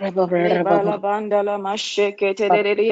Rebala 0.00 0.98
bandala 0.98 1.54
masheke 1.58 2.34
tereri 2.34 2.90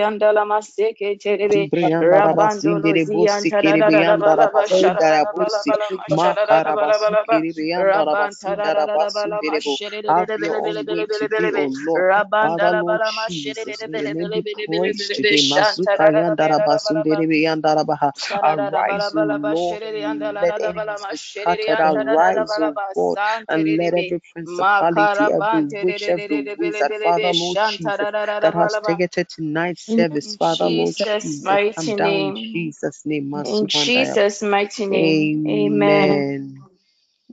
Father, 27.03 27.33
Lord 27.33 27.59
Jesus, 27.63 28.09
that 28.43 28.55
has 28.55 28.79
targeted 28.87 29.29
tonight's 29.29 29.83
service, 29.95 30.37
Father, 30.37 30.71
Lord 30.71 30.97
Jesus, 30.97 31.67
come 31.77 31.93
down 31.93 32.19
in 32.19 32.35
Jesus' 32.53 33.03
name. 33.07 33.35
In 33.45 33.69
Jesus' 33.69 34.43
mighty 34.43 34.87
name. 34.87 35.31
Amen. 35.49 36.27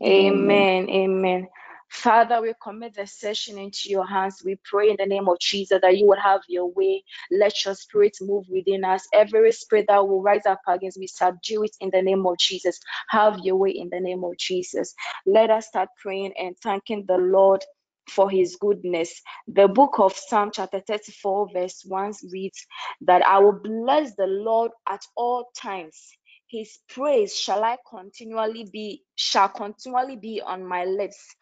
Amen. 0.04 0.90
Amen. 0.90 1.48
Father, 1.90 2.42
we 2.42 2.54
commit 2.62 2.96
the 2.96 3.08
session 3.08 3.58
into 3.58 3.90
your 3.90 4.06
hands. 4.08 4.44
We 4.46 4.60
pray 4.64 4.90
in 4.92 4.98
the 5.00 5.08
name 5.08 5.28
of 5.30 5.40
Jesus 5.40 5.80
that 5.82 5.98
you 5.98 6.08
would 6.08 6.20
have 6.20 6.42
your 6.48 6.72
way. 6.72 7.04
Let 7.32 7.66
your 7.66 7.76
spirit 7.76 8.18
move 8.22 8.46
within 8.50 8.84
us. 8.86 9.08
Every 9.14 9.52
spirit 9.54 9.86
that 9.90 10.08
will 10.08 10.22
rise 10.22 10.46
up 10.48 10.62
against, 10.68 11.00
we 11.00 11.08
subdue 11.08 11.64
it 11.64 11.76
in 11.82 11.90
the 11.92 12.02
name 12.04 12.28
of 12.28 12.38
Jesus. 12.40 12.80
Have 13.10 13.40
your 13.44 13.56
way 13.58 13.72
in 13.72 13.90
the 13.92 14.02
name 14.02 14.24
of 14.24 14.38
Jesus. 14.38 14.94
Let 15.26 15.50
us 15.50 15.68
start 15.68 15.90
praying 16.02 16.34
and 16.40 16.56
thanking 16.62 17.06
the 17.08 17.18
Lord 17.18 17.64
for 18.10 18.30
his 18.30 18.58
goodness. 18.58 19.22
The 19.48 19.68
book 19.70 20.00
of 20.00 20.16
Psalm 20.16 20.52
chapter 20.54 20.82
34 20.88 21.50
verse 21.54 21.84
1 21.88 22.14
reads 22.32 22.66
that 23.02 23.24
I 23.26 23.40
will 23.40 23.60
bless 23.64 24.16
the 24.16 24.28
Lord 24.28 24.72
at 24.90 25.02
all 25.18 25.50
times. 25.58 26.10
His 26.50 26.80
praise 26.90 27.38
shall 27.38 27.64
I 27.64 27.78
continually 27.90 28.68
be 28.72 29.04
shall 29.16 29.50
continually 29.50 30.18
be 30.18 30.42
on 30.46 30.66
my 30.66 30.86
lips 30.86 31.36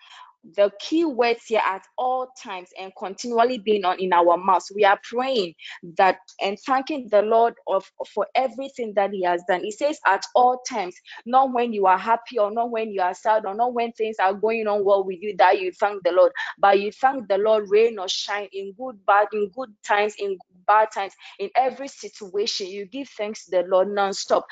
the 0.56 0.72
key 0.80 1.06
words 1.06 1.46
here 1.48 1.62
at 1.66 1.84
all 1.98 2.30
times 2.42 2.70
and 2.80 2.92
continually 2.98 3.58
being 3.60 3.86
on 3.86 4.00
in 4.00 4.14
our 4.14 4.38
mouths. 4.38 4.72
We 4.76 4.86
are 4.86 5.00
praying 5.04 5.56
that 5.98 6.20
and 6.42 6.60
thanking 6.60 7.10
the 7.12 7.22
Lord 7.22 7.56
of 7.68 7.86
for 8.14 8.28
everything 8.36 8.94
that 8.96 9.12
He 9.12 9.24
has 9.24 9.44
done. 9.48 9.64
He 9.64 9.72
says 9.72 10.00
at 10.06 10.24
all 10.36 10.62
times, 10.70 10.96
not 11.26 11.54
when 11.54 11.74
you 11.74 11.86
are 11.88 11.98
happy 11.98 12.40
or 12.40 12.52
not 12.52 12.72
when 12.72 12.92
you 12.92 13.02
are 13.02 13.14
sad 13.14 13.46
or 13.46 13.56
not 13.56 13.74
when 13.74 13.92
things 13.94 14.18
are 14.20 14.34
going 14.34 14.68
on 14.68 14.86
well 14.86 15.04
with 15.04 15.20
you 15.22 15.36
that 15.38 15.60
you 15.62 15.72
thank 15.74 16.04
the 16.04 16.12
Lord, 16.12 16.32
but 16.60 16.80
you 16.80 16.92
thank 16.92 17.28
the 17.28 17.38
Lord 17.38 17.66
rain 17.70 18.00
or 18.00 18.10
shine 18.10 18.50
in 18.54 18.74
good, 18.80 19.00
bad, 19.06 19.28
in 19.34 19.50
good 19.56 19.70
times, 19.86 20.16
in 20.20 20.38
bad 20.68 20.90
times, 20.94 21.14
in 21.40 21.50
every 21.56 21.88
situation. 21.88 22.68
You 22.68 22.86
give 22.86 23.10
thanks 23.10 23.46
to 23.46 23.52
the 23.52 23.64
Lord 23.68 23.90
non-stop. 23.90 24.46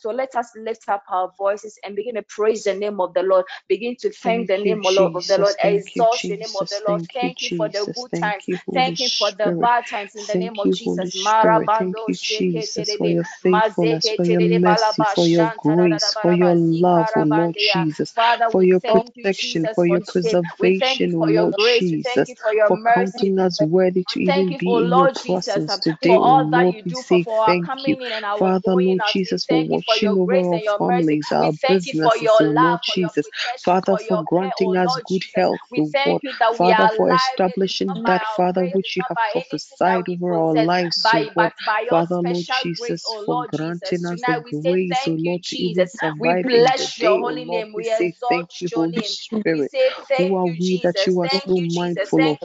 So 0.00 0.10
let 0.10 0.34
us 0.36 0.50
lift 0.56 0.88
up 0.88 1.02
our 1.10 1.30
voices 1.38 1.78
and 1.84 1.96
begin 1.96 2.16
to 2.16 2.24
praise 2.28 2.64
the 2.64 2.74
name 2.74 3.00
of 3.00 3.14
the 3.14 3.22
Lord. 3.22 3.46
Begin 3.68 3.96
to 4.00 4.12
thank 4.12 4.48
the 4.48 4.58
name 4.58 4.82
of 4.86 4.94
the 4.94 5.02
Lord 5.02 5.24
the 5.32 5.38
Lord. 5.40 5.56
Exalt 5.60 6.22
the 6.28 6.36
name 6.36 6.56
of 6.56 6.68
the 6.70 6.80
Lord. 6.84 7.02
Thank 7.14 7.42
you 7.42 7.50
for 7.50 7.68
the 7.68 7.86
good 7.94 8.12
times. 8.14 8.44
Thank 8.74 9.00
you 9.00 9.10
for 9.18 9.32
the 9.32 9.52
bad 9.60 9.86
times 9.86 10.16
in 10.16 10.26
the 10.26 10.36
name 10.36 10.58
of 10.60 10.72
Jesus. 10.72 11.10
Thank 11.42 12.78
you, 12.78 12.86
for 12.98 13.06
your 13.08 13.24
faithfulness, 13.42 14.10
for 14.14 14.24
your 14.26 14.44
mercy, 14.56 15.04
for 15.14 15.28
your 15.28 15.52
grace, 15.58 16.16
for 16.22 16.32
your 16.32 16.54
love, 16.56 17.08
O 17.16 17.22
Lord 17.22 17.56
Jesus, 17.58 18.14
for 18.50 18.62
your 18.64 18.80
protection, 18.80 19.68
for 19.74 19.86
your 19.86 20.02
preservation, 20.02 21.14
O 21.16 21.24
Lord 21.24 21.56
Jesus, 21.58 22.32
for 22.66 22.78
counting 22.94 23.38
us 23.40 23.60
worthy 23.60 24.04
to 24.10 24.20
even 24.22 24.54
be 24.58 24.80
in 24.82 24.96
your 24.96 25.10
presence 25.24 25.78
today, 25.78 26.20
O 26.24 26.34
Lord. 26.42 26.76
We 26.84 26.94
say 26.94 27.28
thank 27.46 27.72
you, 27.86 27.98
Father, 28.38 28.74
Lord 28.76 29.02
Jesus, 29.06 29.46
for 29.46 29.64
watching 29.66 30.16
over 30.16 30.36
our 30.38 30.62
families, 30.78 31.32
our 31.32 31.54
businesses, 31.68 32.38
O 32.40 32.44
Lord 32.44 32.80
Jesus, 32.82 33.28
Father, 33.64 33.98
for 34.08 34.18
granting 34.24 34.76
us 34.76 34.98
good 35.08 35.21
good 35.22 35.34
health, 35.34 35.62
O 35.78 35.92
God. 36.06 36.22
Father, 36.56 36.88
for 36.96 37.12
establishing 37.12 38.02
that, 38.06 38.26
Father, 38.26 38.66
which 38.66 38.96
you 38.96 39.04
have 39.08 39.18
prophesied 39.32 40.08
over 40.08 40.36
our 40.38 40.54
lives, 40.54 41.10
O 41.14 41.24
God. 41.36 41.52
Father, 41.90 42.16
Lord 42.22 42.46
Jesus, 42.50 43.18
for 43.26 43.36
granting 43.36 44.06
us 44.06 44.24
the 44.26 44.36
grace, 44.64 45.06
O 45.06 45.12
Lord, 45.12 45.42
to 45.44 45.56
even 45.58 45.88
survive 45.88 46.46
in 46.52 46.72
the 46.76 46.90
day, 46.98 47.20
O 47.24 47.32
Lord. 47.34 47.66
We 47.74 47.84
say 47.84 48.14
thank 48.28 48.60
you, 48.60 48.70
Holy 48.74 49.02
Spirit. 49.02 49.72
Who 50.18 50.34
are 50.36 50.48
we 50.48 50.80
that 50.84 51.06
you 51.06 51.20
are 51.20 51.30
so 51.30 51.64
mindful 51.66 52.28
of? 52.32 52.38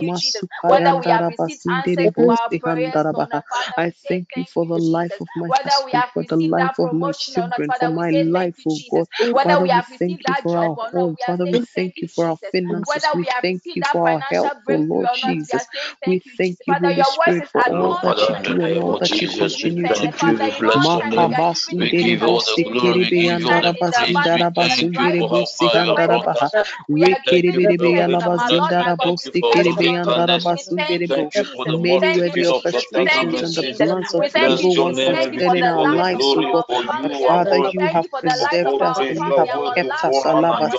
I 3.77 3.91
thank 4.07 4.29
you 4.35 4.45
for 4.45 4.65
the 4.65 4.77
life 4.79 5.13
of 5.21 5.29
my 5.35 5.51
husband, 5.63 6.05
for 6.13 6.25
the 6.29 6.37
life 6.37 6.79
of 6.79 6.91
my 6.93 7.13
children, 7.17 7.73
for 7.79 7.89
my 7.89 8.11
life, 8.11 8.57
O 8.67 8.81
God. 8.91 9.07
Father, 9.43 9.67
we 9.67 9.83
thank 9.99 10.21
you 10.27 10.35
for 10.35 10.57
our 10.59 10.77
home. 10.91 11.17
Father, 11.25 11.47
we 11.47 11.59
thank 11.75 11.95
you 12.01 12.07
for 12.15 12.27
our 12.29 12.39
finances. 12.65 13.07
We 13.13 13.25
thank 13.41 13.61
you 13.75 13.83
for 13.91 14.09
our 14.09 14.21
help, 14.31 14.53
oh 14.69 14.77
Lord 14.77 15.09
Jesus. 15.13 15.67
We 16.05 16.21
thank 16.37 16.59
you, 16.65 16.75
Holy 16.75 17.03
Spirit, 17.03 17.45
for 17.51 17.61
all 17.69 17.99
that 18.03 18.29
you 18.29 18.35
do 18.43 18.61
and 18.63 18.77
all 18.77 18.97
that 18.99 19.21
you 19.21 19.29
continue 19.29 19.87
to 19.93 20.07
do. 20.19 20.37
We 21.77 21.91
give 21.91 22.23
all 22.23 22.39
the 22.39 22.63
glory, 22.71 23.05
we 23.11 23.23
give 23.23 23.43
all 23.51 23.61
the 23.61 23.83
Many 31.65 32.19
of 32.19 32.35
your 32.35 32.53
frustrations 32.61 33.43
and 33.43 33.55
the 33.55 33.63
plans 33.63 34.07
of 34.15 34.25
evil 34.45 34.75
ones 34.77 34.99
in 35.53 35.65
our 35.67 35.85
lives, 35.87 36.25
O 36.35 36.43
God. 36.51 36.65
Father, 37.25 37.57
you 37.59 37.87
have 37.93 38.05
preserved 38.21 38.81
us 38.81 38.99
and 39.09 39.23
you 39.25 39.35
have 39.37 39.49
kept 39.75 40.03
us 40.03 40.25
alive 40.25 40.71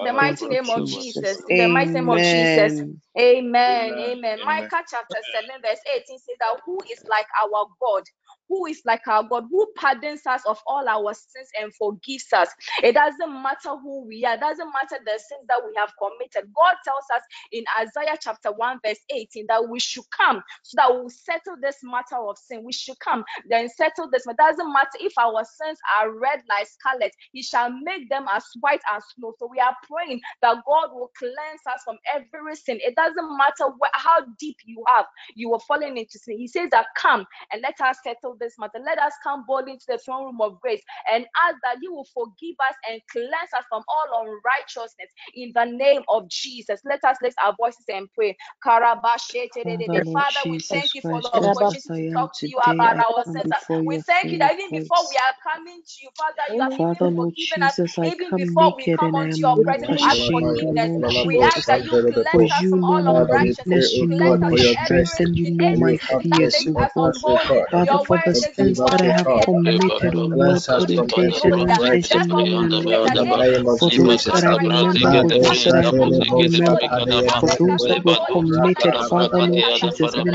The 0.04 0.12
mighty 0.12 0.46
name 0.48 0.70
of 0.70 0.84
Jesus. 0.84 1.42
In 1.48 1.58
the 1.58 1.68
mighty 1.68 1.92
name 1.94 2.10
of 2.10 2.22
Jesus. 2.24 2.78
Amen. 3.18 4.00
Amen. 4.00 4.38
Micah 4.44 4.84
chapter 4.90 5.20
7, 5.32 5.50
verse 5.62 5.80
18 5.94 6.18
says 6.18 6.36
that 6.40 6.60
who 6.66 6.78
is 6.90 7.02
like 7.10 7.26
our 7.44 7.66
God? 7.80 8.04
Who 8.50 8.66
is 8.66 8.82
like 8.86 9.08
our 9.08 9.24
God, 9.24 9.46
who 9.50 9.66
pardons 9.76 10.22
us 10.26 10.42
of 10.46 10.60
all 10.66 10.88
our 10.88 11.14
sins 11.14 11.50
and 11.62 11.74
forgives 11.76 12.32
us. 12.34 12.50
It 12.84 12.94
doesn't 12.94 13.32
matter 13.42 13.78
who 13.82 14.06
we 14.06 14.26
are, 14.26 14.34
it 14.36 14.40
doesn't 14.40 14.72
matter 14.72 15.02
the 15.04 15.12
sins 15.18 15.46
that 15.48 15.62
we 15.66 15.72
have 15.78 15.92
committed. 15.98 16.52
God 16.54 16.76
tells 16.84 17.06
us 17.14 17.22
in 17.52 17.64
Isaiah 17.80 18.18
chapter 18.20 18.52
1, 18.52 18.80
verse 18.86 19.00
18, 19.10 19.46
that 19.48 19.68
we 19.70 19.80
should 19.80 20.04
come 20.16 20.42
so 20.64 20.76
that 20.76 20.90
we'll 20.92 21.10
settle 21.10 21.56
this 21.62 21.78
matter 21.84 22.18
of 22.18 22.38
sin. 22.38 22.64
We 22.64 22.74
should 22.74 23.00
come, 23.00 23.24
then 23.48 23.70
settle 23.70 24.10
this. 24.10 24.26
It 24.28 24.38
doesn't 24.38 24.72
matter 24.72 24.98
if 25.00 25.14
our 25.18 25.44
sins 25.44 25.78
are 26.00 26.12
red 26.12 26.42
like 26.50 26.68
scarlet, 26.68 27.12
He 27.32 27.42
shall 27.42 27.70
make 27.70 28.10
them 28.10 28.26
as 28.34 28.44
white 28.60 28.82
as 28.94 29.04
snow. 29.16 29.34
So 29.40 29.48
we 29.50 29.60
are 29.60 29.76
praying 29.90 30.20
that 30.42 30.58
God 30.66 30.90
will 30.94 31.12
cleanse 31.18 31.62
us 31.72 31.82
from 31.84 31.98
every 32.14 32.56
sin. 32.56 32.80
It 32.82 32.96
doesn't 32.96 33.38
matter 33.38 33.72
how 33.94 34.20
deep 34.40 34.58
you 34.66 34.84
have, 34.88 35.06
you 35.36 35.54
are 35.54 35.60
falling 35.68 35.98
into 35.98 36.18
sin. 36.18 36.38
He 36.38 36.48
says 36.48 36.68
that 36.72 36.86
come 36.96 37.26
and 37.52 37.62
let 37.62 37.80
us 37.80 37.98
settle 38.04 38.36
this 38.40 38.54
matter. 38.58 38.80
Let 38.84 38.98
us 38.98 39.14
come 39.24 39.44
boldly 39.46 39.72
into 39.74 39.86
the 39.88 39.98
throne 39.98 40.26
room 40.26 40.40
of 40.42 40.60
grace 40.60 40.82
and 41.12 41.26
ask 41.46 41.56
that 41.64 41.78
you 41.82 41.94
will 41.94 42.08
forgive 42.14 42.56
us 42.68 42.76
and 42.90 43.00
cleanse 43.12 43.52
us 43.56 43.64
from 43.70 43.84
all 43.88 44.26
unrighteousness 44.26 45.10
in 45.36 45.52
the 45.54 45.66
name 45.66 46.02
of 46.08 46.28
Jesus. 46.30 46.80
Let 46.84 47.04
us 47.04 47.18
lift 47.22 47.36
our 47.44 47.54
voices 47.58 47.86
and 47.88 48.08
pray. 48.14 48.36
Father, 50.12 50.42
we 50.50 50.58
thank 50.70 50.94
you 50.94 51.02
for 51.08 51.20
the 51.22 51.30
opportunity 51.34 51.80
to 51.96 52.04
talk 52.14 52.32
to 52.40 52.48
you 52.48 52.58
about 52.58 52.98
ourselves. 52.98 53.50
We 53.86 53.98
thank 54.06 54.32
you 54.32 54.38
that 54.38 54.54
even 54.54 54.72
before 54.72 55.04
we 55.10 55.16
are 55.16 55.36
coming 55.42 55.80
to 55.82 55.94
you, 56.02 56.10
Father, 56.16 56.42
you 56.54 56.62
have 56.62 56.72
Father, 56.78 56.94
even 56.94 57.10
Lord 57.10 57.34
forgiven 57.36 57.62
us 57.62 57.74
Jesus, 57.74 57.96
even 58.04 58.34
before 58.36 58.74
we 58.76 58.88
come 58.98 59.14
onto 59.14 59.36
your 59.40 59.58
presence 59.64 60.02
to 60.02 60.16
forgiveness. 60.32 60.92
We 61.24 61.40
ask 61.42 61.66
that 61.68 61.84
you 61.84 62.00
cleanse 62.12 62.50
us 62.50 62.66
from 62.70 62.80
all 62.84 63.02
my 63.04 63.12
Father, 63.12 63.38
we 63.38 63.56
pray, 63.66 63.76
unrighteousness. 63.76 63.92
you 63.92 64.08
know 64.08 64.34
my 64.34 64.50
for 64.50 64.58
Cleanse 64.58 64.64
us 64.64 64.66
from 64.72 64.76
every 64.78 65.04
strength, 65.04 65.20
and 65.20 65.36
you 65.36 65.46
know 65.48 65.72
my 65.72 65.92
We 65.92 65.98
sin 66.10 66.10
have 66.10 66.22
that 66.30 66.38
fears, 66.38 66.54
makes 66.54 66.72
mercy 66.74 66.76
O 66.76 66.90
God. 66.94 67.10
us, 67.10 67.24
O 67.26 67.38
unholy. 67.38 67.48
God. 67.48 67.68
Father, 67.70 67.98
for 68.06 68.18
the 68.32 68.42
sins 68.42 68.82
that 68.86 69.00
I 69.02 69.10
have 69.12 69.28
committed 69.44 70.14
on 70.16 70.40
you 70.40 70.62
from 70.74 70.92
intention 70.92 71.58
and 71.58 71.70
intention 71.70 72.22
and 72.36 72.48
in 72.48 72.70
In 73.10 73.26
For 73.78 73.90
those 73.96 74.22
that 74.32 74.44
I 74.44 74.54
remember, 74.54 75.14
for 75.20 75.32
those 75.40 75.62
that 75.64 75.74
I 75.76 75.84
don't 75.90 76.14
for 77.40 77.50
those 77.58 77.86
that 77.88 78.04
were 78.04 78.18
committed, 78.32 78.96
Father, 79.08 79.40
Lord. 79.40 79.66
Jesus, 79.74 80.16
our 80.16 80.26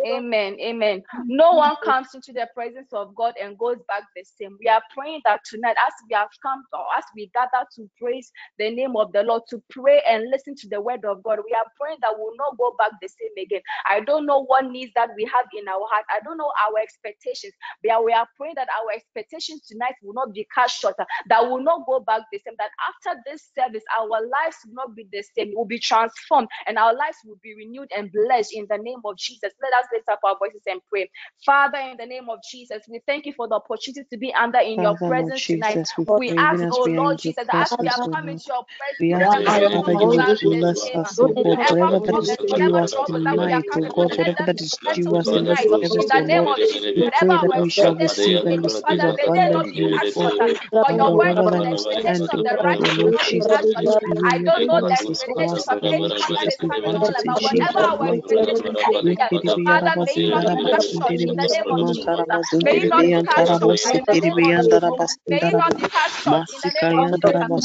Amen. 0.06 0.56
Amen. 0.60 1.02
No 1.26 1.54
one 1.56 1.76
comes 1.84 2.08
into 2.14 2.32
the 2.32 2.48
presence 2.54 2.88
of 2.92 3.14
God 3.14 3.34
and 3.42 3.58
goes 3.58 3.78
back 3.88 4.04
the 4.16 4.24
same. 4.24 4.56
We 4.60 4.68
are 4.68 4.82
praying 4.94 5.22
that 5.26 5.40
tonight, 5.44 5.76
as 5.86 5.94
we 6.08 6.14
have 6.14 6.28
come, 6.42 6.64
or 6.72 6.84
as 6.98 7.04
we 7.16 7.30
gather 7.34 7.66
to 7.76 7.90
praise 8.00 8.32
the 8.58 8.70
name 8.74 8.96
of 8.96 9.12
the 9.12 9.22
Lord, 9.24 9.42
to 9.50 9.62
pray 9.70 10.02
and 10.08 10.30
listen 10.30 10.54
to 10.56 10.68
the 10.68 10.80
word 10.80 11.04
of 11.06 11.22
God, 11.22 11.40
we 11.44 11.54
are 11.54 11.66
praying 11.80 11.98
that 12.02 12.14
we 12.16 12.22
will 12.24 12.36
not 12.38 12.58
go 12.58 12.76
back 12.78 12.92
the 13.02 13.08
same 13.08 13.44
again. 13.44 13.62
I 13.90 14.00
don't 14.00 14.26
know 14.26 14.44
what 14.44 14.66
needs 14.66 14.92
that 14.96 15.10
we 15.16 15.24
have 15.24 15.46
in 15.58 15.68
our 15.68 15.86
heart. 15.90 16.04
I 16.10 16.20
don't 16.24 16.38
know 16.38 16.52
our 16.68 16.80
expectations. 16.82 17.54
But 17.84 18.04
we 18.04 18.12
are 18.12 18.28
praying 18.36 18.56
that 18.56 18.68
our 18.70 18.92
expectations 18.94 19.62
tonight 19.68 19.94
will 20.02 20.14
not 20.14 20.34
be 20.34 20.46
cut 20.54 20.70
short, 20.70 20.96
that 21.28 21.42
will 21.48 21.62
not 21.62 21.86
go 21.86 22.00
back 22.00 22.22
the 22.32 22.40
same. 22.46 22.56
That 22.58 22.70
after 22.88 23.20
this 23.26 23.50
service, 23.58 23.84
our 23.98 24.08
lives 24.08 24.58
will 24.66 24.74
not 24.74 24.96
be 24.96 25.06
the 25.12 25.24
same, 25.36 25.54
will 25.56 25.66
be 25.66 25.80
transformed, 25.80 26.48
and 26.68 26.78
our 26.78 26.94
lives 26.94 27.18
will 27.26 27.38
be 27.42 27.54
renewed 27.56 27.89
and 27.96 28.10
blessed 28.12 28.54
in 28.54 28.66
the 28.68 28.78
name 28.78 29.00
of 29.04 29.16
Jesus. 29.16 29.52
Let 29.62 29.72
us 29.74 29.88
lift 29.92 30.08
up 30.08 30.20
our 30.24 30.36
voices 30.38 30.62
and 30.66 30.80
pray. 30.90 31.10
Father, 31.44 31.78
in 31.78 31.96
the 31.96 32.06
name 32.06 32.28
of 32.28 32.38
Jesus, 32.50 32.82
we 32.88 33.00
thank 33.06 33.26
you 33.26 33.32
for 33.36 33.48
the 33.48 33.56
opportunity 33.56 34.04
to 34.10 34.16
be 34.18 34.32
under 34.34 34.58
in 34.58 34.80
your 34.80 34.96
Father, 34.98 35.14
Lord 35.16 35.32
presence 35.32 35.46
tonight. 35.46 35.80
We 35.98 36.06
We 36.16 36.32
ask, 36.36 36.66
oh 36.70 36.84
Lord 36.84 37.18
Jesus, 37.18 37.46
as 37.52 37.76
we 37.78 37.86
have 37.86 38.00
come 38.12 38.28
into 38.28 38.44
your 38.48 38.64
presence 38.78 39.00
we 39.00 39.12
ask 39.14 39.30
may 39.32 39.44
that, 39.44 39.62
we 39.62 39.82
Father, 39.84 40.00
you 40.00 40.08
go 40.08 40.08
will 40.08 40.16
back 40.16 40.38
the 40.42 40.62
bless 40.62 40.84
same. 40.84 41.04
us, 41.04 41.18
God, 41.18 41.34
Whatever 41.36 42.00
that 42.04 42.18
is 42.18 42.36
due 42.46 42.74
whatever 42.74 42.78
us 42.78 42.94
that 43.24 43.38
we 43.40 43.52
are 43.52 43.62
tonight, 43.64 43.64
O 43.72 43.80
oh 43.80 43.80
God, 43.80 43.92
for, 43.94 44.08
let 44.18 44.18
whatever 44.18 44.36
them 44.36 44.46
that 44.46 44.60
be 44.60 44.60
is 44.60 44.78
due 44.94 45.16
us 45.16 45.32
in 45.32 45.44
this 45.44 45.60
service, 45.62 46.06
the 46.08 46.20
name 46.26 46.46
Lord, 46.46 46.48
of 46.48 46.56
Jesus. 46.58 46.96
we 46.96 47.02
Whatever 47.02 47.18
pray 47.18 47.38
that 47.38 47.54
we 47.62 47.70
shall 47.70 47.94
receive 47.94 48.44
and 48.44 48.62
receive 48.64 48.82
Father, 48.86 49.12
may 49.16 49.28
they 49.34 49.48
not 49.50 49.66
be 49.74 49.84
abundantly. 49.84 50.10
God. 50.14 50.56
For 50.80 50.92
your 50.92 51.10
Father, 51.10 51.16
word 51.16 51.36
wherever 51.36 51.50
says 51.50 51.60
that 51.62 51.72
oh 51.76 51.90
I 51.90 52.00
expectation 52.00 52.04
stand, 52.04 52.30
of 52.30 52.40
O 52.40 52.44
the 52.44 52.56
God, 52.60 52.80
O 52.80 52.90
Lord 52.96 53.16
Jesus, 53.20 53.48
cut 53.74 53.86
may 53.86 53.86
short. 53.86 54.04
be 54.04 54.14
I 54.24 54.38
don't 54.38 54.66
know 54.66 54.80
the 54.86 54.96
for 55.24 55.42
us, 55.42 55.68
of 55.68 55.68
O 55.70 55.78
Lord 55.82 56.12
anyone 56.12 56.24
that 56.28 56.28
Jesus. 56.28 56.46
is 56.48 56.56
We 56.60 56.70
coming 56.70 56.82
grant 56.82 57.02
on, 57.02 57.10
it 57.10 57.16
in 57.24 57.34
Jesus' 57.36 57.74
our 57.80 57.96
mighty 57.98 58.36
name. 58.36 58.48
expectations 58.48 58.80
may 58.84 59.00
be, 59.04 59.16
Father, 59.30 59.56
Father, 59.64 59.94
may 60.04 60.14
you 60.16 60.28
not 60.28 60.46
cut 60.62 60.82
short 60.82 61.16
in 61.26 61.34
the 61.36 61.48
name 61.50 61.70
of 61.70 61.86
Jesus. 61.86 62.28
May 62.62 62.76
you 62.80 62.88
not 62.88 63.06
cut 63.24 63.46
short 63.48 63.80
in 63.94 64.04
the 64.06 64.16
name 64.22 64.40
of 64.42 64.56
Jesus. 64.56 65.18
May 65.28 65.42
you 65.44 65.56
not 65.56 65.74
cut 65.92 66.12
short 66.12 66.48
in 66.64 66.72
the 66.74 66.90
name 66.92 67.10
of 67.16 67.20
Jesus. 67.22 67.60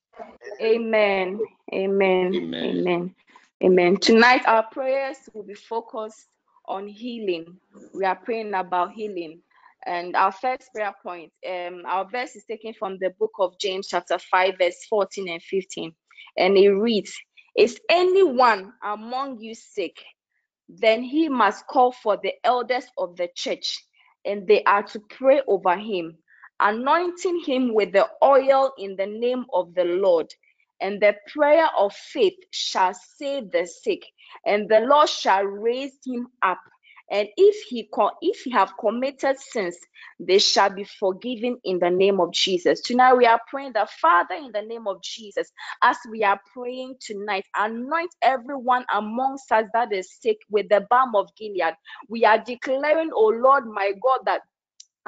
Amen. 0.61 1.41
Amen. 1.73 2.43
Amen. 2.63 3.15
Amen. 3.63 3.97
Tonight, 3.97 4.43
our 4.47 4.63
prayers 4.71 5.17
will 5.33 5.43
be 5.43 5.53
focused 5.53 6.27
on 6.65 6.88
healing. 6.88 7.57
We 7.93 8.05
are 8.05 8.15
praying 8.15 8.53
about 8.53 8.93
healing. 8.93 9.41
And 9.85 10.15
our 10.15 10.31
first 10.31 10.71
prayer 10.73 10.93
point, 11.03 11.31
um, 11.49 11.83
our 11.85 12.07
verse 12.09 12.35
is 12.35 12.45
taken 12.45 12.73
from 12.73 12.97
the 12.99 13.11
book 13.19 13.31
of 13.39 13.57
James, 13.59 13.88
chapter 13.88 14.17
5, 14.19 14.55
verse 14.59 14.85
14 14.89 15.29
and 15.29 15.41
15. 15.41 15.93
And 16.38 16.57
it 16.57 16.71
reads, 16.71 17.13
Is 17.57 17.79
anyone 17.89 18.73
among 18.83 19.41
you 19.41 19.55
sick? 19.55 20.03
Then 20.69 21.03
he 21.03 21.29
must 21.29 21.67
call 21.67 21.91
for 21.93 22.17
the 22.17 22.33
elders 22.43 22.88
of 22.97 23.17
the 23.17 23.29
church, 23.35 23.79
and 24.25 24.47
they 24.47 24.63
are 24.63 24.83
to 24.83 24.99
pray 24.99 25.41
over 25.47 25.77
him, 25.77 26.17
anointing 26.59 27.41
him 27.45 27.73
with 27.73 27.93
the 27.93 28.09
oil 28.23 28.73
in 28.77 28.95
the 28.97 29.05
name 29.07 29.45
of 29.53 29.75
the 29.75 29.85
Lord. 29.85 30.33
And 30.81 31.01
the 31.01 31.15
prayer 31.33 31.69
of 31.77 31.93
faith 31.95 32.38
shall 32.51 32.93
save 32.95 33.51
the 33.51 33.67
sick, 33.67 34.03
and 34.45 34.69
the 34.69 34.81
Lord 34.81 35.09
shall 35.09 35.45
raise 35.45 35.97
him 36.05 36.27
up 36.41 36.59
and 37.11 37.27
if 37.37 37.55
he 37.69 37.89
if 38.21 38.41
he 38.41 38.51
have 38.51 38.73
committed 38.79 39.39
sins 39.39 39.77
they 40.19 40.39
shall 40.39 40.69
be 40.69 40.85
forgiven 40.85 41.57
in 41.65 41.79
the 41.79 41.89
name 41.89 42.19
of 42.21 42.31
jesus. 42.33 42.81
Tonight 42.81 43.15
we 43.15 43.25
are 43.25 43.41
praying 43.49 43.73
that 43.73 43.89
father 43.91 44.35
in 44.35 44.51
the 44.53 44.61
name 44.63 44.87
of 44.87 45.01
jesus. 45.03 45.51
As 45.83 45.97
we 46.11 46.23
are 46.23 46.39
praying 46.53 46.95
tonight 47.01 47.45
anoint 47.57 48.11
everyone 48.23 48.85
amongst 48.93 49.51
us 49.51 49.65
that 49.73 49.93
is 49.93 50.09
sick 50.21 50.37
with 50.49 50.69
the 50.69 50.85
balm 50.89 51.15
of 51.15 51.29
gilead. 51.37 51.75
We 52.09 52.25
are 52.25 52.39
declaring 52.39 53.11
oh 53.13 53.27
lord 53.35 53.65
my 53.67 53.93
god 54.03 54.19
that 54.25 54.41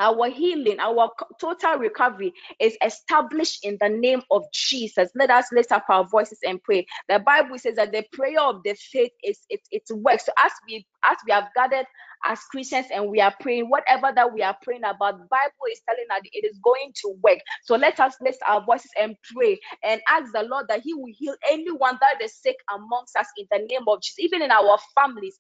our 0.01 0.29
healing, 0.29 0.79
our 0.79 1.12
total 1.39 1.77
recovery 1.77 2.34
is 2.60 2.77
established 2.84 3.65
in 3.65 3.77
the 3.79 3.89
name 3.89 4.24
of 4.31 4.43
Jesus. 4.53 5.10
Let 5.15 5.29
us 5.29 5.48
lift 5.53 5.72
up 5.72 5.86
our 5.89 6.05
voices 6.05 6.39
and 6.46 6.62
pray. 6.63 6.86
The 7.08 7.20
Bible 7.20 7.60
says 7.60 7.75
that 7.75 7.91
the 7.91 8.03
prayer 8.12 8.41
of 8.41 8.63
the 8.63 8.74
faith 8.74 9.12
is 9.24 9.39
it, 9.50 9.62
it 9.72 9.84
works. 9.91 10.25
So 10.25 10.34
as 10.43 10.51
we 10.67 10.86
as 11.05 11.17
we 11.25 11.34
have 11.34 11.50
gathered 11.55 11.86
as 12.25 12.39
Christians 12.51 12.88
and 12.93 13.10
we 13.10 13.22
are 13.22 13.34
praying, 13.39 13.70
whatever 13.70 14.12
that 14.15 14.34
we 14.34 14.41
are 14.43 14.58
praying 14.63 14.84
about, 14.84 15.17
Bible 15.29 15.67
is 15.72 15.81
telling 15.88 16.05
us 16.12 16.22
it 16.34 16.46
is 16.46 16.60
going 16.63 16.91
to 17.03 17.15
work. 17.24 17.39
So 17.65 17.75
let 17.75 18.00
us 18.00 18.15
lift 18.22 18.39
our 18.48 18.63
voices 18.63 18.91
and 19.00 19.15
pray 19.36 19.60
and 19.84 20.01
ask 20.10 20.31
the 20.34 20.43
Lord 20.43 20.67
that 20.70 20.81
He 20.81 20.93
will 20.93 21.12
heal 21.12 21.36
anyone 21.50 21.98
that 22.01 22.24
is 22.24 22.36
sick 22.36 22.58
amongst 22.75 23.15
us 23.15 23.27
in 23.38 23.46
the 23.51 23.60
name 23.70 23.84
of 23.88 24.01
Jesus, 24.01 24.20
even 24.20 24.41
in 24.41 24.51
our 24.51 24.77
families 24.96 25.38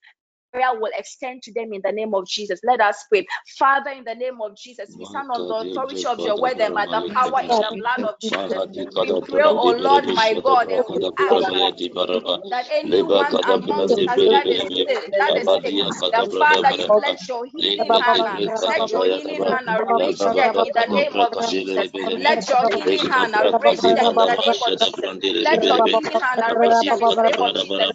will 0.53 0.91
extend 0.97 1.41
to 1.43 1.53
them 1.53 1.73
in 1.73 1.81
the 1.83 1.91
name 1.91 2.13
of 2.13 2.27
Jesus. 2.27 2.59
Let 2.63 2.81
us 2.81 3.05
pray. 3.09 3.25
Father, 3.57 3.91
in 3.91 4.03
the 4.03 4.15
name 4.15 4.41
of 4.41 4.55
Jesus, 4.55 4.95
we 4.97 5.05
stand 5.05 5.29
on 5.31 5.45
the 5.47 5.55
authority 5.55 6.07
of 6.07 6.19
your 6.23 6.39
word 6.39 6.59
and 6.59 6.73
by 6.73 6.87
the 6.91 7.01
power 7.13 7.41
in 7.47 7.59
the 7.59 7.73
blood 7.77 8.03
of 8.03 8.19
Jesus. 8.19 8.63
We 8.97 9.13
pray, 9.29 9.43
oh 9.55 9.73
Lord, 9.77 10.05
my 10.07 10.39
God, 10.43 10.69
and 10.69 10.85
we 10.91 11.05
ask 11.17 11.47
that 12.49 12.67
anyone 12.71 13.37
amongst 13.43 14.01
us 14.07 14.19
that 14.29 14.49
is 14.49 14.63
sick, 14.85 14.99
that 15.17 15.37
is 15.37 15.57
sick, 15.63 15.75
the 16.11 16.25
Father, 16.37 16.75
let 17.01 17.17
your 17.27 17.45
healing 17.45 17.93
hand, 17.93 18.25
let 18.65 18.91
your 18.91 19.07
healing 19.07 19.43
hand 19.43 19.69
reach 19.97 20.27
them 20.33 20.55
in 20.63 20.73
the 20.75 20.85
name 20.93 21.19
of 21.19 21.39
Jesus. 21.39 21.89
Let 22.17 22.47
your 22.49 22.69
healing 22.69 23.09
hand 23.09 23.35
reach 23.63 23.91
them 23.93 24.13
in 24.13 24.25
the 24.25 24.37
name 24.37 24.61
of 24.61 24.77
Jesus. 24.77 25.03
Let 25.41 25.67
your 25.67 25.87
healing 25.87 26.19
hand 26.21 26.43
reach 26.59 26.81
them 26.81 27.01
in 27.01 27.15
the 27.15 27.23
name 27.29 27.41
of 27.41 27.51
Jesus. 27.59 27.91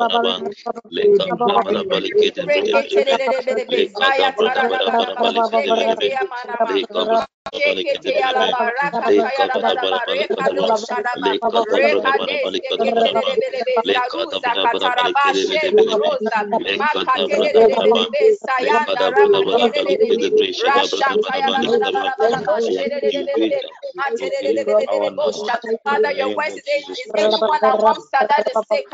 Baraban, 0.00 0.44
Leka 0.90 1.36
Father, 25.84 26.12
your 26.12 26.30
word 26.32 26.52
is 26.56 26.64
anyone 27.18 27.60
amongst 27.64 28.10
that 28.12 28.46
is 28.50 28.60
sick. 28.70 28.86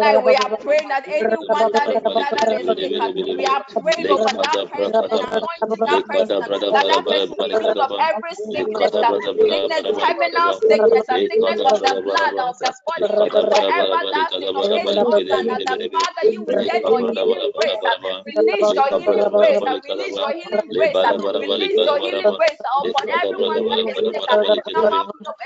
Like 0.00 0.24
we 0.24 0.34
are 0.34 0.50
praying 0.60 0.88
that 0.88 1.06
anyone 1.08 1.70
that 1.72 1.90
is 1.92 2.02
that 2.18 2.36
is 2.52 2.66
sick, 2.78 2.94
we 3.36 3.44
are 3.46 3.64
praying 3.82 4.08
over 4.10 4.32
that 4.42 4.60
person 4.70 5.04
and 5.10 5.22
anointing 5.22 5.84
that 5.86 6.04
person 6.10 6.48
that 6.72 6.86
that 6.88 7.04
person 7.38 7.76
of 7.80 7.90
every 8.00 8.34
sickness, 8.34 8.94
uh, 9.02 9.12
sickness, 9.42 9.84
terminal 9.98 10.52
sickness, 10.68 11.06
a 11.08 11.16
sickness 11.28 11.60
of 11.64 11.78
the 11.82 11.94
blood, 12.04 12.36
of 12.50 12.56
the 12.62 12.72
body, 12.86 13.16
whatever 13.48 14.00
that 14.12 14.30
sickness 14.38 14.70
is, 14.84 14.92
God, 15.00 15.22
that 15.48 15.80
Father, 15.92 16.24
you 16.30 16.42
will 16.44 16.58
your 16.88 17.02
healing 17.08 17.50
grace, 17.56 17.82
uh, 17.86 17.98
release 18.26 18.70
your 18.74 18.90
healing 18.94 19.30
grace, 19.36 19.62
uh, 19.66 19.76
release 19.84 20.16
your 20.20 20.32
healing 20.34 20.68
grace, 20.74 21.00
uh, 21.04 21.14
release 21.40 21.82
your 21.84 21.98
healing 22.00 22.32
grace 22.36 22.60
uh, 22.64 22.82
upon 22.84 23.06
everyone 23.24 23.62
that 23.68 23.82
is 23.88 23.98
sick, 24.10 24.24
uh, 24.28 24.42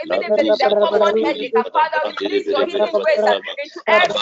even 0.05 0.21
if 0.23 0.35
it 0.39 0.47
is 0.49 0.59
a 0.63 0.71
common 0.79 1.15
headache, 1.19 1.55
uh, 1.57 1.65
Father, 1.73 2.01
release 2.19 2.49
your 2.51 2.65
healing 2.67 2.99
grace 3.03 3.25
uh, 3.27 3.37
into 3.63 3.81
every 3.89 4.22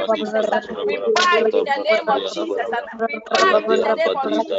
we 0.86 1.00
bind 1.16 1.48
in 1.48 1.64
the 1.66 1.80
name 1.86 2.10
of 2.10 2.24
Jesus 2.34 2.68
and 2.74 2.88
we 3.08 3.20
bind 3.30 3.60
in 3.68 3.82
the 3.82 3.94
name 3.96 4.18
of 4.18 4.32
Jesus. 4.32 4.59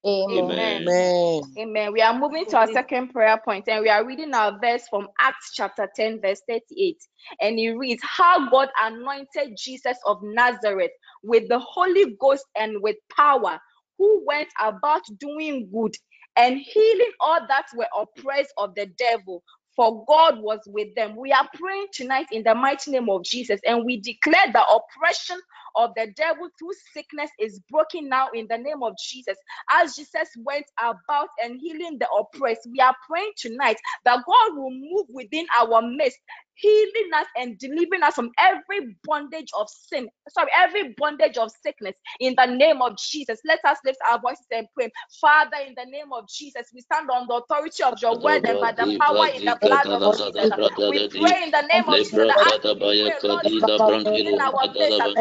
Amen. 0.04 0.82
Amen. 0.82 1.42
Amen. 1.58 1.92
We 1.92 2.00
are 2.00 2.18
moving 2.18 2.46
to 2.46 2.56
our 2.58 2.66
second 2.66 3.12
prayer 3.12 3.40
point 3.44 3.68
and 3.68 3.82
we 3.82 3.88
are 3.88 4.06
reading 4.06 4.34
our 4.34 4.58
verse 4.60 4.82
from 4.88 5.08
Acts 5.20 5.52
chapter 5.54 5.88
10, 5.94 6.20
verse 6.20 6.40
38. 6.48 6.96
And 7.40 7.58
it 7.58 7.72
reads, 7.72 8.02
How 8.02 8.48
God 8.50 8.68
anointed 8.82 9.56
Jesus 9.56 9.98
of 10.06 10.18
Nazareth 10.22 10.92
with 11.22 11.48
the 11.48 11.58
Holy 11.58 12.16
Ghost 12.18 12.44
and 12.56 12.82
with 12.82 12.96
power, 13.14 13.60
who 14.02 14.24
went 14.26 14.48
about 14.60 15.02
doing 15.18 15.70
good 15.72 15.94
and 16.36 16.58
healing 16.58 17.12
all 17.20 17.40
that 17.48 17.66
were 17.76 17.86
oppressed 17.96 18.52
of 18.58 18.74
the 18.74 18.86
devil, 18.98 19.44
for 19.76 20.04
God 20.06 20.40
was 20.42 20.60
with 20.66 20.94
them. 20.96 21.16
We 21.16 21.32
are 21.32 21.48
praying 21.54 21.86
tonight 21.94 22.26
in 22.32 22.42
the 22.42 22.56
mighty 22.56 22.90
name 22.90 23.08
of 23.10 23.24
Jesus, 23.24 23.60
and 23.66 23.84
we 23.86 24.00
declare 24.00 24.52
the 24.52 24.64
oppression 24.64 25.38
of 25.76 25.90
the 25.96 26.12
devil 26.16 26.48
through 26.58 26.72
sickness 26.92 27.30
is 27.38 27.60
broken 27.70 28.08
now 28.08 28.28
in 28.34 28.46
the 28.48 28.58
name 28.58 28.82
of 28.82 28.94
Jesus. 29.02 29.36
As 29.70 29.94
Jesus 29.94 30.28
went 30.44 30.66
about 30.80 31.28
and 31.42 31.60
healing 31.60 31.98
the 31.98 32.08
oppressed, 32.10 32.68
we 32.70 32.80
are 32.80 32.94
praying 33.08 33.32
tonight 33.36 33.76
that 34.04 34.22
God 34.26 34.56
will 34.56 34.70
move 34.70 35.06
within 35.10 35.46
our 35.58 35.82
midst 35.82 36.18
healing 36.56 37.10
us 37.16 37.26
and 37.36 37.58
delivering 37.58 38.02
us 38.02 38.14
from 38.14 38.30
every 38.38 38.96
bondage 39.04 39.48
of 39.58 39.68
sin, 39.68 40.08
sorry, 40.28 40.50
every 40.56 40.94
bondage 40.96 41.36
of 41.36 41.50
sickness 41.64 41.94
in 42.20 42.34
the 42.36 42.46
name 42.46 42.82
of 42.82 42.96
Jesus. 42.98 43.40
Let 43.44 43.60
us 43.64 43.78
lift 43.84 43.98
our 44.10 44.20
voices 44.20 44.46
and 44.52 44.66
pray. 44.74 44.90
Father, 45.20 45.56
in 45.66 45.74
the 45.76 45.86
name 45.90 46.12
of 46.12 46.28
Jesus, 46.28 46.68
we 46.74 46.80
stand 46.80 47.10
on 47.10 47.26
the 47.28 47.34
authority 47.34 47.82
of 47.82 47.94
your 48.00 48.20
word 48.20 48.42
and 48.44 48.60
by 48.60 48.72
the 48.72 48.88
power 49.00 49.26
in 49.34 49.44
the 49.44 49.58
blood 49.64 49.86
of 49.90 50.04
Jesus. 50.10 50.50
We 50.86 51.00
pray 51.18 51.42
in 51.44 51.50
the 51.50 51.62
name 51.62 51.88
of 51.88 52.00
Jesus 52.02 52.24
that 52.28 52.38
as 52.54 52.60
we 52.64 52.76
pray, 53.02 53.14
Lord, 53.26 53.46
move 53.50 54.40
our 54.40 54.68
midst 54.78 54.98
every 55.00 55.18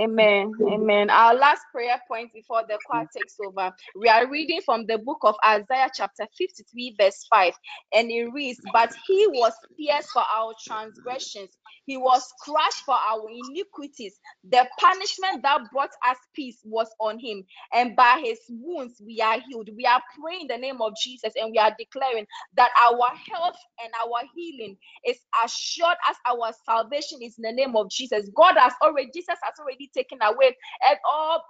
Amen. 0.00 0.66
Amen. 0.70 1.10
Our 1.10 1.34
last 1.34 1.62
prayer 1.72 2.00
point 2.08 2.32
before 2.34 2.62
the 2.68 2.78
choir 2.86 3.06
takes 3.16 3.36
over. 3.44 3.72
We 3.96 4.08
are 4.08 4.28
reading 4.30 4.60
from 4.64 4.86
the 4.86 4.98
book 4.98 5.18
of 5.24 5.36
Isaiah, 5.46 5.90
chapter 5.94 6.26
53, 6.38 6.96
verse 6.98 7.26
5. 7.30 7.54
And 7.94 8.10
it 8.10 8.26
reads, 8.32 8.60
But 8.72 8.92
he 9.06 9.28
was 9.28 9.54
pierced 9.78 10.10
for 10.12 10.22
our 10.22 10.54
transgressions, 10.66 11.50
he 11.88 11.98
was 11.98 12.22
crushed 12.42 12.84
for 12.86 12.94
our 12.96 13.24
iniquities. 13.30 14.20
The 14.50 14.68
punishment 14.80 15.42
that 15.44 15.62
brought 15.72 15.90
us 16.08 16.18
peace 16.36 16.60
was 16.64 16.88
on 17.00 17.18
him, 17.18 17.44
and 17.74 17.96
by 17.96 18.22
his 18.24 18.40
wounds 18.50 19.02
we 19.04 19.20
are 19.22 19.40
healed. 19.48 19.70
We 19.76 19.86
are 19.86 20.02
praying 20.22 20.48
the 20.48 20.58
name 20.58 20.82
of 20.82 20.94
Jesus, 21.02 21.34
and 21.36 21.52
we 21.52 21.58
are 21.58 21.74
declaring 21.78 22.26
that 22.56 22.70
our 22.86 23.10
health 23.32 23.56
and 23.82 23.92
our 24.04 24.22
healing 24.36 24.76
is 25.06 25.18
assured 25.44 25.96
as 26.10 26.16
our 26.28 26.52
salvation 26.66 27.20
is 27.22 27.36
in 27.38 27.42
the 27.44 27.52
name 27.52 27.76
of 27.76 27.90
Jesus. 27.90 28.30
God 28.36 28.56
has 28.58 28.74
already, 28.82 29.10
Jesus 29.14 29.38
has 29.42 29.54
already 29.60 29.90
taken 29.96 30.18
away 30.22 30.56
and 30.88 30.98
all 31.10 31.42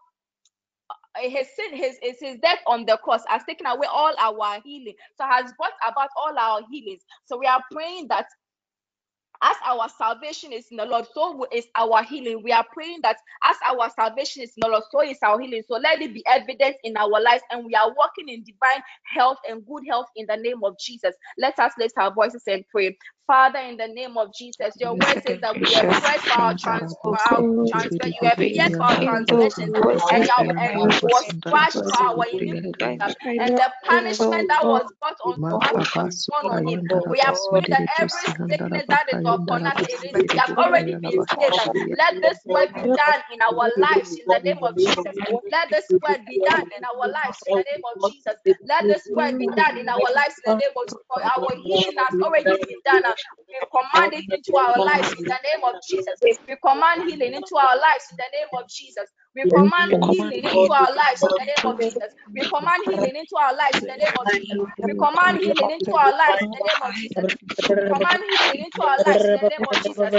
uh, 1.16 1.28
his 1.28 1.48
sin, 1.56 1.76
his, 1.76 1.96
his, 2.02 2.16
his 2.20 2.38
death 2.42 2.60
on 2.66 2.86
the 2.86 2.98
cross 3.04 3.22
has 3.28 3.42
taken 3.48 3.66
away 3.66 3.88
all 3.92 4.14
our 4.18 4.60
healing. 4.64 4.94
So 5.18 5.26
has 5.26 5.52
brought 5.58 5.72
about 5.88 6.10
all 6.16 6.38
our 6.38 6.62
healings. 6.70 7.02
So 7.26 7.38
we 7.38 7.46
are 7.46 7.62
praying 7.72 8.08
that 8.08 8.26
as 9.42 9.56
our 9.66 9.88
salvation 9.98 10.52
is 10.52 10.66
in 10.70 10.78
the 10.78 10.86
Lord, 10.86 11.06
so 11.14 11.46
is 11.52 11.66
our 11.76 12.02
healing. 12.04 12.42
We 12.44 12.52
are 12.52 12.66
praying 12.72 13.00
that 13.02 13.18
as 13.48 13.56
our 13.68 13.90
salvation 13.90 14.42
is 14.42 14.50
in 14.56 14.62
the 14.62 14.68
Lord, 14.68 14.84
so 14.90 15.02
is 15.02 15.18
our 15.22 15.40
healing. 15.40 15.62
So 15.68 15.76
let 15.76 16.02
it 16.02 16.14
be 16.14 16.24
evident 16.26 16.76
in 16.84 16.96
our 16.96 17.20
lives, 17.22 17.42
and 17.50 17.64
we 17.66 17.74
are 17.74 17.94
walking 17.94 18.28
in 18.28 18.44
divine 18.44 18.82
health 19.04 19.38
and 19.48 19.66
good 19.66 19.84
health 19.88 20.06
in 20.16 20.26
the 20.28 20.36
name 20.36 20.64
of 20.64 20.78
Jesus. 20.80 21.14
Let 21.38 21.58
us 21.58 21.72
lift 21.78 21.94
our 21.98 22.12
voices 22.14 22.42
and 22.46 22.64
pray. 22.70 22.96
Father, 23.28 23.60
in 23.60 23.78
the 23.78 23.88
name 23.88 24.18
of 24.18 24.34
Jesus, 24.34 24.76
your 24.80 24.94
word 24.98 25.18
says 25.22 25.38
that 25.42 25.60
we 25.60 25.76
are 25.76 25.86
pressed 26.00 26.26
for 26.28 26.36
our, 26.36 26.54
trans- 26.58 26.96
transfer, 27.68 28.08
you 28.08 28.22
have 28.26 28.40
pierced 28.52 28.76
for 28.78 28.86
our 28.86 28.98
transgressions, 29.04 29.72
and, 30.10 30.26
your, 30.26 30.44
and 30.60 30.82
was 31.08 31.26
crushed 31.48 31.84
for 31.92 32.02
our 32.02 32.26
iniquities, 32.40 33.16
and 33.38 33.56
the 33.56 33.70
punishment 33.86 34.48
that 34.50 34.66
was 34.68 34.84
brought 35.00 35.20
on 35.24 35.38
us 35.54 35.68
on 36.34 36.50
him. 36.66 36.80
We 37.08 37.20
have 37.20 37.36
praying 37.50 37.70
that 37.72 37.84
every 38.00 38.28
sickness 38.50 38.86
that 38.90 39.08
is 39.12 39.20
upon 39.24 39.66
us, 39.66 39.82
it 40.28 40.36
has 40.38 40.52
already 40.58 40.96
been 41.02 41.22
stated. 41.22 41.70
Let 41.96 42.14
this 42.22 42.38
word 42.52 42.74
be 42.74 42.84
done 42.96 43.22
in 43.32 43.40
our 43.42 43.68
lives 43.80 44.10
in 44.20 44.26
the 44.28 44.40
name 44.44 44.62
of 44.64 44.76
Jesus. 44.78 45.16
Let 45.50 45.70
this 45.70 45.88
word 46.02 46.20
be 46.26 46.40
done 46.44 46.66
in 46.76 46.84
our 46.84 47.08
lives 47.08 47.40
in 47.48 47.54
the 47.56 47.64
name 47.64 47.84
of 47.88 47.96
Jesus. 48.02 48.36
Let 48.68 48.84
this 48.88 49.04
word 49.16 49.38
be 49.38 49.48
done 49.54 49.78
in 49.80 49.88
our 49.88 50.10
lives 50.12 50.36
in 50.44 50.52
the 50.52 50.58
name 50.60 50.76
of 50.76 50.86
Jesus. 50.88 51.22
Our 51.38 51.52
healing 51.64 51.96
has 51.98 52.14
already 52.22 52.56
been 52.60 52.80
done. 52.84 53.04
We 53.48 53.56
command 53.72 54.14
it 54.14 54.26
into 54.30 54.56
our 54.56 54.78
lives 54.84 55.14
in 55.18 55.26
the 55.26 55.38
name 55.44 55.64
of 55.64 55.76
Jesus. 55.82 56.20
We 56.48 56.56
command 56.64 57.04
healing 57.08 57.34
into 57.34 57.56
our 57.56 57.76
lives 57.76 58.06
in 58.10 58.16
the 58.18 58.30
name 58.34 58.52
of 58.58 58.68
Jesus. 58.68 59.08
We 59.34 59.46
command 59.46 59.92
healing 60.10 60.44
into 60.52 60.72
our 60.72 60.92
lives 60.96 61.24
in 61.26 61.34
the 61.36 61.46
name 61.46 61.64
of 61.66 61.78
Jesus. 61.80 62.12
We 62.34 62.44
command 62.52 62.84
healing 62.86 63.16
into 63.16 63.36
our 63.38 63.54
lives 63.54 63.78
in 63.80 63.86
the 63.88 63.96
name 63.98 64.16
of 64.18 64.28
Jesus. 64.32 64.58
We 64.82 64.94
command 64.98 65.38
healing 65.42 65.70
into 65.70 65.96
our 65.96 66.16
lives 66.16 66.42
in 66.44 66.50
the 66.52 66.62
name 66.64 66.82
of 66.82 66.94
Jesus. 66.96 67.28
We 67.70 67.82
command 67.88 68.22
healing 68.24 68.62
into 68.66 68.82
our 68.82 68.98
lives 69.04 69.24
in 69.28 69.38
the 69.40 69.48
name 69.48 69.66
of 69.66 69.78
Jesus. 69.82 70.12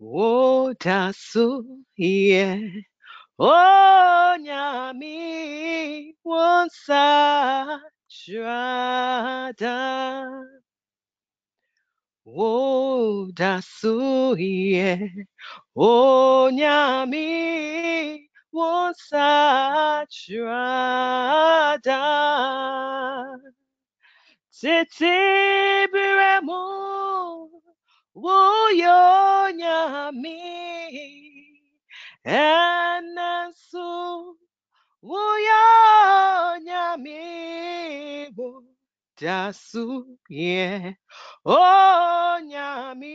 Odasu 0.00 1.64
Ye. 1.96 2.84
Onyami 3.40 5.14
Wonsa 6.26 7.80
Shada 8.10 9.68
Odasu 12.36 13.96
Ye 14.38 15.26
Onyami 15.76 17.24
Wonsatrada 18.52 20.10
Titibiremu 24.52 25.70
Woyo 28.14 29.00
Nyami 29.56 30.40
enesu 32.24 33.88
wuyo 35.02 35.64
nyami 41.46 43.14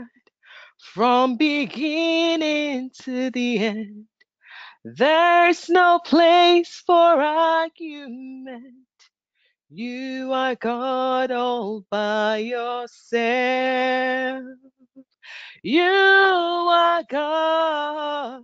from 0.78 1.36
beginning 1.38 2.90
to 3.04 3.30
the 3.30 3.58
end. 3.58 4.06
There's 4.84 5.68
no 5.70 6.00
place 6.04 6.82
for 6.86 6.94
argument. 7.22 8.74
You 9.70 10.32
are 10.32 10.56
God 10.56 11.30
all 11.30 11.86
by 11.90 12.38
yourself. 12.38 13.14
You 15.62 15.82
are 15.84 17.04
God 17.08 18.42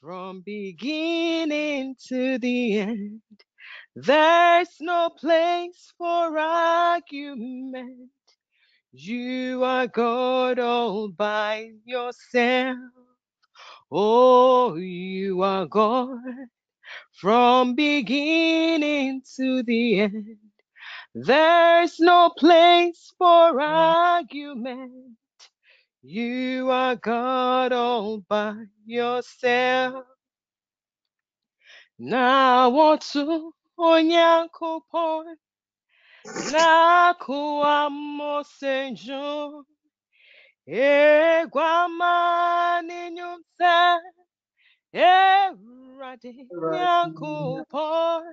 from 0.00 0.42
beginning 0.42 1.96
to 2.08 2.38
the 2.38 2.78
end. 2.78 3.20
There's 4.00 4.76
no 4.80 5.10
place 5.10 5.92
for 5.98 6.38
argument. 6.38 8.10
You 8.92 9.64
are 9.64 9.88
God 9.88 10.60
all 10.60 11.08
by 11.08 11.72
yourself. 11.84 12.78
Oh, 13.90 14.76
you 14.76 15.42
are 15.42 15.66
God 15.66 16.20
from 17.20 17.74
beginning 17.74 19.22
to 19.36 19.64
the 19.64 20.00
end. 20.00 20.36
There's 21.14 21.98
no 21.98 22.30
place 22.38 23.12
for 23.18 23.60
argument. 23.60 25.16
You 26.02 26.70
are 26.70 26.96
God 26.96 27.72
all 27.72 28.18
by 28.20 28.54
yourself. 28.86 30.04
Now, 31.98 32.70
wotu 32.70 33.24
onyankopon 33.26 33.57
na 36.52 37.14
kuwa 37.24 37.90
mosenjo 37.90 39.64
egwama 40.66 42.14
ninyumsa 42.86 43.74
erade 44.92 46.32
nyankopon 46.72 48.24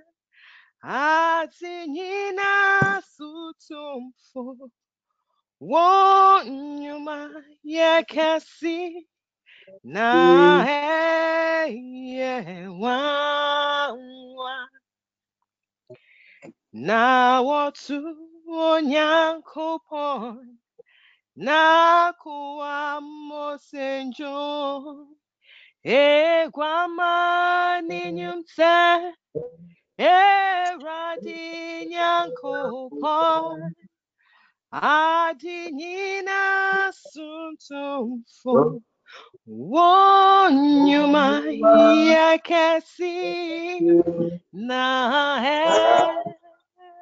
ati 0.81 1.73
nyina 1.93 2.51
sutumfo 3.13 4.43
wonyuma 5.71 7.17
yekesi 7.63 9.07
na 9.83 10.07
na 16.75 17.39
wotu 17.41 18.17
onyankopon 18.51 20.57
na 21.35 22.13
kuwa 22.21 23.01
mosenjo 23.01 25.07
egwama 25.83 27.11
ninyumse 27.87 28.75
eradi 29.97 31.41
nyankopon 31.91 33.71
adi 34.71 35.71
nyina 35.71 36.41
suntumfo 36.91 38.81
wonyuma 39.47 41.25
yakesi 42.11 43.15
na 44.51 44.83
wa 45.09 46.15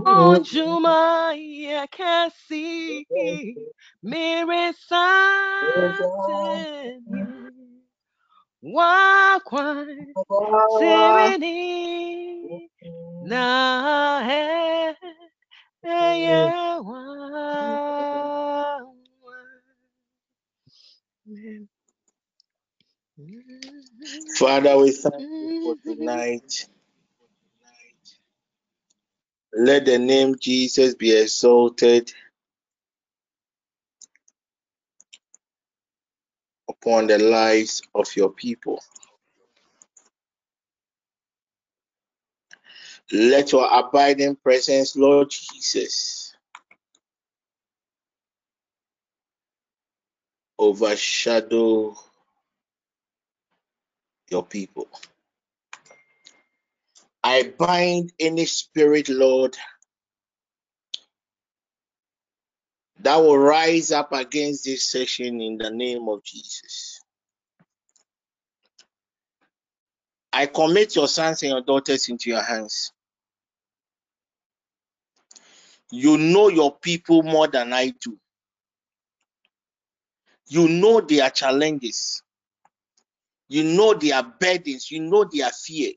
Wonjuma 0.01 1.35
yakasi 1.35 3.07
mere 4.03 4.73
sani 4.73 5.73
wakwan 8.63 10.15
sirini 10.79 11.61
na 13.25 13.45
he 14.27 14.43
ye 16.25 16.41
wa 16.87 17.03
Father, 24.37 24.77
we 24.79 24.93
thank 24.93 25.21
you 25.21 25.77
for 25.85 25.95
tonight. 25.95 26.67
Let 29.55 29.87
the 29.87 29.99
name 29.99 30.37
Jesus 30.41 30.95
be 30.95 31.17
exalted 31.17 32.13
upon 36.69 37.07
the 37.07 37.19
lives 37.19 37.83
of 37.95 38.15
your 38.17 38.31
people. 38.31 38.81
Let 43.13 43.53
your 43.53 43.69
abiding 43.73 44.37
presence, 44.37 44.97
Lord 44.97 45.31
Jesus, 45.31 46.35
overshadow 50.59 51.97
your 54.31 54.45
people. 54.45 54.89
I 57.25 57.53
bind 57.59 58.13
any 58.21 58.47
spirit, 58.47 59.09
Lord, 59.09 59.57
that 63.01 63.17
will 63.17 63.39
rise 63.39 63.93
up 63.93 64.13
against 64.13 64.65
this 64.65 64.91
session 64.91 65.41
in 65.41 65.59
the 65.59 65.71
name 65.71 66.09
of 66.09 66.25
Jesus. 66.25 67.01
I 70.33 70.47
commit 70.47 70.97
your 70.97 71.09
sons 71.09 71.43
and 71.45 71.51
your 71.53 71.63
daughters 71.63 72.09
into 72.09 72.31
your 72.31 72.43
hands. 72.43 72.93
You 75.93 76.19
know 76.19 76.49
your 76.49 76.77
people 76.77 77.23
more 77.23 77.49
than 77.49 77.73
I 77.73 77.95
do. 78.01 78.19
You 80.49 80.69
know 80.69 81.01
their 81.01 81.31
challenges. 81.31 82.24
You 83.55 83.63
know 83.63 83.95
their 83.95 84.21
burdens. 84.25 84.91
You 84.91 84.99
know 85.01 85.23
their 85.33 85.51
fear. 85.51 85.93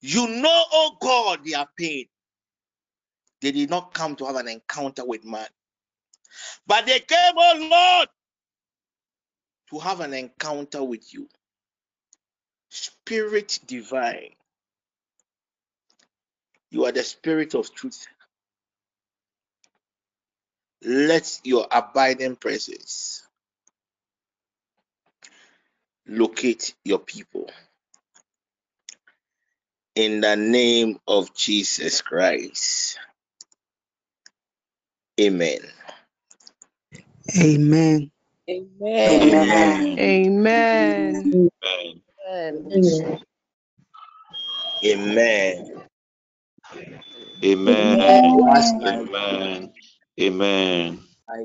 You 0.00 0.28
know, 0.28 0.64
oh 0.72 0.96
God, 1.00 1.40
their 1.44 1.66
pain. 1.76 2.06
They 3.40 3.50
did 3.50 3.68
not 3.68 3.92
come 3.92 4.14
to 4.14 4.26
have 4.26 4.36
an 4.36 4.46
encounter 4.46 5.04
with 5.04 5.24
man, 5.24 5.48
but 6.68 6.86
they 6.86 7.00
came, 7.00 7.34
oh 7.36 7.68
Lord, 7.68 8.08
to 9.70 9.78
have 9.80 9.98
an 9.98 10.14
encounter 10.14 10.84
with 10.84 11.12
you. 11.12 11.28
Spirit 12.70 13.58
divine. 13.66 14.34
You 16.70 16.84
are 16.84 16.92
the 16.92 17.02
spirit 17.02 17.56
of 17.56 17.74
truth. 17.74 18.06
Let 20.84 21.40
your 21.42 21.66
abiding 21.72 22.36
presence 22.36 23.25
locate 26.08 26.74
your 26.84 27.00
people. 27.00 27.50
In 29.96 30.20
the 30.22 30.36
name 30.36 30.98
of 31.08 31.34
Jesus 31.34 32.02
Christ. 32.02 32.98
Amen. 35.20 35.60
Amen. 37.36 38.10
Amen. 38.48 39.86
Amen. 39.98 41.50
Amen. 42.32 43.18
Amen. 44.84 45.82
Amen. 47.44 48.38
Last 48.46 48.76
night, 48.80 49.02
Amen. 49.10 49.72
Amen. 50.20 51.00
I, 51.28 51.44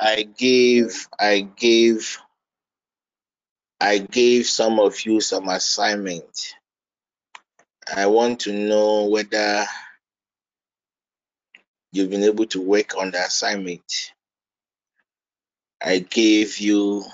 I 0.00 0.22
gave, 0.24 1.08
I 1.18 1.40
gave, 1.40 2.18
I 3.80 3.98
gave 3.98 4.46
some 4.46 4.80
of 4.80 5.04
you 5.06 5.20
some 5.20 5.48
assignment. 5.48 6.54
I 7.94 8.06
want 8.06 8.40
to 8.40 8.52
know 8.52 9.06
whether 9.06 9.66
you've 11.92 12.10
been 12.10 12.24
able 12.24 12.46
to 12.46 12.60
work 12.60 12.96
on 12.96 13.12
the 13.12 13.18
assignment. 13.24 14.12
I 15.82 16.00
gave 16.00 16.58
you 16.58 17.04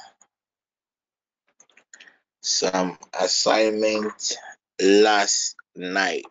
some 2.40 2.98
assignment 3.18 4.36
last 4.80 5.56
night. 5.76 6.24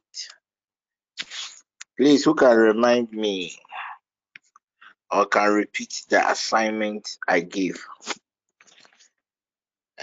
Please, 1.98 2.26
who 2.26 2.34
can 2.34 2.58
remind 2.58 3.12
me 3.12 3.56
or 5.12 5.28
can 5.28 5.54
repeat 5.54 6.04
the 6.10 6.28
assignment 6.30 7.18
I 7.28 7.42
gave? 7.42 7.86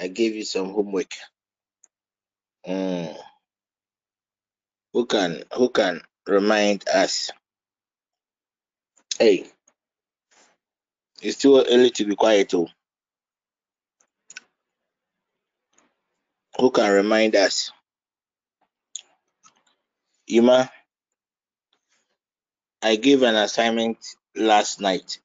I 0.01 0.09
gave 0.09 0.35
you 0.37 0.45
some 0.45 0.71
homework. 0.73 1.13
Mm. 2.69 3.17
Who 4.95 5.07
can 5.07 5.45
who 5.55 5.71
can 5.71 6.03
remind 6.29 6.89
us? 6.89 7.31
Hey, 9.19 9.47
it's 11.23 11.39
too 11.39 11.59
early 11.59 11.91
to 11.91 12.05
be 12.07 12.17
quiet. 12.17 12.55
Oh. 12.55 12.69
Who 16.59 16.71
can 16.71 16.93
remind 16.93 17.37
us? 17.37 17.73
Ima, 20.29 20.71
I 22.83 22.97
gave 22.97 23.23
an 23.23 23.37
assignment 23.37 23.99
last 24.37 24.81
night. 24.81 25.21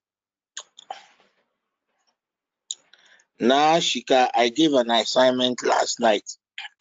Now, 3.39 3.77
Shika, 3.77 4.29
I 4.35 4.49
gave 4.49 4.73
an 4.73 4.91
assignment 4.91 5.63
last 5.65 5.99
night. 6.01 6.23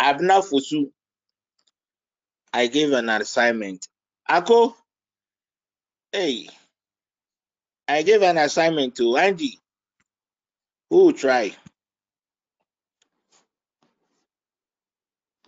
Abna 0.00 0.42
Fusu, 0.42 0.90
I 2.52 2.68
gave 2.68 2.92
an 2.92 3.08
assignment. 3.10 3.88
Ako, 4.28 4.76
hey, 6.12 6.48
I 7.88 8.02
gave 8.02 8.22
an 8.22 8.38
assignment 8.38 8.96
to 8.96 9.16
Andy. 9.18 9.58
Who 10.90 11.06
will 11.06 11.12
try? 11.14 11.54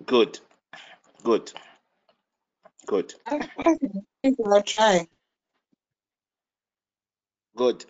Good, 0.06 0.40
good, 1.24 1.52
good, 2.86 3.14
I'll 4.46 4.62
try. 4.62 5.08
good. 7.56 7.84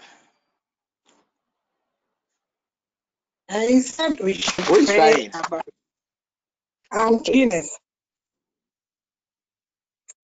I 3.49 3.81
said 3.81 4.21
we 4.21 4.35
should 4.35 4.65
Who 4.67 4.77
is 4.77 4.87
pray 4.87 4.95
trying? 4.95 5.31
about 5.35 5.65
um 6.93 7.21
Eunice. 7.27 7.79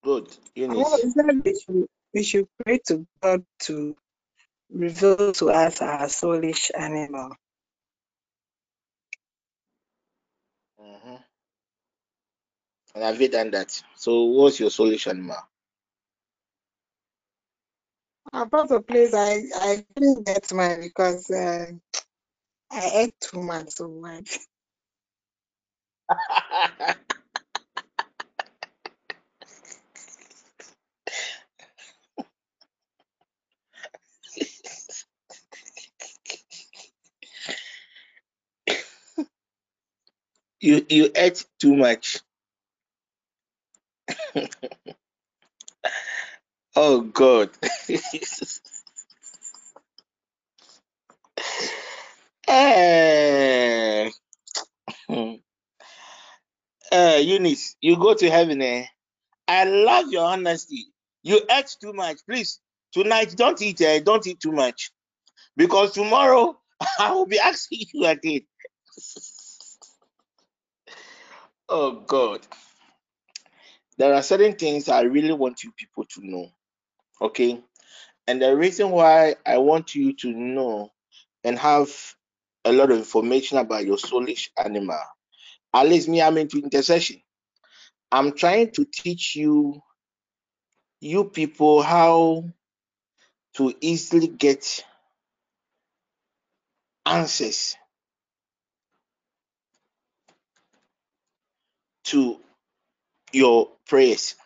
Good, 0.04 0.36
I 0.68 0.74
Eunice. 0.74 0.92
said 1.14 1.42
we 1.44 1.60
should, 1.60 1.86
we 2.14 2.22
should 2.24 2.48
pray 2.64 2.80
to 2.88 3.06
God 3.22 3.44
to 3.60 3.96
reveal 4.70 5.32
to 5.32 5.50
us 5.50 5.82
our 5.82 6.06
soulish 6.06 6.70
animal. 6.76 7.34
Mm-hmm. 10.82 11.16
And 12.94 13.04
have 13.04 13.20
you 13.20 13.28
done 13.28 13.50
that? 13.52 13.82
So, 13.96 14.24
what's 14.24 14.60
your 14.60 14.70
solution, 14.70 15.22
ma? 15.22 15.36
the 18.68 18.80
place, 18.86 19.14
I, 19.14 19.42
I 19.60 19.84
didn't 19.96 20.26
get 20.26 20.52
mine 20.54 20.80
because 20.82 21.30
uh, 21.30 21.66
I 22.72 22.90
ate 22.94 23.14
too 23.20 23.42
much 23.42 23.70
oh 23.70 23.70
so 23.70 23.88
much. 23.88 24.38
you 40.60 40.86
you 40.88 41.10
ate 41.16 41.44
too 41.60 41.76
much. 41.76 42.20
oh 46.76 47.02
God. 47.02 47.50
Eh, 52.54 54.10
uh, 55.08 55.38
Eunice, 56.92 57.76
you 57.80 57.96
go 57.96 58.12
to 58.12 58.28
heaven. 58.28 58.60
Eh? 58.60 58.84
I 59.48 59.64
love 59.64 60.12
your 60.12 60.26
honesty. 60.26 60.88
You 61.22 61.40
ate 61.50 61.74
too 61.80 61.94
much. 61.94 62.18
Please, 62.28 62.60
tonight 62.92 63.34
don't 63.38 63.60
eat. 63.62 63.80
Eh? 63.80 64.00
Don't 64.00 64.26
eat 64.26 64.38
too 64.38 64.52
much, 64.52 64.92
because 65.56 65.92
tomorrow 65.92 66.54
I 66.98 67.12
will 67.12 67.24
be 67.24 67.38
asking 67.38 67.86
you 67.94 68.04
again. 68.04 68.42
oh 71.70 72.02
God. 72.06 72.46
There 73.96 74.12
are 74.12 74.22
certain 74.22 74.56
things 74.56 74.90
I 74.90 75.02
really 75.02 75.32
want 75.32 75.64
you 75.64 75.72
people 75.72 76.04
to 76.04 76.20
know. 76.22 76.50
Okay. 77.18 77.62
And 78.26 78.42
the 78.42 78.54
reason 78.54 78.90
why 78.90 79.36
I 79.46 79.56
want 79.56 79.94
you 79.94 80.12
to 80.16 80.32
know 80.32 80.90
and 81.44 81.58
have 81.58 81.90
a 82.64 82.72
lot 82.72 82.90
of 82.90 82.98
information 82.98 83.58
about 83.58 83.84
your 83.84 83.96
soulish 83.96 84.48
animal, 84.56 85.00
at 85.74 85.86
least 85.88 86.08
me, 86.08 86.22
I'm 86.22 86.38
into 86.38 86.58
intercession. 86.58 87.20
I'm 88.10 88.32
trying 88.32 88.70
to 88.72 88.84
teach 88.84 89.36
you, 89.36 89.80
you 91.00 91.24
people, 91.24 91.82
how 91.82 92.44
to 93.56 93.74
easily 93.80 94.28
get 94.28 94.84
answers 97.06 97.76
to 102.04 102.38
your 103.32 103.70
prayers. 103.86 104.36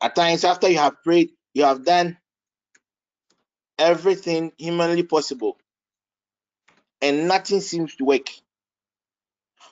At 0.00 0.14
times, 0.14 0.44
after 0.44 0.68
you 0.68 0.78
have 0.78 1.02
prayed, 1.04 1.30
you 1.54 1.64
have 1.64 1.84
done 1.84 2.18
everything 3.78 4.52
humanly 4.58 5.02
possible, 5.02 5.56
and 7.02 7.28
nothing 7.28 7.60
seems 7.60 7.96
to 7.96 8.04
work. 8.04 8.28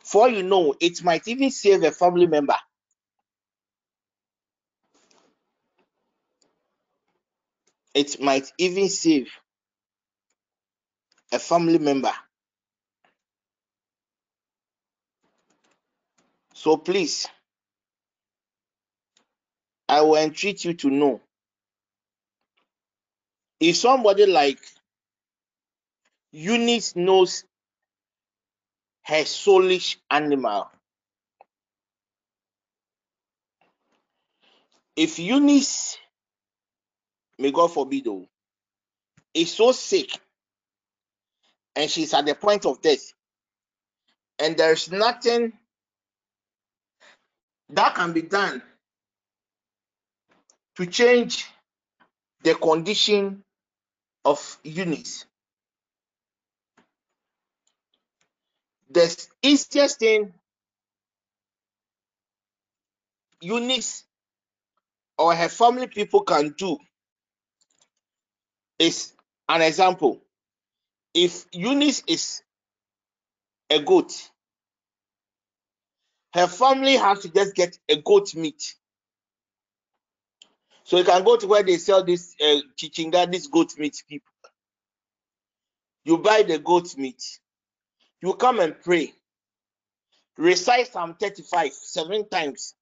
For 0.04 0.28
you 0.28 0.42
know, 0.44 0.74
it 0.80 1.04
might 1.04 1.28
even 1.28 1.50
save 1.50 1.84
a 1.84 1.92
family 1.92 2.26
member. 2.26 2.56
It 7.94 8.20
might 8.20 8.52
even 8.58 8.88
save 8.88 9.28
a 11.32 11.38
family 11.38 11.78
member. 11.78 12.12
So 16.54 16.76
please, 16.76 17.28
I 19.88 20.02
will 20.02 20.16
entreat 20.16 20.64
you 20.64 20.74
to 20.74 20.90
know 20.90 21.20
if 23.60 23.76
somebody 23.76 24.26
like 24.26 24.60
Eunice 26.38 26.96
knows 26.96 27.44
her 29.04 29.24
soulish 29.24 29.96
animal, 30.10 30.70
if 34.96 35.18
Eunice, 35.18 35.98
may 37.38 37.52
God 37.52 37.72
forbid, 37.72 38.04
though, 38.06 38.28
is 39.34 39.52
so 39.54 39.72
sick 39.72 40.10
and 41.76 41.90
she's 41.90 42.14
at 42.14 42.26
the 42.26 42.34
point 42.34 42.66
of 42.66 42.80
death, 42.82 43.12
and 44.38 44.56
there's 44.56 44.90
nothing 44.92 45.52
that 47.70 47.94
can 47.96 48.12
be 48.12 48.22
done 48.22 48.62
to 50.76 50.86
change 50.86 51.46
the 52.44 52.54
condition 52.56 53.42
of 54.24 54.58
Eunice. 54.64 55.26
The 58.90 59.28
easiest 59.42 60.00
thing 60.00 60.34
Eunice 63.42 64.04
or 65.18 65.34
her 65.34 65.48
family 65.48 65.88
people 65.88 66.22
can 66.22 66.54
do 66.58 66.78
is 68.78 69.14
an 69.48 69.62
example. 69.62 70.20
If 71.14 71.46
Eunice 71.52 72.02
is 72.08 72.42
a 73.70 73.80
goat, 73.82 74.12
her 76.34 76.48
family 76.48 76.96
has 76.96 77.20
to 77.20 77.30
just 77.30 77.54
get 77.54 77.78
a 77.88 77.96
goat 77.96 78.34
meat. 78.34 78.76
So 80.84 80.98
you 80.98 81.04
can 81.04 81.24
go 81.24 81.36
to 81.36 81.46
where 81.48 81.62
they 81.64 81.78
sell 81.78 82.04
this 82.04 82.34
uh, 82.40 82.60
chichinga, 82.78 83.30
this 83.32 83.48
goat 83.48 83.78
meat 83.78 84.02
people. 84.08 84.32
You 86.04 86.18
buy 86.18 86.42
the 86.44 86.58
goat 86.58 86.96
meat. 86.98 87.22
You 88.22 88.34
come 88.34 88.60
and 88.60 88.76
pray. 88.82 89.14
Recite 90.38 90.92
Psalm 90.92 91.16
35 91.20 91.72
seven 91.72 92.28
times. 92.28 92.74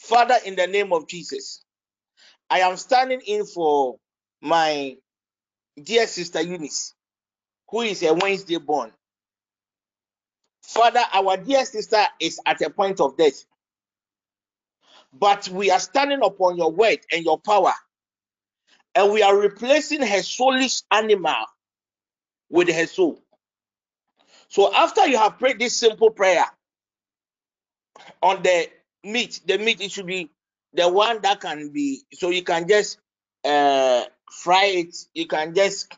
Father, 0.00 0.36
in 0.46 0.56
the 0.56 0.66
name 0.66 0.92
of 0.92 1.08
Jesus, 1.08 1.64
I 2.50 2.60
am 2.60 2.76
standing 2.76 3.20
in 3.26 3.46
for 3.46 3.98
my 4.42 4.96
dear 5.82 6.06
sister 6.06 6.42
Eunice, 6.42 6.94
who 7.70 7.82
is 7.82 8.02
a 8.02 8.14
Wednesday 8.14 8.58
born. 8.58 8.92
Father, 10.62 11.02
our 11.12 11.36
dear 11.36 11.64
sister 11.64 12.04
is 12.20 12.40
at 12.46 12.60
a 12.62 12.70
point 12.70 13.00
of 13.00 13.16
death. 13.16 13.44
But 15.12 15.48
we 15.48 15.70
are 15.70 15.80
standing 15.80 16.20
upon 16.22 16.56
your 16.56 16.72
word 16.72 16.98
and 17.12 17.24
your 17.24 17.38
power, 17.40 17.72
and 18.94 19.12
we 19.12 19.22
are 19.22 19.36
replacing 19.36 20.02
her 20.02 20.18
soulish 20.22 20.82
animal 20.90 21.46
with 22.50 22.70
her 22.70 22.86
soul. 22.86 23.22
So 24.50 24.74
after 24.74 25.06
you 25.06 25.16
have 25.18 25.38
prayed 25.38 25.58
this 25.60 25.76
simple 25.76 26.10
prayer 26.10 26.44
on 28.22 28.42
the 28.42 28.68
meat, 29.04 29.40
the 29.46 29.58
meat 29.58 29.80
it 29.80 29.92
should 29.92 30.06
be 30.06 30.30
the 30.74 30.88
one 30.88 31.22
that 31.22 31.40
can 31.40 31.70
be 31.70 32.02
so 32.12 32.30
you 32.30 32.42
can 32.42 32.68
just 32.68 32.98
uh 33.44 34.04
fry 34.30 34.66
it, 34.66 34.96
you 35.14 35.26
can 35.26 35.54
just 35.54 35.92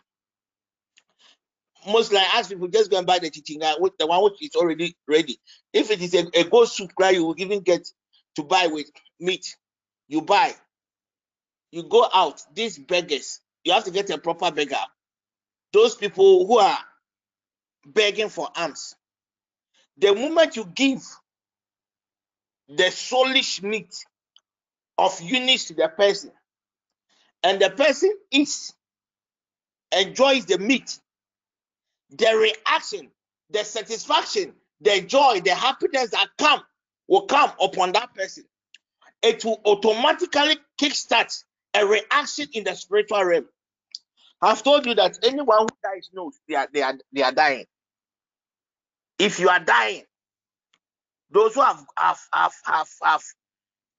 most 1.87 2.13
like 2.13 2.35
ask 2.35 2.51
people 2.51 2.69
just 2.69 2.91
go 2.91 2.99
and 2.99 3.07
buy 3.07 3.19
the 3.19 3.31
chichinga 3.31 3.81
with 3.81 3.97
the 3.99 4.07
one 4.07 4.23
which 4.23 4.43
is 4.43 4.55
already 4.55 4.95
ready. 5.09 5.39
If 5.73 5.91
it 5.91 6.01
is 6.03 6.15
a, 6.15 6.27
a 6.35 6.45
goat 6.45 6.69
soup 6.69 6.95
cry, 6.95 7.11
you 7.11 7.25
will 7.25 7.35
even 7.39 7.61
get 7.61 7.89
to 8.37 8.45
buy 8.45 8.69
with 8.69 8.91
meat. 9.19 9.57
You 10.09 10.23
buy, 10.23 10.55
you 11.71 11.85
go 11.85 12.07
out, 12.13 12.43
these 12.55 12.79
beggars, 12.79 13.41
you 13.65 13.73
have 13.73 13.85
to 13.85 13.91
get 13.91 14.11
a 14.11 14.19
proper 14.19 14.51
beggar. 14.51 14.77
Those 15.73 15.95
people 15.97 16.47
who 16.47 16.59
are 16.59 16.79
begging 17.87 18.31
for 18.31 18.49
alms. 18.57 18.97
The 19.99 20.15
moment 20.15 20.57
you 20.57 20.65
give 20.67 21.03
the 22.69 22.85
soulish 22.85 23.63
meat 23.63 23.95
of 24.99 25.21
Eunice 25.23 25.67
to 25.67 25.75
the 25.75 25.89
person, 25.89 26.33
and 27.45 27.61
the 27.61 27.71
person 27.71 28.17
eats, 28.33 28.75
enjoys 29.93 30.47
the 30.47 30.59
meat, 30.59 30.99
the 32.11 32.53
reaction, 32.67 33.11
the 33.51 33.65
satisfaction, 33.65 34.55
the 34.81 35.03
joy, 35.03 35.41
the 35.45 35.55
happiness 35.55 36.11
that 36.11 36.29
come 36.39 36.63
will 37.09 37.27
come 37.27 37.53
upon 37.61 37.93
that 37.93 38.15
person. 38.15 38.45
It 39.23 39.45
will 39.45 39.61
automatically 39.67 40.59
kickstart 40.81 41.45
a 41.75 41.87
reaction 41.87 42.49
in 42.55 42.65
the 42.65 42.75
spiritual 42.75 43.25
realm. 43.25 43.47
I've 44.43 44.63
told 44.63 44.87
you 44.87 44.95
that 44.97 45.19
anyone 45.25 45.61
who 45.63 45.69
dies 45.85 46.11
knows 46.15 46.35
they 46.49 46.57
are 46.57 46.69
they 46.73 46.83
are 46.83 46.95
they 47.13 47.23
are 47.23 47.33
dying. 47.33 47.67
If 49.19 49.41
you 49.41 49.49
are 49.49 49.61
dying, 49.61 50.05
those 51.31 51.55
who 51.55 51.63
have 51.63 51.85
have 51.99 52.21
have 52.35 52.53
have 52.65 52.89
have, 53.03 53.23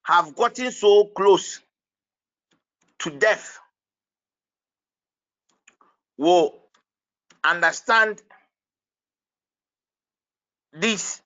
have 0.04 0.36
gotten 0.36 0.72
so 0.72 1.06
close 1.16 1.60
to 3.00 3.10
death 3.12 3.60
will 6.18 6.56
understand 7.44 8.22
this 10.74 11.22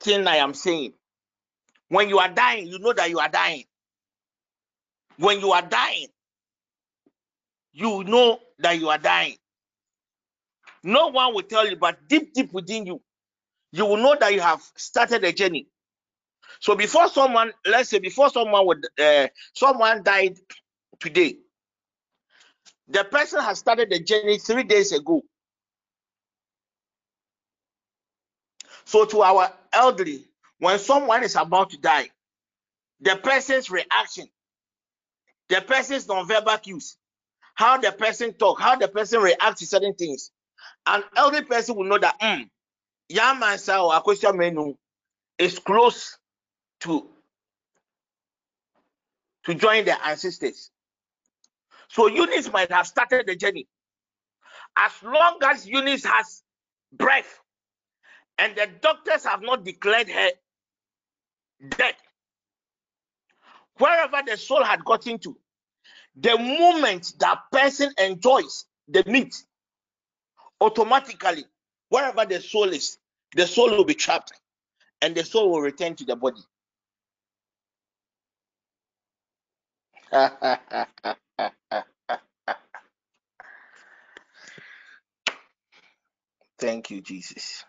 thing 0.00 0.26
I 0.26 0.36
am 0.36 0.54
saying. 0.54 0.94
When 1.88 2.08
you 2.08 2.18
are 2.18 2.28
dying, 2.28 2.66
you 2.68 2.78
know 2.78 2.92
that 2.94 3.10
you 3.10 3.18
are 3.20 3.28
dying. 3.28 3.64
When 5.18 5.40
you 5.40 5.52
are 5.52 5.62
dying, 5.62 6.08
you 7.72 8.04
know 8.04 8.40
that 8.58 8.78
you 8.78 8.88
are 8.88 8.98
dying. 8.98 9.36
No 10.82 11.08
one 11.08 11.34
will 11.34 11.42
tell 11.42 11.68
you, 11.68 11.76
but 11.76 12.08
deep, 12.08 12.34
deep 12.34 12.52
within 12.52 12.86
you, 12.86 13.02
you 13.72 13.86
will 13.86 13.96
know 13.98 14.16
that 14.18 14.34
you 14.34 14.40
have 14.40 14.62
started 14.76 15.24
a 15.24 15.32
journey. 15.32 15.68
So 16.60 16.74
before 16.74 17.08
someone, 17.08 17.52
let's 17.66 17.90
say, 17.90 17.98
before 17.98 18.30
someone 18.30 18.66
would, 18.66 18.86
uh, 19.00 19.28
someone 19.54 20.02
died 20.02 20.38
today, 21.00 21.36
the 22.88 23.04
person 23.04 23.40
has 23.40 23.58
started 23.58 23.90
the 23.90 24.00
journey 24.00 24.38
three 24.38 24.64
days 24.64 24.92
ago. 24.92 25.22
So 28.84 29.04
to 29.06 29.22
our 29.22 29.52
elderly, 29.72 30.26
when 30.58 30.78
someone 30.78 31.22
is 31.22 31.36
about 31.36 31.70
to 31.70 31.78
die, 31.78 32.10
the 33.00 33.16
person's 33.16 33.70
reaction, 33.70 34.28
the 35.48 35.60
person's 35.60 36.06
non-verbal 36.06 36.58
cues, 36.58 36.96
how 37.54 37.78
the 37.78 37.92
person 37.92 38.32
talk, 38.34 38.60
how 38.60 38.76
the 38.76 38.88
person 38.88 39.20
reacts 39.20 39.60
to 39.60 39.66
certain 39.66 39.94
things, 39.94 40.30
an 40.86 41.04
elderly 41.16 41.44
person 41.44 41.76
will 41.76 41.84
know 41.84 41.98
that, 41.98 42.18
mm, 42.20 42.48
man 43.40 43.58
or 43.80 44.00
question 44.00 44.36
menu 44.36 44.76
is 45.38 45.58
close 45.58 46.18
to 46.80 47.08
to 49.44 49.54
join 49.54 49.84
their 49.84 49.98
ancestors. 50.04 50.70
So 51.88 52.06
Eunice 52.06 52.50
might 52.52 52.70
have 52.72 52.86
started 52.86 53.26
the 53.26 53.36
journey. 53.36 53.66
As 54.76 54.92
long 55.02 55.38
as 55.44 55.66
Eunice 55.66 56.04
has 56.04 56.42
breath 56.92 57.40
and 58.38 58.56
the 58.56 58.68
doctors 58.80 59.24
have 59.24 59.42
not 59.42 59.64
declared 59.64 60.08
her 60.08 60.30
dead, 61.76 61.94
wherever 63.78 64.22
the 64.26 64.36
soul 64.36 64.64
had 64.64 64.84
gotten 64.84 65.18
to, 65.20 65.36
the 66.16 66.36
moment 66.38 67.14
that 67.18 67.40
person 67.50 67.92
enjoys 67.98 68.66
the 68.88 69.04
meat, 69.06 69.44
automatically, 70.62 71.44
wherever 71.88 72.24
the 72.24 72.40
soul 72.40 72.70
is, 72.70 72.98
the 73.34 73.46
soul 73.46 73.70
will 73.70 73.84
be 73.84 73.94
trapped 73.94 74.32
and 75.02 75.14
the 75.14 75.24
soul 75.24 75.50
will 75.50 75.60
return 75.60 75.94
to 75.96 76.04
the 76.04 76.16
body. 76.16 76.40
Thank 86.58 86.90
you, 86.90 87.00
Jesus. 87.00 87.64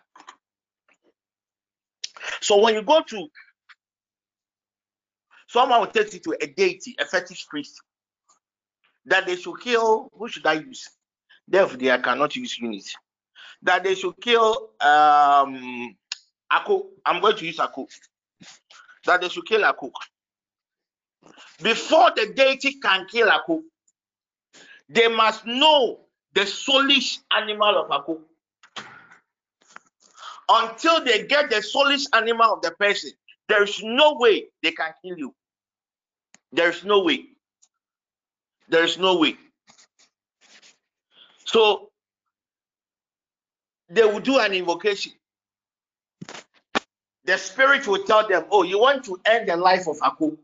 So 2.40 2.60
when 2.60 2.74
you 2.74 2.82
go 2.82 3.02
to 3.02 3.28
someone 5.48 5.80
will 5.80 5.88
take 5.88 6.12
you 6.14 6.20
to 6.20 6.36
a 6.40 6.46
deity, 6.46 6.94
a 7.00 7.06
fetish 7.06 7.46
priest, 7.48 7.80
that 9.06 9.26
they 9.26 9.36
should 9.36 9.60
kill. 9.60 10.10
Who 10.16 10.28
should 10.28 10.46
I 10.46 10.54
use? 10.54 10.88
Therefore, 11.48 11.76
they 11.78 11.98
cannot 11.98 12.36
use 12.36 12.58
unit. 12.58 12.86
that 13.64 13.82
they 13.82 13.94
should 13.94 14.14
kill 14.20 14.70
um 14.80 15.96
Aku. 16.50 16.84
I'm 17.04 17.20
going 17.20 17.36
to 17.36 17.46
use 17.46 17.58
Aku. 17.58 17.86
That 19.06 19.20
they 19.22 19.28
should 19.28 19.46
kill 19.46 19.64
Aku. 19.64 19.90
Before 21.62 22.10
the 22.14 22.32
deity 22.34 22.74
can 22.80 23.06
kill 23.10 23.28
Aku, 23.30 23.62
they 24.88 25.08
must 25.08 25.46
know 25.46 26.00
the 26.34 26.42
soulish 26.42 27.18
animal 27.36 27.78
of 27.78 27.90
Aku. 27.90 28.20
Until 30.48 31.04
they 31.04 31.26
get 31.26 31.50
the 31.50 31.56
soulish 31.56 32.06
animal 32.12 32.54
of 32.54 32.62
the 32.62 32.70
person, 32.72 33.10
there 33.48 33.62
is 33.62 33.82
no 33.82 34.14
way 34.18 34.46
they 34.62 34.72
can 34.72 34.92
kill 35.04 35.18
you. 35.18 35.34
There 36.52 36.70
is 36.70 36.84
no 36.84 37.02
way. 37.02 37.26
There 38.68 38.84
is 38.84 38.98
no 38.98 39.18
way. 39.18 39.36
So 41.54 41.88
they 43.88 44.02
will 44.02 44.18
do 44.18 44.40
an 44.40 44.52
invocation. 44.54 45.12
The 47.26 47.38
spirit 47.38 47.86
will 47.86 48.02
tell 48.02 48.26
them, 48.26 48.46
Oh, 48.50 48.64
you 48.64 48.80
want 48.80 49.04
to 49.04 49.20
end 49.24 49.48
the 49.48 49.56
life 49.56 49.86
of 49.86 49.98
Aku? 50.02 50.36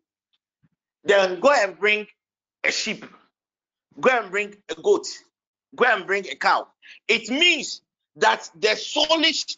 Then 1.02 1.40
go 1.40 1.50
and 1.50 1.76
bring 1.76 2.06
a 2.62 2.70
sheep, 2.70 3.04
go 3.98 4.10
and 4.10 4.30
bring 4.30 4.54
a 4.68 4.80
goat, 4.80 5.08
go 5.74 5.84
and 5.86 6.06
bring 6.06 6.28
a 6.28 6.36
cow. 6.36 6.68
It 7.08 7.28
means 7.28 7.82
that 8.14 8.48
the 8.54 8.68
soulish 8.68 9.56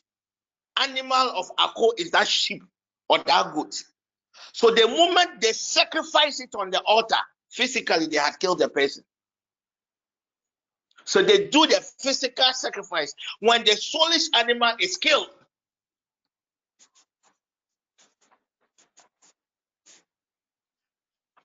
animal 0.81 1.33
of 1.37 1.51
Ako 1.59 1.93
is 1.99 2.13
that 2.13 2.29
sheep 2.29 2.63
or 3.11 3.19
that 3.19 3.53
goat. 3.53 3.75
So 4.55 4.71
the 4.71 4.89
moment 4.89 5.43
they 5.43 5.53
sacrifice 5.53 6.41
it 6.41 6.55
on 6.55 6.71
the 6.71 6.81
altar, 6.81 7.21
physically 7.51 8.07
they 8.07 8.17
had 8.17 8.41
killed 8.41 8.61
the 8.61 8.71
person. 8.71 9.05
So 11.05 11.23
they 11.23 11.49
do 11.49 11.67
the 11.67 11.85
physical 11.99 12.53
sacrifice. 12.53 13.15
When 13.41 13.65
the 13.65 13.73
soulish 13.73 14.27
animal 14.35 14.75
is 14.81 14.97
killed, 14.97 15.29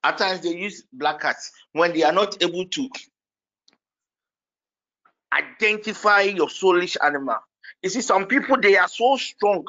at 0.04 0.18
times 0.18 0.42
they 0.42 0.56
use 0.56 0.84
black 0.94 1.22
cats 1.22 1.52
when 1.74 1.94
they 1.94 2.04
are 2.04 2.14
not 2.14 2.42
able 2.42 2.66
to 2.66 2.90
identify 5.34 6.22
your 6.22 6.48
soulish 6.48 6.98
animal. 7.04 7.38
You 7.82 7.90
see, 7.90 8.02
some 8.02 8.26
people 8.26 8.58
they 8.60 8.78
are 8.78 8.88
so 8.88 9.18
strong, 9.18 9.66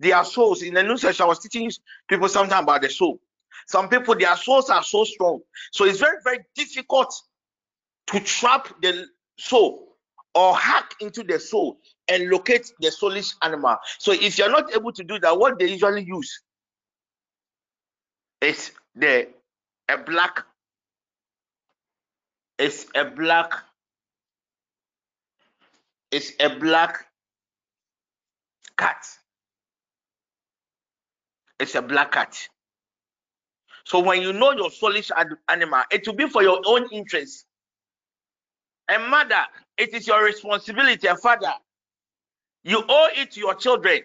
their 0.00 0.24
souls. 0.24 0.62
In 0.62 0.74
the 0.74 0.82
new 0.82 0.96
session, 0.96 1.24
I 1.24 1.28
was 1.28 1.38
teaching 1.38 1.70
people 2.08 2.28
sometimes 2.28 2.62
about 2.62 2.82
the 2.82 2.90
soul. 2.90 3.20
Some 3.66 3.88
people, 3.88 4.14
their 4.16 4.36
souls 4.36 4.70
are 4.70 4.82
so 4.82 5.04
strong. 5.04 5.40
So 5.72 5.84
it's 5.84 6.00
very, 6.00 6.18
very 6.22 6.38
difficult 6.54 7.14
to 8.08 8.20
trap 8.20 8.68
the 8.82 9.06
soul 9.38 9.96
or 10.34 10.56
hack 10.56 10.94
into 11.00 11.22
the 11.22 11.38
soul 11.38 11.78
and 12.08 12.28
locate 12.28 12.72
the 12.80 12.88
soulish 12.88 13.34
animal. 13.42 13.76
So 13.98 14.12
if 14.12 14.38
you're 14.38 14.50
not 14.50 14.74
able 14.74 14.92
to 14.92 15.04
do 15.04 15.18
that, 15.20 15.38
what 15.38 15.58
they 15.58 15.70
usually 15.70 16.04
use 16.04 16.40
is 18.40 18.72
the 18.94 19.28
a 19.88 19.98
black 19.98 20.44
it's 22.58 22.86
a 22.94 23.04
black 23.04 23.52
it's 26.10 26.32
a 26.38 26.48
black 26.48 27.06
cat. 28.78 29.04
It's 31.58 31.74
a 31.74 31.82
black 31.82 32.12
cat. 32.12 32.48
So 33.84 33.98
when 33.98 34.22
you 34.22 34.32
know 34.32 34.52
your 34.52 34.70
soulish 34.70 35.10
animal 35.48 35.82
it 35.90 36.06
will 36.06 36.14
be 36.14 36.28
for 36.28 36.42
your 36.42 36.60
own 36.66 36.88
interest 36.92 37.46
a 38.88 38.98
mother 38.98 39.42
it 39.78 39.94
is 39.94 40.06
your 40.06 40.24
responsibility 40.24 41.06
a 41.06 41.16
father 41.16 41.52
you 42.64 42.82
owe 42.88 43.08
it 43.16 43.32
to 43.32 43.40
your 43.40 43.54
children 43.54 44.00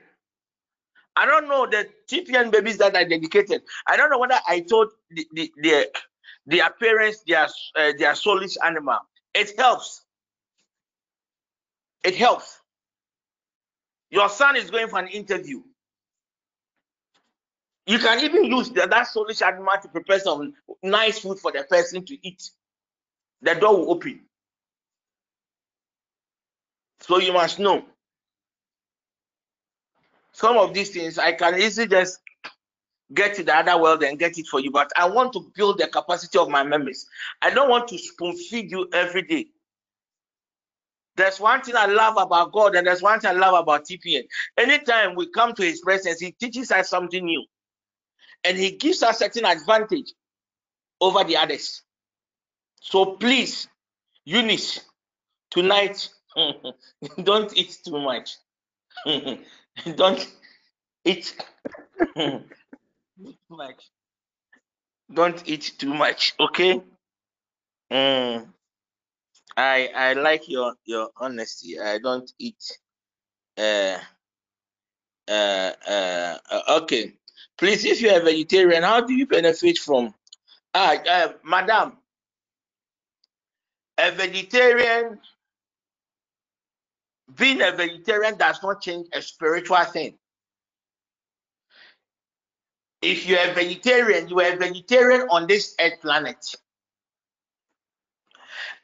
I 1.16 1.26
don't 1.26 1.50
know 1.50 1.68
the 1.68 1.88
TPN 2.10 2.52
babies 2.52 2.78
that 2.78 2.96
are 2.96 3.04
dedicated. 3.04 3.64
I 3.88 3.98
don't 3.98 4.10
know 4.10 4.20
whether 4.20 4.40
I 4.48 4.62
told 4.62 4.90
the, 5.12 5.28
the, 5.34 5.52
their 5.62 5.86
their 6.46 6.70
parents 6.72 7.24
their 7.28 7.44
uh, 7.46 7.92
their 7.98 8.14
soulish 8.14 8.56
animal. 8.66 9.00
It 9.34 9.58
helps. 9.60 10.04
It 12.06 12.16
helps. 12.16 12.62
Your 14.12 14.30
son 14.30 14.56
is 14.56 14.72
going 14.72 14.88
for 14.88 15.00
an 15.00 15.10
interview. 15.10 15.62
You 17.86 18.00
can 18.00 18.24
even 18.24 18.46
use 18.46 18.70
the, 18.70 18.88
that 18.88 19.08
soulish 19.08 19.46
animal 19.46 19.74
to 19.82 19.90
prepare 19.90 20.20
some 20.20 20.54
nice 20.82 21.20
food 21.20 21.40
for 21.40 21.52
the 21.52 21.64
person 21.64 22.06
to 22.06 22.18
eat. 22.28 22.50
The 23.42 23.56
door 23.56 23.78
will 23.78 23.92
open. 23.92 24.22
So 27.02 27.20
you 27.20 27.34
must 27.34 27.60
know 27.60 27.86
some 30.34 30.58
of 30.58 30.74
these 30.74 30.92
things 30.92 31.18
I 31.18 31.34
can 31.34 31.60
easily 31.60 31.88
just 31.88 32.20
get 33.14 33.36
to 33.36 33.44
the 33.44 33.56
other 33.56 33.82
world 33.82 34.04
and 34.04 34.20
get 34.20 34.38
it 34.38 34.48
for 34.48 34.60
you, 34.60 34.72
but 34.72 34.92
I 34.96 35.10
want 35.10 35.34
to 35.34 35.52
build 35.56 35.80
the 35.80 35.88
capacity 35.88 36.38
of 36.38 36.50
my 36.50 36.64
members. 36.64 37.08
I 37.42 37.50
don't 37.50 37.70
want 37.70 37.88
to 37.90 37.98
spoon 37.98 38.36
feed 38.36 38.72
you 38.72 38.88
every 38.94 39.24
day. 39.24 39.48
There's 41.16 41.40
one 41.40 41.62
thing 41.62 41.76
I 41.76 41.88
love 41.88 42.16
about 42.18 42.54
God, 42.54 42.76
and 42.76 42.88
there's 42.88 43.02
one 43.02 43.20
thing 43.20 43.32
I 43.32 43.34
love 43.34 43.56
about 43.56 43.86
TPN. 43.86 44.24
Anytime 44.58 45.16
we 45.16 45.30
come 45.32 45.54
to 45.56 45.64
His 45.64 45.82
presence, 45.82 46.20
He 46.22 46.32
teaches 46.32 46.72
us 46.72 46.90
something 46.90 47.26
new, 47.26 47.44
and 48.44 48.58
He 48.58 48.72
gives 48.78 49.04
us 49.04 49.20
certain 49.20 49.46
advantage 49.46 50.14
over 51.02 51.24
the 51.26 51.36
others. 51.36 51.82
So 52.80 53.18
please, 53.18 53.68
Eunice, 54.24 54.82
tonight, 55.52 56.10
don't 57.24 57.56
eat 57.58 57.78
too 57.86 58.00
much. 58.00 58.38
Don't 59.96 60.28
eat 61.06 61.36
too 62.16 62.44
much. 63.50 63.90
Don't 65.14 65.48
eat 65.48 65.74
too 65.78 65.94
much, 65.94 66.34
okay? 66.40 66.82
Mm. 67.92 68.48
I 69.58 69.90
I 69.96 70.14
like 70.14 70.48
your 70.48 70.76
your 70.86 71.10
honesty. 71.18 71.80
I 71.80 71.98
don't 72.00 72.32
eat. 72.40 72.64
Uh, 73.58 73.98
uh, 75.28 75.72
uh, 75.88 76.38
okay. 76.82 77.14
Please, 77.58 77.84
if 77.86 78.02
you're 78.02 78.20
a 78.22 78.24
vegetarian, 78.24 78.84
how 78.84 79.02
do 79.02 79.14
you 79.14 79.26
benefit 79.28 79.78
from? 79.78 80.14
Ah, 80.74 80.96
uh, 80.96 81.34
madam, 81.44 81.98
a 83.98 84.12
vegetarian 84.12 85.20
being 87.36 87.62
a 87.62 87.72
vegetarian 87.72 88.38
does 88.38 88.62
not 88.64 88.82
change 88.82 89.08
a 89.14 89.22
spiritual 89.22 89.84
thing. 89.86 90.18
If 93.02 93.28
you're 93.28 93.40
a 93.40 93.54
vegetarian, 93.54 94.28
you 94.28 94.40
are 94.42 94.54
a 94.54 94.58
vegetarian 94.58 95.28
on 95.30 95.48
this 95.48 95.76
earth 95.80 96.02
planet. 96.02 96.46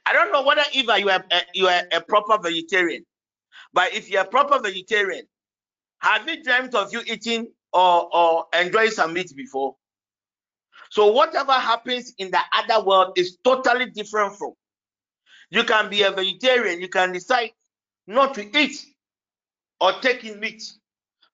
I 0.05 0.13
don't 0.13 0.31
know 0.31 0.43
whether 0.43 0.63
either 0.73 0.97
you 0.99 1.09
are 1.09 1.25
a, 1.31 1.41
you 1.53 1.67
are 1.67 1.81
a 1.91 1.99
proper 1.99 2.41
vegetarian, 2.41 3.05
but 3.73 3.93
if 3.93 4.09
you're 4.09 4.21
a 4.21 4.27
proper 4.27 4.59
vegetarian, 4.59 5.25
have 5.99 6.29
you 6.29 6.43
dreamt 6.43 6.75
of 6.75 6.93
you 6.93 7.01
eating 7.07 7.47
or 7.73 8.15
or 8.15 8.45
enjoying 8.53 8.91
some 8.91 9.13
meat 9.13 9.33
before? 9.35 9.75
So 10.91 11.11
whatever 11.11 11.53
happens 11.53 12.13
in 12.19 12.31
the 12.31 12.39
other 12.53 12.85
world 12.85 13.13
is 13.17 13.37
totally 13.43 13.87
different 13.87 14.37
from. 14.37 14.53
You 15.49 15.63
can 15.63 15.89
be 15.89 16.03
a 16.03 16.11
vegetarian. 16.11 16.79
You 16.79 16.87
can 16.87 17.11
decide 17.11 17.51
not 18.07 18.35
to 18.35 18.57
eat 18.57 18.85
or 19.81 19.93
take 20.01 20.23
in 20.23 20.39
meat, 20.39 20.63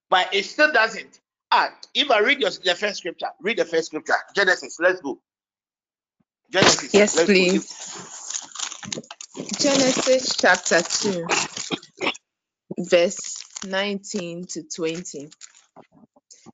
but 0.10 0.34
it 0.34 0.46
still 0.46 0.72
doesn't. 0.72 1.20
Ah, 1.52 1.70
if 1.94 2.10
I 2.12 2.20
read 2.20 2.40
your, 2.40 2.52
the 2.52 2.76
first 2.76 3.00
scripture, 3.00 3.28
read 3.42 3.58
the 3.58 3.66
first 3.66 3.88
scripture, 3.88 4.16
Genesis. 4.36 4.78
Let's 4.80 5.02
go. 5.02 5.20
Genesis. 6.52 6.94
Yes, 6.94 7.26
please. 7.26 7.66
Go. 7.66 9.02
Genesis 9.60 10.36
chapter 10.38 10.82
2, 10.82 11.28
verse 12.80 13.44
19 13.66 14.46
to 14.48 14.64
20. 14.64 15.30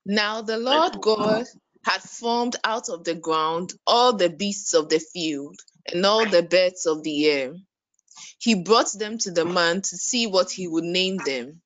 Now 0.05 0.41
the 0.41 0.57
Lord 0.57 1.01
God 1.01 1.45
had 1.85 2.01
formed 2.01 2.55
out 2.63 2.89
of 2.89 3.03
the 3.03 3.15
ground 3.15 3.73
all 3.85 4.13
the 4.13 4.29
beasts 4.29 4.73
of 4.73 4.89
the 4.89 4.99
field 4.99 5.57
and 5.91 6.05
all 6.05 6.25
the 6.25 6.43
birds 6.43 6.85
of 6.85 7.03
the 7.03 7.25
air 7.27 7.53
he 8.39 8.55
brought 8.55 8.91
them 8.93 9.17
to 9.19 9.31
the 9.31 9.45
man 9.45 9.81
to 9.81 9.97
see 9.97 10.27
what 10.27 10.51
he 10.51 10.67
would 10.67 10.83
name 10.83 11.17
them. 11.19 11.61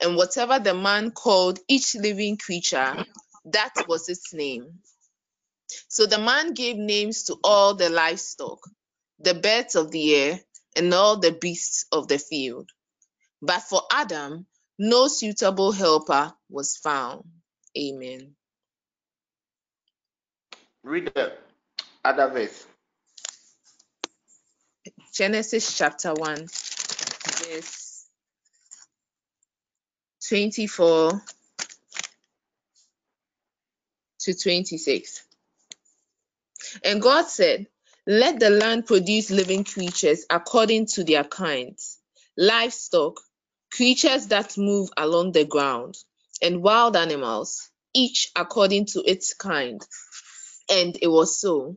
And 0.00 0.16
whatever 0.16 0.58
the 0.58 0.74
man 0.74 1.10
called 1.10 1.60
each 1.68 1.94
living 1.94 2.36
creature, 2.36 2.98
that 3.46 3.74
was 3.86 4.08
its 4.08 4.34
name. 4.34 4.80
So 5.88 6.06
the 6.06 6.18
man 6.18 6.54
gave 6.54 6.76
names 6.76 7.24
to 7.24 7.36
all 7.44 7.74
the 7.74 7.88
livestock, 7.88 8.58
the 9.18 9.34
birds 9.34 9.74
of 9.74 9.90
the 9.90 10.14
air, 10.14 10.40
and 10.76 10.92
all 10.92 11.18
the 11.18 11.32
beasts 11.32 11.86
of 11.92 12.08
the 12.08 12.18
field. 12.18 12.70
But 13.40 13.60
for 13.62 13.82
Adam, 13.90 14.46
no 14.78 15.08
suitable 15.08 15.72
helper 15.72 16.32
was 16.48 16.76
found. 16.76 17.24
Amen. 17.78 18.34
Read 20.82 21.12
the 21.14 21.32
other 22.04 22.28
verse. 22.28 22.66
Genesis 25.12 25.76
chapter 25.76 26.14
1, 26.14 26.36
verse 26.38 28.06
24 30.28 31.22
to 34.20 34.34
26. 34.34 35.24
And 36.84 37.02
God 37.02 37.28
said, 37.28 37.66
Let 38.06 38.40
the 38.40 38.50
land 38.50 38.86
produce 38.86 39.30
living 39.30 39.64
creatures 39.64 40.26
according 40.30 40.86
to 40.88 41.04
their 41.04 41.24
kinds, 41.24 41.98
livestock, 42.36 43.20
creatures 43.72 44.28
that 44.28 44.58
move 44.58 44.90
along 44.96 45.32
the 45.32 45.44
ground, 45.44 45.96
and 46.42 46.62
wild 46.62 46.96
animals, 46.96 47.70
each 47.94 48.30
according 48.36 48.86
to 48.86 49.02
its 49.06 49.34
kind. 49.34 49.82
And 50.70 50.96
it 51.02 51.08
was 51.08 51.40
so. 51.40 51.76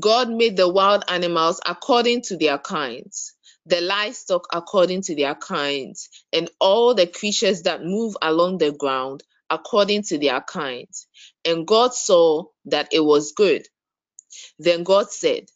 God 0.00 0.30
made 0.30 0.56
the 0.56 0.68
wild 0.68 1.04
animals 1.08 1.60
according 1.66 2.22
to 2.22 2.36
their 2.36 2.58
kinds, 2.58 3.34
the 3.66 3.80
livestock 3.80 4.46
according 4.52 5.02
to 5.02 5.16
their 5.16 5.34
kinds, 5.36 6.10
and 6.32 6.50
all 6.60 6.94
the 6.94 7.06
creatures 7.06 7.62
that 7.62 7.84
move 7.84 8.16
along 8.22 8.58
the 8.58 8.72
ground 8.72 9.22
according 9.50 10.02
to 10.04 10.18
their 10.18 10.40
kinds. 10.42 11.06
And 11.44 11.66
God 11.66 11.94
saw 11.94 12.44
that 12.66 12.88
it 12.92 13.00
was 13.04 13.32
good. 13.32 13.66
Then 14.58 14.84
God 14.84 15.10
said, 15.12 15.46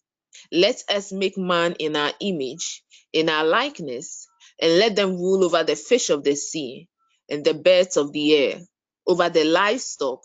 Let 0.53 0.82
us 0.91 1.12
make 1.12 1.39
man 1.39 1.74
in 1.78 1.97
our 1.97 2.12
image, 2.20 2.82
in 3.12 3.28
our 3.28 3.45
likeness, 3.45 4.28
and 4.61 4.78
let 4.78 4.97
them 4.97 5.16
rule 5.16 5.45
over 5.45 5.64
the 5.64 5.76
fish 5.76 6.11
of 6.11 6.24
the 6.24 6.36
sea, 6.36 6.89
and 7.28 7.45
the 7.45 7.55
birds 7.55 7.99
of 7.99 8.12
the 8.12 8.34
air, 8.34 8.61
over 9.07 9.28
the 9.30 9.45
livestock, 9.45 10.20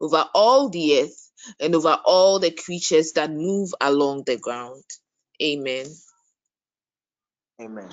over 0.00 0.24
all 0.34 0.70
the 0.70 1.02
earth, 1.02 1.25
and 1.60 1.74
over 1.74 1.98
all 2.04 2.38
the 2.38 2.50
creatures 2.50 3.12
that 3.12 3.30
move 3.30 3.70
along 3.80 4.24
the 4.26 4.36
ground. 4.36 4.82
Amen. 5.42 5.86
Amen. 7.60 7.90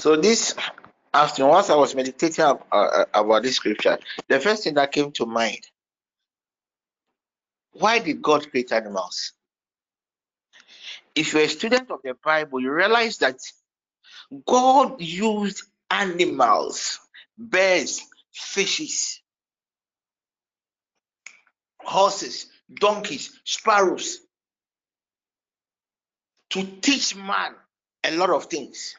So 0.00 0.16
this 0.16 0.54
afternoon, 1.12 1.50
once 1.50 1.70
I 1.70 1.76
was 1.76 1.94
meditating 1.94 2.44
uh, 2.44 2.56
uh, 2.72 3.04
about 3.14 3.42
this 3.42 3.56
scripture, 3.56 3.98
the 4.28 4.40
first 4.40 4.64
thing 4.64 4.74
that 4.74 4.92
came 4.92 5.12
to 5.12 5.26
mind: 5.26 5.60
Why 7.72 7.98
did 7.98 8.22
God 8.22 8.50
create 8.50 8.72
animals? 8.72 9.32
If 11.14 11.32
you're 11.32 11.42
a 11.42 11.48
student 11.48 11.90
of 11.90 12.00
the 12.02 12.14
Bible, 12.22 12.60
you 12.60 12.72
realize 12.72 13.18
that 13.18 13.38
God 14.46 15.00
used 15.00 15.62
animals, 15.90 16.98
birds, 17.38 18.02
fishes, 18.32 19.22
horses, 21.84 22.46
donkeys, 22.80 23.38
sparrows 23.44 24.20
to 26.50 26.64
teach 26.80 27.16
man 27.16 27.54
a 28.04 28.16
lot 28.16 28.30
of 28.30 28.46
things. 28.46 28.96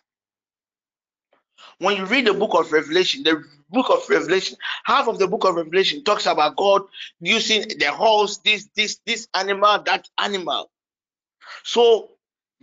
When 1.79 1.97
you 1.97 2.05
read 2.05 2.27
the 2.27 2.33
book 2.33 2.53
of 2.53 2.71
Revelation, 2.71 3.23
the 3.23 3.43
book 3.69 3.89
of 3.89 4.07
Revelation, 4.09 4.57
half 4.85 5.07
of 5.07 5.19
the 5.19 5.27
book 5.27 5.45
of 5.45 5.55
Revelation 5.55 6.03
talks 6.03 6.25
about 6.25 6.55
God 6.55 6.83
using 7.19 7.65
the 7.79 7.91
horse, 7.91 8.37
this, 8.37 8.69
this, 8.75 8.99
this 9.05 9.27
animal, 9.33 9.81
that 9.83 10.07
animal. 10.17 10.69
So, 11.63 12.11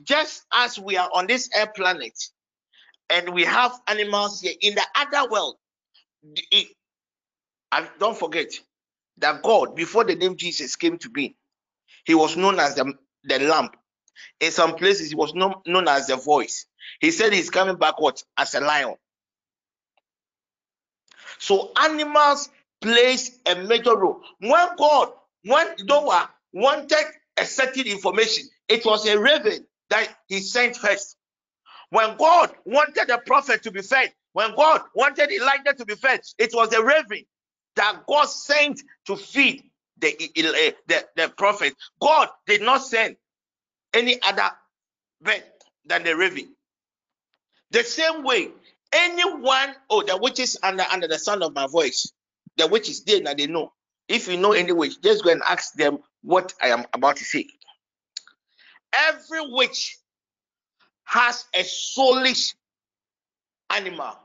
just 0.03 0.45
as 0.53 0.79
we 0.79 0.97
are 0.97 1.09
on 1.15 1.27
this 1.27 1.49
air 1.55 1.67
planet 1.67 2.19
and 3.11 3.31
we 3.35 3.45
have 3.45 3.73
animals 3.87 4.41
here 4.41 4.55
in 4.61 4.75
the 4.75 4.85
other 4.97 5.31
world, 5.31 5.57
it, 6.51 6.69
and 7.73 7.89
don't 7.99 8.17
forget 8.17 8.53
that 9.19 9.43
God, 9.43 9.77
before 9.77 10.05
the 10.05 10.15
name 10.17 10.37
Jesus 10.37 10.77
came 10.77 10.99
to 10.99 11.11
be, 11.11 11.37
he 12.05 12.15
was 12.15 12.37
known 12.37 12.61
as 12.61 12.75
the, 12.75 12.95
the 13.25 13.39
lamp. 13.41 13.77
In 14.41 14.53
some 14.53 14.77
places, 14.77 15.11
he 15.11 15.17
was 15.17 15.35
known, 15.35 15.55
known 15.67 15.89
as 15.89 16.09
the 16.09 16.17
voice. 16.17 16.67
He 17.01 17.11
said 17.11 17.33
he's 17.33 17.51
coming 17.51 17.77
backward 17.77 18.23
as 18.37 18.55
a 18.55 18.61
lion. 18.61 18.97
So 21.39 21.73
animals 21.81 22.51
plays 22.81 23.39
a 23.47 23.57
major 23.57 23.97
role. 23.97 24.23
When 24.41 24.69
God, 24.79 25.13
when 25.45 25.69
Noah 25.85 26.31
wanted 26.53 27.05
a 27.39 27.45
certain 27.47 27.87
information, 27.87 28.45
it 28.69 28.85
was 28.85 29.07
a 29.07 29.19
raven 29.19 29.67
that 29.91 30.09
he 30.29 30.41
sent 30.41 30.77
first. 30.77 31.17
When 31.91 32.17
God 32.17 32.53
wanted 32.65 33.11
a 33.11 33.19
prophet 33.19 33.63
to 33.65 33.71
be 33.71 33.83
fed, 33.83 34.13
when 34.33 34.55
God 34.57 34.83
wanted 34.95 35.31
Elijah 35.33 35.75
to 35.79 35.85
be 35.85 35.95
fed, 35.95 36.21
it 36.39 36.53
was 36.55 36.73
a 36.75 36.83
raven 36.85 37.25
that 37.77 38.03
God 38.07 38.27
sent 38.27 38.83
to 39.07 39.17
feed 39.17 39.65
the, 39.99 40.09
eh, 40.37 40.73
the, 40.87 41.05
the 41.17 41.29
prophet. 41.37 41.75
God 42.01 42.29
did 42.47 42.63
not 42.63 42.83
send 42.83 43.17
any 43.95 44.21
other 44.23 44.51
bird 45.21 45.43
than 45.87 46.05
the 46.05 46.17
raven. 46.17 46.55
The 47.71 47.85
same 47.85 48.23
way, 48.23 48.49
anyone, 48.93 49.75
oh, 49.91 50.03
the 50.03 50.17
witches 50.17 50.59
under 50.63 50.85
under 50.91 51.09
the 51.09 51.19
sound 51.19 51.43
of 51.43 51.55
my 51.55 51.67
voice, 51.67 52.13
the 52.57 52.67
witches 52.67 53.03
they 53.05 53.21
now 53.21 53.35
they 53.35 53.47
know. 53.47 53.73
If 54.09 54.29
you 54.29 54.37
know 54.37 54.53
any 54.53 54.73
witch, 54.73 55.01
just 55.01 55.25
go 55.25 55.31
and 55.31 55.43
ask 55.49 55.73
them 55.75 55.99
what 56.23 56.53
I 56.61 56.69
am 56.69 56.85
about 56.93 57.17
to 57.17 57.25
say. 57.25 57.47
Every 58.93 59.41
witch 59.51 59.97
has 61.05 61.47
a 61.55 61.61
soulish 61.63 62.55
animal. 63.71 64.19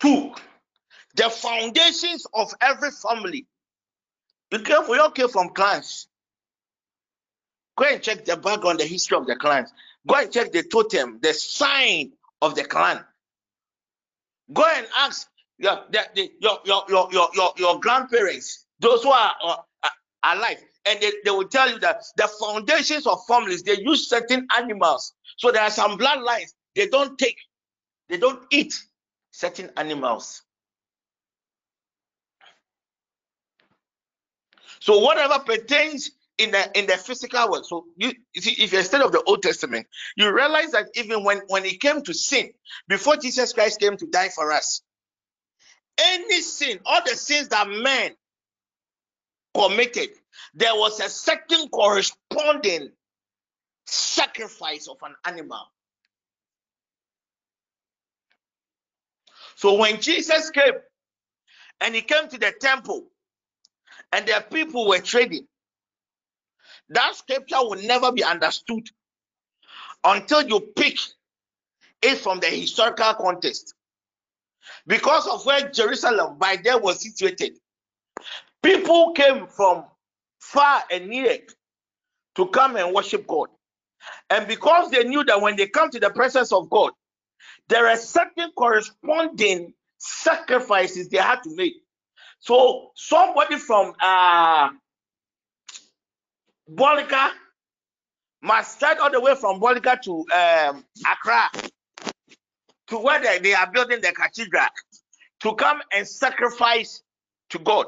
Two, 0.00 0.34
the 1.14 1.28
foundations 1.30 2.26
of 2.34 2.52
every 2.60 2.90
family. 2.90 3.46
Be 4.50 4.58
careful, 4.58 4.94
you 4.94 5.02
all 5.02 5.10
came 5.10 5.28
from 5.28 5.50
clans. 5.50 6.08
Go 7.76 7.86
and 7.86 8.02
check 8.02 8.24
the 8.24 8.36
background, 8.36 8.80
the 8.80 8.84
history 8.84 9.16
of 9.16 9.26
the 9.26 9.36
clans. 9.36 9.72
Go 10.06 10.16
and 10.16 10.30
check 10.32 10.52
the 10.52 10.62
totem, 10.62 11.18
the 11.22 11.32
sign 11.32 12.12
of 12.40 12.54
the 12.54 12.64
clan. 12.64 13.04
Go 14.52 14.64
and 14.76 14.86
ask 14.98 15.28
your, 15.58 15.84
the, 15.90 16.00
the, 16.14 16.32
your, 16.40 16.58
your, 16.64 16.84
your, 16.88 17.08
your, 17.12 17.28
your, 17.34 17.52
your 17.56 17.80
grandparents, 17.80 18.66
those 18.80 19.02
who 19.02 19.10
are 19.10 19.34
uh, 19.42 19.56
alive, 20.24 20.62
and 20.86 21.00
they, 21.00 21.12
they 21.24 21.30
will 21.30 21.48
tell 21.48 21.70
you 21.70 21.78
that 21.78 22.02
the 22.16 22.28
foundations 22.40 23.06
of 23.06 23.24
families, 23.26 23.62
they 23.62 23.78
use 23.80 24.08
certain 24.08 24.46
animals. 24.56 25.14
So 25.38 25.50
there 25.50 25.62
are 25.62 25.70
some 25.70 25.98
bloodlines, 25.98 26.52
they 26.74 26.88
don't 26.88 27.16
take, 27.18 27.36
they 28.08 28.18
don't 28.18 28.42
eat 28.50 28.74
certain 29.30 29.70
animals. 29.76 30.42
So 34.82 34.98
whatever 34.98 35.38
pertains 35.38 36.10
in 36.38 36.50
the 36.50 36.70
in 36.76 36.86
the 36.86 36.96
physical 36.96 37.48
world. 37.52 37.64
So 37.66 37.84
you, 37.96 38.12
you 38.34 38.42
see, 38.42 38.60
if 38.64 38.72
you're 38.72 38.80
instead 38.80 39.00
of 39.00 39.12
the 39.12 39.22
Old 39.22 39.40
Testament, 39.40 39.86
you 40.16 40.34
realize 40.34 40.72
that 40.72 40.88
even 40.96 41.22
when 41.22 41.42
when 41.46 41.64
it 41.64 41.80
came 41.80 42.02
to 42.02 42.12
sin, 42.12 42.50
before 42.88 43.16
Jesus 43.16 43.52
Christ 43.52 43.78
came 43.78 43.96
to 43.96 44.06
die 44.08 44.30
for 44.30 44.50
us, 44.50 44.82
any 46.00 46.40
sin, 46.40 46.80
all 46.84 47.00
the 47.06 47.14
sins 47.14 47.46
that 47.50 47.68
men 47.68 48.10
committed, 49.54 50.08
there 50.54 50.74
was 50.74 50.98
a 50.98 51.08
certain 51.08 51.68
corresponding 51.68 52.90
sacrifice 53.86 54.88
of 54.88 54.96
an 55.04 55.14
animal. 55.24 55.62
So 59.54 59.74
when 59.74 60.00
Jesus 60.00 60.50
came 60.50 60.74
and 61.80 61.94
he 61.94 62.02
came 62.02 62.28
to 62.30 62.38
the 62.38 62.52
temple 62.60 63.11
and 64.12 64.26
their 64.26 64.42
people 64.42 64.88
were 64.88 65.00
trading, 65.00 65.46
that 66.90 67.16
scripture 67.16 67.58
will 67.60 67.82
never 67.82 68.12
be 68.12 68.24
understood 68.24 68.88
until 70.04 70.42
you 70.42 70.60
pick 70.76 70.98
it 72.02 72.18
from 72.18 72.40
the 72.40 72.46
historical 72.48 73.14
context. 73.14 73.74
Because 74.86 75.26
of 75.28 75.46
where 75.46 75.70
Jerusalem 75.70 76.38
by 76.38 76.56
then 76.62 76.82
was 76.82 77.02
situated, 77.02 77.58
people 78.62 79.12
came 79.12 79.46
from 79.46 79.84
far 80.40 80.82
and 80.90 81.08
near 81.08 81.38
to 82.36 82.46
come 82.48 82.76
and 82.76 82.94
worship 82.94 83.26
God. 83.26 83.48
And 84.30 84.48
because 84.48 84.90
they 84.90 85.04
knew 85.04 85.24
that 85.24 85.40
when 85.40 85.56
they 85.56 85.68
come 85.68 85.90
to 85.90 86.00
the 86.00 86.10
presence 86.10 86.52
of 86.52 86.70
God, 86.70 86.92
there 87.68 87.88
are 87.88 87.96
certain 87.96 88.52
corresponding 88.56 89.74
sacrifices 89.98 91.08
they 91.08 91.18
had 91.18 91.42
to 91.44 91.56
make. 91.56 91.81
So 92.42 92.90
somebody 92.96 93.56
from 93.56 93.94
uh, 94.02 94.70
Bolika 96.68 97.30
must 98.42 98.72
start 98.76 98.98
all 98.98 99.12
the 99.12 99.20
way 99.20 99.36
from 99.36 99.60
Bolika 99.60 100.00
to 100.02 100.24
um, 100.34 100.84
Accra 101.08 101.50
to 102.88 102.98
where 102.98 103.22
they, 103.22 103.38
they 103.38 103.54
are 103.54 103.70
building 103.70 104.00
the 104.00 104.10
cathedral 104.10 104.66
to 105.40 105.54
come 105.54 105.82
and 105.92 106.06
sacrifice 106.06 107.04
to 107.50 107.60
God. 107.60 107.86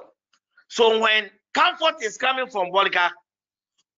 So 0.69 1.01
when 1.01 1.31
comfort 1.53 1.97
is 2.01 2.17
coming 2.17 2.47
from 2.47 2.71
Bolika, 2.71 3.11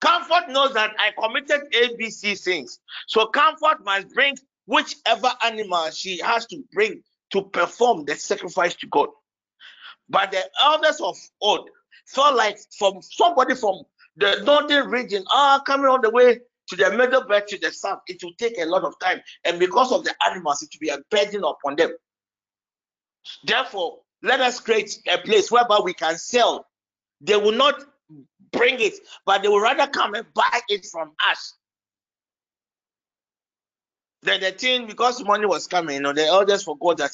comfort 0.01 0.49
knows 0.49 0.73
that 0.73 0.93
I 0.99 1.11
committed 1.23 1.71
ABC 1.75 2.43
things. 2.43 2.79
So 3.09 3.27
comfort 3.27 3.85
must 3.85 4.09
bring 4.15 4.37
whichever 4.65 5.33
animal 5.45 5.91
she 5.91 6.19
has 6.21 6.47
to 6.47 6.63
bring 6.73 7.03
to 7.33 7.43
perform 7.43 8.07
the 8.07 8.15
sacrifice 8.15 8.75
to 8.77 8.87
God. 8.87 9.11
But 10.09 10.31
the 10.31 10.43
elders 10.63 11.01
of 11.01 11.17
old 11.41 11.69
felt 12.07 12.37
like 12.37 12.59
from 12.79 13.01
somebody 13.03 13.55
from 13.55 13.83
the 14.17 14.43
northern 14.45 14.89
region, 14.91 15.25
ah, 15.31 15.63
coming 15.67 15.87
all 15.87 16.01
the 16.01 16.11
way 16.11 16.41
to 16.69 16.77
the 16.77 16.91
middle 16.97 17.25
belt 17.25 17.49
to 17.49 17.59
the 17.59 17.73
south, 17.73 18.01
it 18.07 18.23
will 18.23 18.33
take 18.39 18.59
a 18.59 18.65
lot 18.65 18.85
of 18.85 18.99
time. 19.01 19.21
And 19.45 19.59
because 19.59 19.93
of 19.93 20.05
the 20.05 20.15
animals, 20.29 20.63
it 20.63 20.71
will 20.75 20.81
be 20.81 20.89
a 20.89 20.99
burden 21.11 21.45
upon 21.45 21.77
them. 21.77 21.91
Therefore, 23.45 23.99
let 24.23 24.41
us 24.41 24.61
create 24.61 24.99
a 25.09 25.19
place 25.19 25.51
whereby 25.51 25.81
we 25.83 25.95
can 25.95 26.17
sell. 26.19 26.67
They 27.21 27.37
will 27.37 27.53
not 27.53 27.83
bring 28.53 28.81
it, 28.81 28.95
but 29.25 29.43
they 29.43 29.49
will 29.49 29.61
rather 29.61 29.87
come 29.87 30.15
and 30.15 30.27
buy 30.35 30.61
it 30.69 30.87
from 30.91 31.13
us. 31.31 31.55
Then 34.23 34.41
the 34.41 34.51
thing, 34.51 34.87
because 34.87 35.23
money 35.23 35.47
was 35.47 35.67
coming, 35.67 35.97
you 35.97 36.03
know, 36.03 36.13
the 36.13 36.27
elders 36.27 36.65
forgot 36.65 36.99
that 36.99 37.13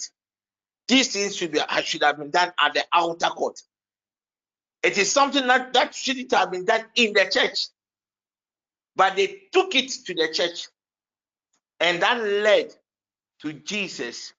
these 0.93 1.11
things 1.11 1.35
should 1.35 1.53
be 1.53 1.61
should 1.85 2.03
have 2.03 2.19
been 2.19 2.31
done 2.31 2.53
at 2.61 2.75
the 2.75 2.85
outer 2.93 3.29
court. 3.29 3.59
It 4.83 4.99
is 4.99 5.11
something 5.11 5.47
that, 5.47 5.73
that 5.73 5.95
shouldn't 5.95 6.31
have 6.33 6.51
been 6.51 6.67
done 6.67 6.85
in 6.95 7.15
the 7.15 7.31
church. 7.33 7.69
But 8.95 9.17
they 9.17 9.45
took 9.53 9.75
it 9.75 9.91
to 10.05 10.15
the 10.15 10.29
church. 10.35 10.69
And 11.81 12.03
that 12.03 12.21
led 12.21 12.75
to 13.41 13.55
Jesus 13.55 14.35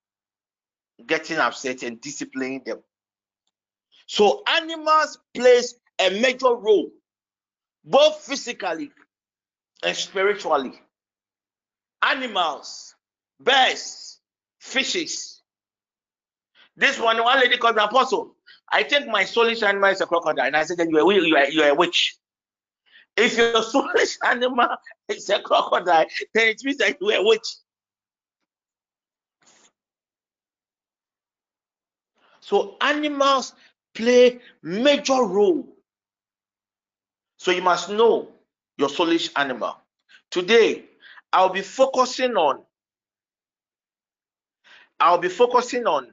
getting 1.08 1.38
upset 1.40 1.82
and 1.82 2.00
disciplining 2.00 2.62
them. 2.64 2.84
So 4.06 4.44
animals 4.48 5.18
plays 5.34 5.74
a 6.00 6.12
major 6.12 6.54
role, 6.54 6.92
both 7.84 8.18
physically 8.18 8.92
and 9.84 9.98
spiritually. 9.98 10.80
Animals, 12.04 12.94
birds, 13.40 14.20
fishes. 14.60 15.33
This 16.76 17.00
one, 17.00 17.22
one 17.24 17.40
lady 17.40 17.58
called 17.58 17.78
the 17.78 17.84
apostle. 17.84 18.36
I 18.72 18.84
think 18.84 19.08
my 19.08 19.24
soulish 19.24 19.62
animal 19.62 19.92
is 19.92 20.02
a 20.02 20.08
crocodile. 20.08 20.46
And 20.46 20.56
I 20.56 20.64
said, 20.64 20.80
you 20.90 20.98
are, 20.98 21.14
you 21.14 21.36
are, 21.36 21.50
you 21.50 21.62
are 21.64 21.70
a 21.70 21.76
witch. 21.76 22.16
If 23.16 23.38
your 23.38 23.54
soulish 23.62 24.18
animal 24.26 24.70
is 25.08 25.30
a 25.30 25.40
crocodile, 25.40 26.06
then 26.34 26.48
it 26.48 26.62
means 26.64 26.78
that 26.78 26.98
you 27.00 27.10
are 27.12 27.20
a 27.20 27.24
witch. 27.24 27.48
So 32.40 32.76
animals 32.82 33.54
play 33.94 34.40
major 34.64 35.24
role. 35.24 35.68
So 37.38 37.52
you 37.52 37.62
must 37.62 37.90
know 37.90 38.30
your 38.78 38.90
soulish 38.90 39.32
animal. 39.36 39.78
Today, 40.32 40.86
I'll 41.32 41.50
be 41.50 41.62
focusing 41.62 42.36
on 42.36 42.64
I'll 45.00 45.18
be 45.18 45.30
focusing 45.30 45.86
on 45.86 46.08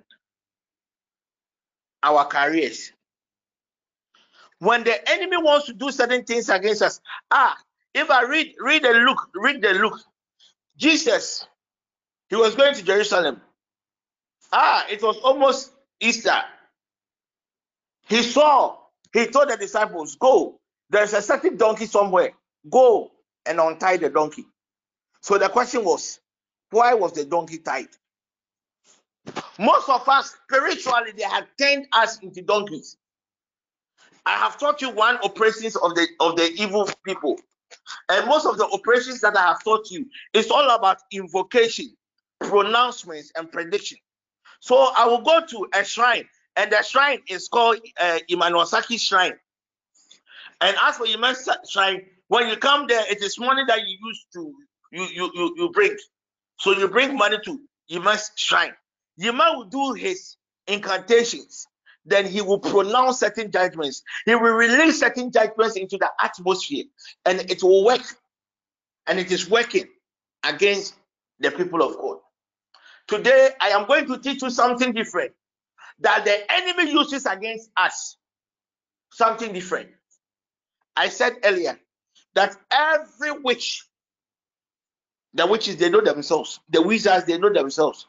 our 2.03 2.25
careers. 2.27 2.93
When 4.59 4.85
the 4.85 5.11
enemy 5.11 5.39
wants 5.39 5.67
to 5.67 5.73
do 5.73 5.91
certain 5.91 6.25
things 6.25 6.49
against 6.49 6.83
us, 6.83 7.01
ah, 7.31 7.57
if 7.95 8.11
I 8.11 8.25
read 8.25 8.55
read 8.61 8.83
the 8.83 8.93
Luke, 8.93 9.29
read 9.35 9.63
the 9.63 9.75
Luke. 9.75 9.99
Jesus, 10.77 11.47
he 12.29 12.37
was 12.37 12.55
going 12.55 12.75
to 12.75 12.83
Jerusalem. 12.83 13.41
Ah, 14.53 14.87
it 14.91 15.03
was 15.03 15.19
almost 15.19 15.73
Easter. 16.01 16.43
He 18.09 18.23
saw, 18.23 18.77
he 19.13 19.27
told 19.27 19.49
the 19.49 19.57
disciples, 19.57 20.17
Go, 20.17 20.61
there's 20.91 21.13
a 21.13 21.23
certain 21.23 21.57
donkey 21.57 21.87
somewhere. 21.87 22.33
Go 22.69 23.13
and 23.47 23.61
untie 23.61 23.97
the 23.97 24.11
donkey. 24.11 24.45
So 25.23 25.39
the 25.39 25.49
question 25.49 25.85
was, 25.85 26.21
why 26.71 26.95
was 26.95 27.13
the 27.13 27.25
donkey 27.25 27.59
tied? 27.59 27.89
Most 29.59 29.89
of 29.89 30.09
us 30.09 30.37
spiritually 30.45 31.13
they 31.17 31.25
have 31.25 31.47
turned 31.59 31.87
us 31.93 32.19
into 32.21 32.43
donkeys. 32.43 32.97
I 34.27 34.37
have 34.37 34.59
taught 34.59 34.81
you 34.81 34.91
one 34.91 35.17
operations 35.19 35.77
of 35.77 35.95
the 35.95 36.07
of 36.21 36.37
the 36.37 36.51
evil 36.57 36.89
people, 37.05 37.39
and 38.09 38.27
most 38.27 38.47
of 38.47 38.59
the 38.59 38.67
operations 38.67 39.21
that 39.21 39.37
I 39.37 39.49
have 39.49 39.63
taught 39.65 39.91
you 39.91 40.07
is 40.33 40.51
all 40.51 40.71
about 40.71 40.99
invocation, 41.13 41.95
pronouncements, 42.41 43.33
and 43.37 43.51
prediction. 43.51 43.99
So 44.61 44.93
I 44.97 45.07
will 45.07 45.23
go 45.23 45.41
to 45.47 45.69
a 45.75 45.85
shrine, 45.85 46.29
and 46.57 46.71
the 46.71 46.83
shrine 46.83 47.21
is 47.29 47.49
called 47.49 47.79
uh, 47.99 48.19
Imanosaki 48.31 49.01
Shrine. 49.01 49.35
And 50.61 50.77
as 50.83 50.97
for 50.97 51.07
Imanosaki 51.07 51.71
Shrine, 51.71 52.03
when 52.29 52.49
you 52.49 52.57
come 52.57 52.87
there, 52.87 53.05
it 53.11 53.23
is 53.23 53.39
money 53.39 53.63
that 53.67 53.81
you 53.87 53.97
use 54.03 54.27
to 54.35 54.55
you 54.93 55.05
you 55.05 55.31
you, 55.35 55.55
you 55.57 55.71
bring. 55.71 55.97
So 56.59 56.73
you 56.73 56.89
bring 56.89 57.17
money 57.17 57.39
to 57.45 57.61
Ima's 57.91 58.31
shrine. 58.37 58.75
Yima 59.21 59.57
will 59.57 59.65
do 59.65 59.93
his 59.93 60.37
incantations. 60.67 61.67
Then 62.07 62.27
he 62.27 62.41
will 62.41 62.59
pronounce 62.59 63.21
certain 63.21 63.51
judgments. 63.51 64.03
He 64.25 64.35
will 64.35 64.53
release 64.53 65.01
certain 65.01 65.31
judgments 65.31 65.77
into 65.77 65.99
the 65.99 66.11
atmosphere, 66.23 66.85
and 67.27 67.41
it 67.51 67.63
will 67.63 67.85
work. 67.85 68.03
And 69.07 69.19
it 69.19 69.31
is 69.31 69.51
working 69.51 69.87
against 70.43 70.95
the 71.41 71.51
people 71.51 71.83
of 71.83 71.97
God. 71.97 72.19
Today, 73.07 73.51
I 73.61 73.71
am 73.71 73.87
going 73.87 74.07
to 74.07 74.19
teach 74.19 74.43
you 74.43 74.51
something 74.51 74.93
different 74.93 75.33
that 76.01 76.25
the 76.25 76.53
enemy 76.53 76.91
uses 76.91 77.27
against 77.27 77.71
us. 77.77 78.17
Something 79.13 79.53
different. 79.53 79.91
I 80.97 81.09
said 81.09 81.35
earlier 81.45 81.79
that 82.35 82.57
every 82.71 83.33
witch, 83.33 83.85
the 85.35 85.47
witches, 85.47 85.77
they 85.77 85.91
know 85.91 86.01
themselves, 86.01 86.61
the 86.69 86.81
wizards, 86.81 87.25
they 87.27 87.39
know 87.39 87.53
themselves, 87.53 88.07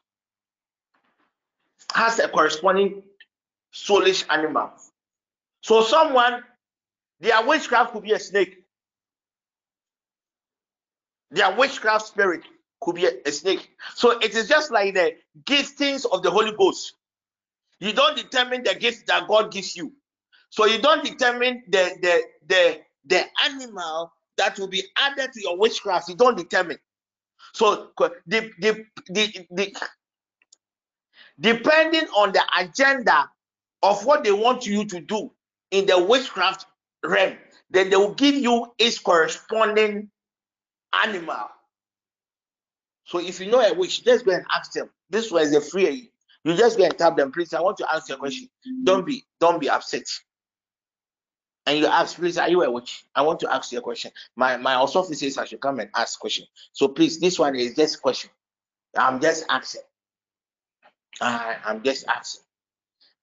has 1.93 2.19
a 2.19 2.27
corresponding 2.29 3.03
soulish 3.73 4.25
animal. 4.29 4.71
So, 5.61 5.83
someone, 5.83 6.43
their 7.19 7.45
witchcraft 7.45 7.93
could 7.93 8.03
be 8.03 8.13
a 8.13 8.19
snake, 8.19 8.65
their 11.31 11.55
witchcraft 11.55 12.07
spirit 12.07 12.43
could 12.81 12.95
be 12.95 13.05
a, 13.05 13.11
a 13.25 13.31
snake. 13.31 13.69
So, 13.95 14.19
it 14.19 14.35
is 14.35 14.47
just 14.49 14.71
like 14.71 14.93
the 14.95 15.15
giftings 15.45 16.05
of 16.11 16.23
the 16.23 16.31
Holy 16.31 16.53
Ghost. 16.57 16.93
You 17.79 17.93
don't 17.93 18.17
determine 18.17 18.63
the 18.63 18.75
gift 18.75 19.07
that 19.07 19.27
God 19.27 19.51
gives 19.51 19.75
you. 19.75 19.93
So 20.51 20.65
you 20.65 20.81
don't 20.81 21.03
determine 21.03 21.63
the 21.69 21.91
the 22.01 22.23
the 22.47 22.79
the 23.05 23.25
animal 23.45 24.11
that 24.37 24.59
will 24.59 24.67
be 24.67 24.83
added 24.99 25.31
to 25.33 25.41
your 25.41 25.57
witchcraft. 25.57 26.09
You 26.09 26.15
don't 26.15 26.37
determine. 26.37 26.77
So 27.53 27.91
the 28.27 28.51
the 28.59 28.85
the, 29.07 29.47
the 29.51 29.75
depending 31.41 32.07
on 32.15 32.31
the 32.31 32.43
agenda 32.57 33.29
of 33.83 34.05
what 34.05 34.23
they 34.23 34.31
want 34.31 34.65
you 34.65 34.85
to 34.85 35.01
do 35.01 35.31
in 35.71 35.85
the 35.85 36.01
witchcraft 36.01 36.65
realm, 37.03 37.35
then 37.69 37.89
they 37.89 37.97
will 37.97 38.13
give 38.13 38.35
you 38.35 38.71
its 38.77 38.99
corresponding 38.99 40.09
animal. 41.03 41.49
So 43.05 43.19
if 43.19 43.41
you 43.41 43.51
know 43.51 43.59
a 43.59 43.73
witch, 43.73 44.05
just 44.05 44.23
go 44.25 44.31
and 44.31 44.45
ask 44.53 44.71
them. 44.71 44.89
This 45.09 45.31
was 45.31 45.53
a 45.53 45.59
free 45.59 46.11
you 46.43 46.55
just 46.55 46.77
go 46.77 46.85
and 46.85 46.97
tap 46.97 47.17
them, 47.17 47.31
please. 47.31 47.53
I 47.53 47.61
want 47.61 47.77
to 47.77 47.93
ask 47.93 48.09
you 48.09 48.15
a 48.15 48.17
question. 48.17 48.49
Don't 48.83 49.05
be 49.05 49.23
don't 49.39 49.59
be 49.59 49.69
upset. 49.69 50.03
And 51.67 51.77
you 51.77 51.85
ask, 51.85 52.15
please, 52.15 52.39
are 52.39 52.49
you 52.49 52.63
a 52.63 52.71
witch? 52.71 53.05
I 53.13 53.21
want 53.21 53.39
to 53.41 53.53
ask 53.53 53.71
you 53.71 53.77
a 53.77 53.81
question. 53.81 54.11
My 54.35 54.57
my 54.57 54.73
office 54.75 55.19
says 55.19 55.37
I 55.37 55.45
should 55.45 55.61
come 55.61 55.79
and 55.79 55.89
ask 55.95 56.19
question. 56.19 56.47
So 56.71 56.87
please, 56.87 57.19
this 57.19 57.37
one 57.37 57.55
is 57.55 57.75
just 57.75 58.01
question. 58.01 58.31
I'm 58.97 59.21
just 59.21 59.45
asking. 59.49 59.81
I, 61.19 61.57
I'm 61.65 61.83
just 61.83 62.05
asking. 62.07 62.43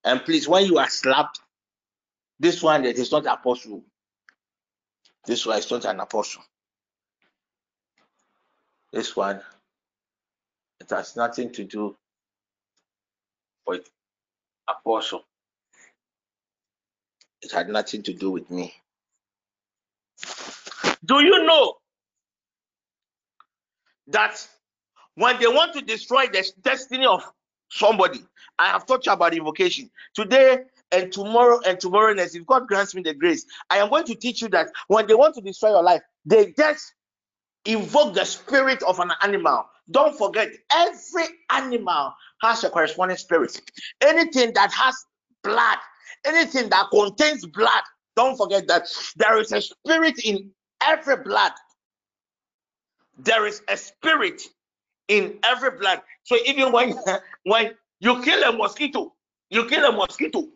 And 0.03 0.23
please, 0.23 0.47
when 0.47 0.65
you 0.65 0.77
are 0.77 0.89
slapped, 0.89 1.39
this 2.39 2.63
one 2.63 2.83
that 2.83 2.97
is 2.97 3.11
not 3.11 3.25
apostle. 3.25 3.83
This 5.25 5.45
one 5.45 5.59
is 5.59 5.69
not 5.69 5.85
an 5.85 5.99
apostle. 5.99 6.43
This 8.91 9.15
one, 9.15 9.41
it 10.79 10.89
has 10.89 11.15
nothing 11.15 11.51
to 11.53 11.63
do 11.63 11.95
with 13.67 13.89
apostle. 14.67 15.25
It 17.41 17.51
had 17.51 17.69
nothing 17.69 18.03
to 18.03 18.13
do 18.13 18.31
with 18.31 18.49
me. 18.49 18.73
Do 21.05 21.21
you 21.23 21.45
know 21.45 21.75
that 24.07 24.47
when 25.15 25.39
they 25.39 25.47
want 25.47 25.73
to 25.73 25.81
destroy 25.81 26.27
the 26.27 26.49
destiny 26.61 27.05
of 27.05 27.23
somebody, 27.69 28.19
I 28.57 28.67
have 28.67 28.85
taught 28.85 29.05
you 29.05 29.11
about 29.11 29.33
invocation 29.33 29.89
today 30.13 30.59
and 30.91 31.11
tomorrow 31.11 31.59
and 31.65 31.79
tomorrow 31.79 32.13
next. 32.13 32.35
If 32.35 32.45
God 32.45 32.67
grants 32.67 32.95
me 32.95 33.01
the 33.01 33.13
grace, 33.13 33.45
I 33.69 33.77
am 33.77 33.89
going 33.89 34.05
to 34.05 34.15
teach 34.15 34.41
you 34.41 34.49
that 34.49 34.69
when 34.87 35.07
they 35.07 35.13
want 35.13 35.35
to 35.35 35.41
destroy 35.41 35.69
your 35.69 35.83
life, 35.83 36.01
they 36.25 36.53
just 36.57 36.93
invoke 37.65 38.13
the 38.13 38.25
spirit 38.25 38.81
of 38.83 38.99
an 38.99 39.11
animal. 39.21 39.65
Don't 39.91 40.17
forget, 40.17 40.49
every 40.71 41.25
animal 41.51 42.13
has 42.41 42.63
a 42.63 42.69
corresponding 42.69 43.17
spirit. 43.17 43.59
Anything 44.01 44.53
that 44.53 44.71
has 44.71 44.95
blood, 45.43 45.77
anything 46.25 46.69
that 46.69 46.87
contains 46.91 47.45
blood, 47.45 47.83
don't 48.15 48.37
forget 48.37 48.67
that 48.67 48.87
there 49.15 49.39
is 49.39 49.51
a 49.51 49.61
spirit 49.61 50.19
in 50.23 50.51
every 50.83 51.17
blood. 51.17 51.51
There 53.17 53.45
is 53.45 53.61
a 53.67 53.77
spirit 53.77 54.41
in 55.09 55.39
every 55.45 55.71
blood. 55.79 56.01
So 56.23 56.37
even 56.47 56.73
when 56.73 56.95
when 57.45 57.75
you 58.01 58.23
kill 58.23 58.43
a 58.43 58.53
mosquito, 58.57 59.13
you 59.51 59.67
kill 59.67 59.85
a 59.85 59.93
mosquito, 59.93 60.47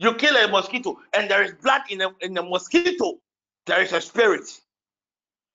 you 0.00 0.14
kill 0.16 0.36
a 0.36 0.48
mosquito, 0.48 0.98
and 1.14 1.30
there 1.30 1.44
is 1.44 1.54
blood 1.62 1.82
in 1.90 2.02
a, 2.02 2.10
in 2.22 2.34
the 2.34 2.44
mosquito, 2.44 3.20
there 3.66 3.82
is 3.82 3.92
a 3.94 4.02
spirit. 4.02 4.50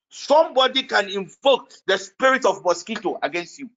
somebody 0.10 0.84
can 0.84 1.10
invoke 1.10 1.72
the 1.88 1.98
spirit 1.98 2.46
of 2.46 2.64
mosquito 2.66 3.20
against 3.24 3.60
you. 3.60 3.70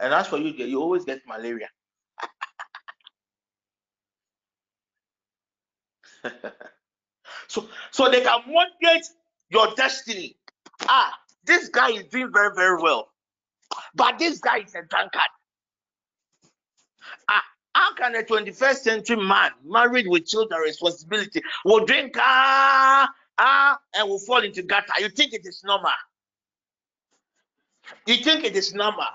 And 0.00 0.14
as 0.14 0.28
for 0.28 0.38
you, 0.38 0.52
you 0.52 0.80
always 0.80 1.04
get 1.04 1.22
malaria. 1.28 1.68
so, 7.48 7.68
so 7.92 8.10
they 8.10 8.22
can 8.22 8.40
moderate 8.46 9.06
your 9.50 9.74
destiny. 9.76 10.36
Ah, 10.88 11.12
this 11.44 11.68
guy 11.70 11.90
is 11.90 12.04
doing 12.04 12.32
very, 12.32 12.54
very 12.56 12.82
well. 12.82 13.11
But 13.94 14.18
this 14.18 14.38
guy 14.38 14.58
is 14.58 14.74
a 14.74 14.82
drunkard. 14.82 15.20
Ah, 17.28 17.42
how 17.74 17.94
can 17.94 18.14
a 18.14 18.22
21st 18.22 18.76
century 18.76 19.16
man 19.16 19.50
married 19.64 20.06
with 20.08 20.26
children 20.26 20.60
responsibility 20.60 21.42
will 21.64 21.84
drink 21.84 22.14
ah 22.18 23.08
ah 23.38 23.78
and 23.94 24.08
will 24.08 24.18
fall 24.18 24.42
into 24.42 24.62
gutter? 24.62 24.92
You 24.98 25.08
think 25.08 25.32
it 25.32 25.46
is 25.46 25.62
normal? 25.64 25.90
You 28.06 28.16
think 28.16 28.44
it 28.44 28.56
is 28.56 28.74
normal? 28.74 29.06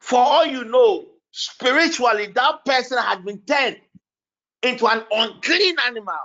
For 0.00 0.18
all 0.18 0.44
you 0.46 0.64
know, 0.64 1.06
spiritually, 1.30 2.26
that 2.34 2.64
person 2.64 2.98
had 2.98 3.24
been 3.24 3.38
turned 3.40 3.80
into 4.62 4.86
an 4.86 5.02
unclean 5.10 5.76
animal. 5.86 6.18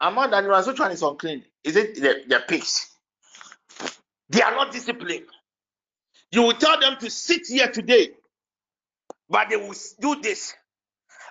Among 0.00 0.30
the 0.30 0.36
animals, 0.36 0.66
which 0.66 0.80
one 0.80 0.92
is 0.92 1.02
unclean? 1.02 1.44
Is 1.64 1.76
it 1.76 1.96
the, 1.96 2.22
the 2.28 2.40
pigs? 2.48 2.88
They 4.30 4.42
are 4.42 4.52
not 4.52 4.72
disciplined. 4.72 5.26
You 6.32 6.42
will 6.42 6.54
tell 6.54 6.78
them 6.80 6.96
to 7.00 7.10
sit 7.10 7.46
here 7.48 7.68
today, 7.68 8.10
but 9.30 9.48
they 9.50 9.56
will 9.56 9.74
do 10.00 10.20
this. 10.20 10.54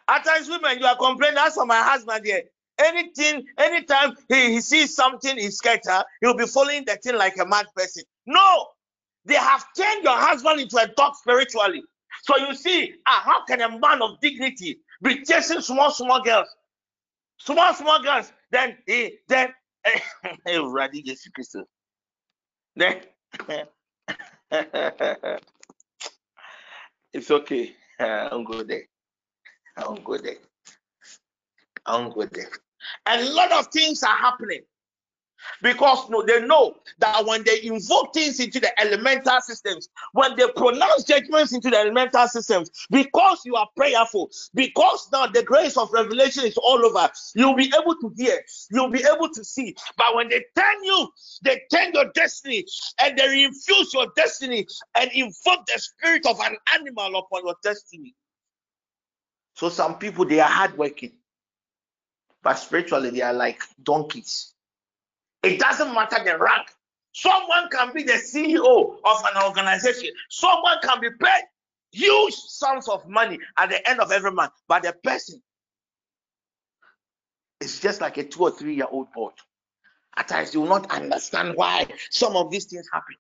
At 0.08 0.26
times, 0.26 0.50
women, 0.50 0.80
you 0.80 0.86
are 0.86 0.98
complaining. 0.98 1.36
That's 1.36 1.56
for 1.56 1.66
my 1.66 1.82
husband 1.82 2.26
here. 2.26 2.44
Anything, 2.80 3.46
anytime 3.58 4.16
he, 4.30 4.54
he 4.54 4.62
sees 4.62 4.96
something, 4.96 5.38
he's 5.38 5.58
scared, 5.58 5.82
he'll 6.22 6.36
be 6.38 6.46
following 6.48 6.86
the 6.86 6.96
thing 6.98 7.18
like 7.18 7.38
a 7.40 7.46
mad 7.46 7.68
person. 7.76 8.04
No, 8.28 8.68
they 9.26 9.36
have 9.36 9.66
turned 9.78 10.04
your 10.04 10.18
husband 10.18 10.62
into 10.62 10.78
a 10.78 10.88
dog 10.88 11.16
spiritually. 11.16 11.84
So 12.24 12.38
you 12.38 12.56
see, 12.56 12.94
ah, 13.08 13.22
how 13.26 13.46
can 13.46 13.62
a 13.62 13.80
man 13.80 14.02
of 14.02 14.20
dignity 14.22 14.80
be 15.04 15.24
chasing 15.24 15.62
small, 15.62 15.92
small 15.92 16.22
girls? 16.24 16.48
Small, 17.40 17.74
small 17.74 18.02
girls. 18.04 18.32
Then 18.52 18.78
he, 18.86 19.20
then, 19.28 19.54
eh, 19.86 20.00
then, 22.76 22.96
it's 27.14 27.32
okay. 27.32 27.76
I 28.00 28.30
will 28.32 28.44
go 28.44 28.64
there. 28.64 28.84
I 29.76 29.88
will 29.88 29.98
go 29.98 30.18
there. 30.18 30.38
I 31.86 32.00
will 32.00 32.12
go 32.12 32.26
there. 32.26 32.50
A 33.08 33.24
lot 33.30 33.52
of 33.52 33.68
things 33.68 34.04
are 34.04 34.16
happening 34.16 34.62
because 35.62 36.10
no, 36.10 36.24
they 36.24 36.46
know 36.46 36.76
that 37.00 37.26
when 37.26 37.44
they 37.44 37.62
invoke 37.64 38.14
things 38.14 38.40
into 38.40 38.60
the 38.60 38.82
elemental 38.82 39.40
systems, 39.42 39.90
when 40.14 40.36
they 40.36 40.48
pronounce 40.56 41.04
judgments 41.04 41.54
into 41.54 41.70
the 41.70 41.78
elemental 41.78 42.28
systems, 42.28 42.70
because 42.90 43.42
you 43.46 43.56
are 43.56 43.68
prayerful, 43.76 44.30
because 44.54 45.08
now 45.12 45.28
the 45.28 45.44
grace 45.44 45.78
of 45.78 45.92
revelation 45.92 46.46
is 46.46 46.58
all 46.58 46.84
over, 46.86 47.10
you'll 47.36 47.56
be 47.56 47.72
able 47.80 47.96
to 47.96 48.12
hear, 48.18 48.42
you'll 48.72 48.90
be 48.90 49.04
able 49.14 49.30
to 49.30 49.44
see. 49.44 49.76
But 49.98 50.16
when 50.16 50.30
they 50.30 50.44
turn 50.56 50.84
you, 50.84 51.10
they 51.44 51.62
turn 51.72 51.92
your 51.94 52.12
destiny 52.14 52.66
and 53.02 53.18
they 53.18 53.44
infuse 53.44 53.94
your 53.94 54.08
destiny 54.16 54.68
and 54.96 55.10
invoke 55.14 55.66
the 55.66 55.78
spirit 55.80 56.26
of 56.26 56.40
an 56.42 56.56
animal 56.74 57.20
upon 57.20 57.46
your 57.46 57.56
destiny. 57.64 58.16
So 59.56 59.70
some 59.70 59.98
people 59.98 60.24
they 60.26 60.40
are 60.40 60.50
hardworking, 60.50 61.14
but 62.44 62.56
spiritually 62.56 63.10
they 63.10 63.22
are 63.22 63.34
like 63.34 63.62
donkeys 63.82 64.54
it 65.48 65.60
doesn't 65.60 65.94
matter 65.94 66.24
the 66.24 66.38
rank. 66.38 66.68
Someone 67.14 67.70
can 67.72 67.94
be 67.94 68.04
the 68.04 68.14
CEO 68.14 68.98
of 69.04 69.24
an 69.34 69.44
organization. 69.44 70.12
Someone 70.30 70.78
can 70.84 71.00
be 71.02 71.10
paid 71.12 71.44
huge 71.92 72.34
sums 72.34 72.88
of 72.88 73.08
money 73.08 73.40
at 73.58 73.70
the 73.70 73.90
end 73.90 74.00
of 74.00 74.12
every 74.12 74.32
month, 74.32 74.52
but 74.68 74.84
the 74.84 74.94
person 75.04 75.42
is 77.60 77.80
just 77.80 78.02
like 78.02 78.18
a 78.18 78.24
two 78.24 78.44
or 78.44 78.52
three 78.52 78.76
year 78.76 78.88
old 78.90 79.12
boy. 79.14 79.32
At 80.16 80.28
times, 80.28 80.54
you 80.54 80.62
will 80.62 80.70
not 80.70 80.92
understand 80.92 81.54
why 81.56 81.88
some 82.10 82.36
of 82.36 82.50
these 82.52 82.66
things 82.66 82.88
happen. 82.92 83.16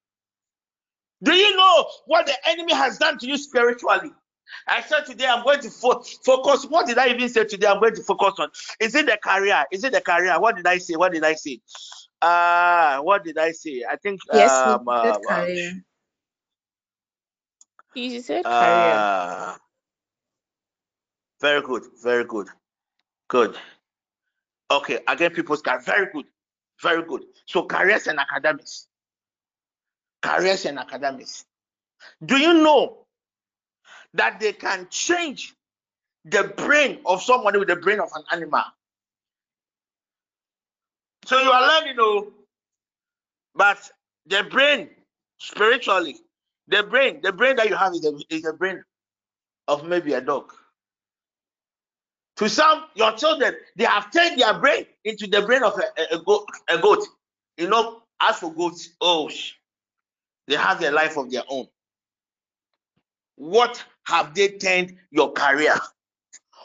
Do 1.23 1.33
you 1.33 1.55
know 1.55 1.87
what 2.05 2.25
the 2.25 2.35
enemy 2.47 2.73
has 2.73 2.97
done 2.97 3.17
to 3.19 3.27
you 3.27 3.37
spiritually? 3.37 4.11
I 4.67 4.81
said 4.81 5.05
today 5.05 5.27
I'm 5.27 5.43
going 5.43 5.59
to 5.61 5.69
fo- 5.69 6.03
focus. 6.25 6.65
What 6.65 6.87
did 6.87 6.97
I 6.97 7.09
even 7.09 7.29
say 7.29 7.43
today? 7.43 7.67
I'm 7.67 7.79
going 7.79 7.95
to 7.95 8.03
focus 8.03 8.33
on. 8.39 8.49
Is 8.79 8.95
it 8.95 9.05
the 9.05 9.17
career? 9.23 9.63
Is 9.71 9.83
it 9.83 9.91
the 9.91 10.01
career? 10.01 10.39
What 10.39 10.55
did 10.55 10.65
I 10.67 10.77
say? 10.77 10.95
What 10.95 11.13
did 11.13 11.23
I 11.23 11.33
say? 11.33 11.59
Uh 12.21 12.99
what 13.01 13.23
did 13.23 13.37
I 13.37 13.51
say? 13.51 13.83
I 13.89 13.95
think 13.97 14.21
Yes, 14.31 14.65
um, 14.65 14.85
he 14.85 14.91
said 15.01 15.15
uh, 15.17 15.19
career. 15.27 15.83
He 17.93 18.21
said 18.21 18.51
career. 18.53 19.05
uh, 19.13 19.57
very 21.41 21.61
good, 21.61 21.83
very 22.03 22.25
good, 22.25 22.47
good. 23.29 23.57
Okay, 24.71 24.99
again, 25.07 25.31
people's 25.31 25.61
career, 25.61 25.79
very 25.81 26.11
good, 26.11 26.25
very 26.81 27.03
good. 27.03 27.23
So 27.45 27.65
careers 27.65 28.07
and 28.07 28.19
academics, 28.19 28.87
careers 30.21 30.65
and 30.65 30.79
academics. 30.79 31.45
Do 32.25 32.37
you 32.37 32.53
know 32.55 33.05
that 34.13 34.39
they 34.39 34.53
can 34.53 34.87
change 34.89 35.55
the 36.25 36.43
brain 36.57 36.99
of 37.05 37.21
somebody 37.23 37.59
with 37.59 37.67
the 37.69 37.75
brain 37.77 37.99
of 37.99 38.09
an 38.15 38.23
animal? 38.31 38.63
So 41.27 41.37
you 41.41 41.51
are 41.51 41.61
learning, 41.61 41.97
oh, 41.99 42.31
but 43.53 43.91
the 44.27 44.43
brain, 44.49 44.89
spiritually, 45.39 46.15
the 46.69 46.83
brain, 46.83 47.19
the 47.21 47.33
brain 47.33 47.57
that 47.57 47.67
you 47.67 47.75
have 47.75 47.91
is 47.91 47.99
the, 47.99 48.23
is 48.29 48.43
the 48.43 48.53
brain 48.53 48.81
of 49.67 49.85
maybe 49.85 50.13
a 50.13 50.21
dog. 50.21 50.53
To 52.37 52.47
some, 52.47 52.85
your 52.95 53.11
children, 53.11 53.55
they 53.75 53.83
have 53.83 54.09
turned 54.09 54.39
their 54.39 54.57
brain 54.57 54.85
into 55.03 55.27
the 55.27 55.41
brain 55.41 55.63
of 55.63 55.77
a, 55.77 56.15
a, 56.15 56.17
a, 56.17 56.23
goat, 56.23 56.47
a 56.69 56.77
goat. 56.77 57.05
You 57.57 57.67
know, 57.67 58.03
as 58.21 58.37
for 58.37 58.53
goats, 58.53 58.91
oh, 59.01 59.29
they 60.47 60.55
have 60.55 60.79
their 60.79 60.93
life 60.93 61.17
of 61.17 61.29
their 61.29 61.43
own. 61.49 61.67
What 63.35 63.83
have 64.05 64.33
they 64.33 64.47
turned 64.47 64.95
your 65.11 65.33
career? 65.33 65.75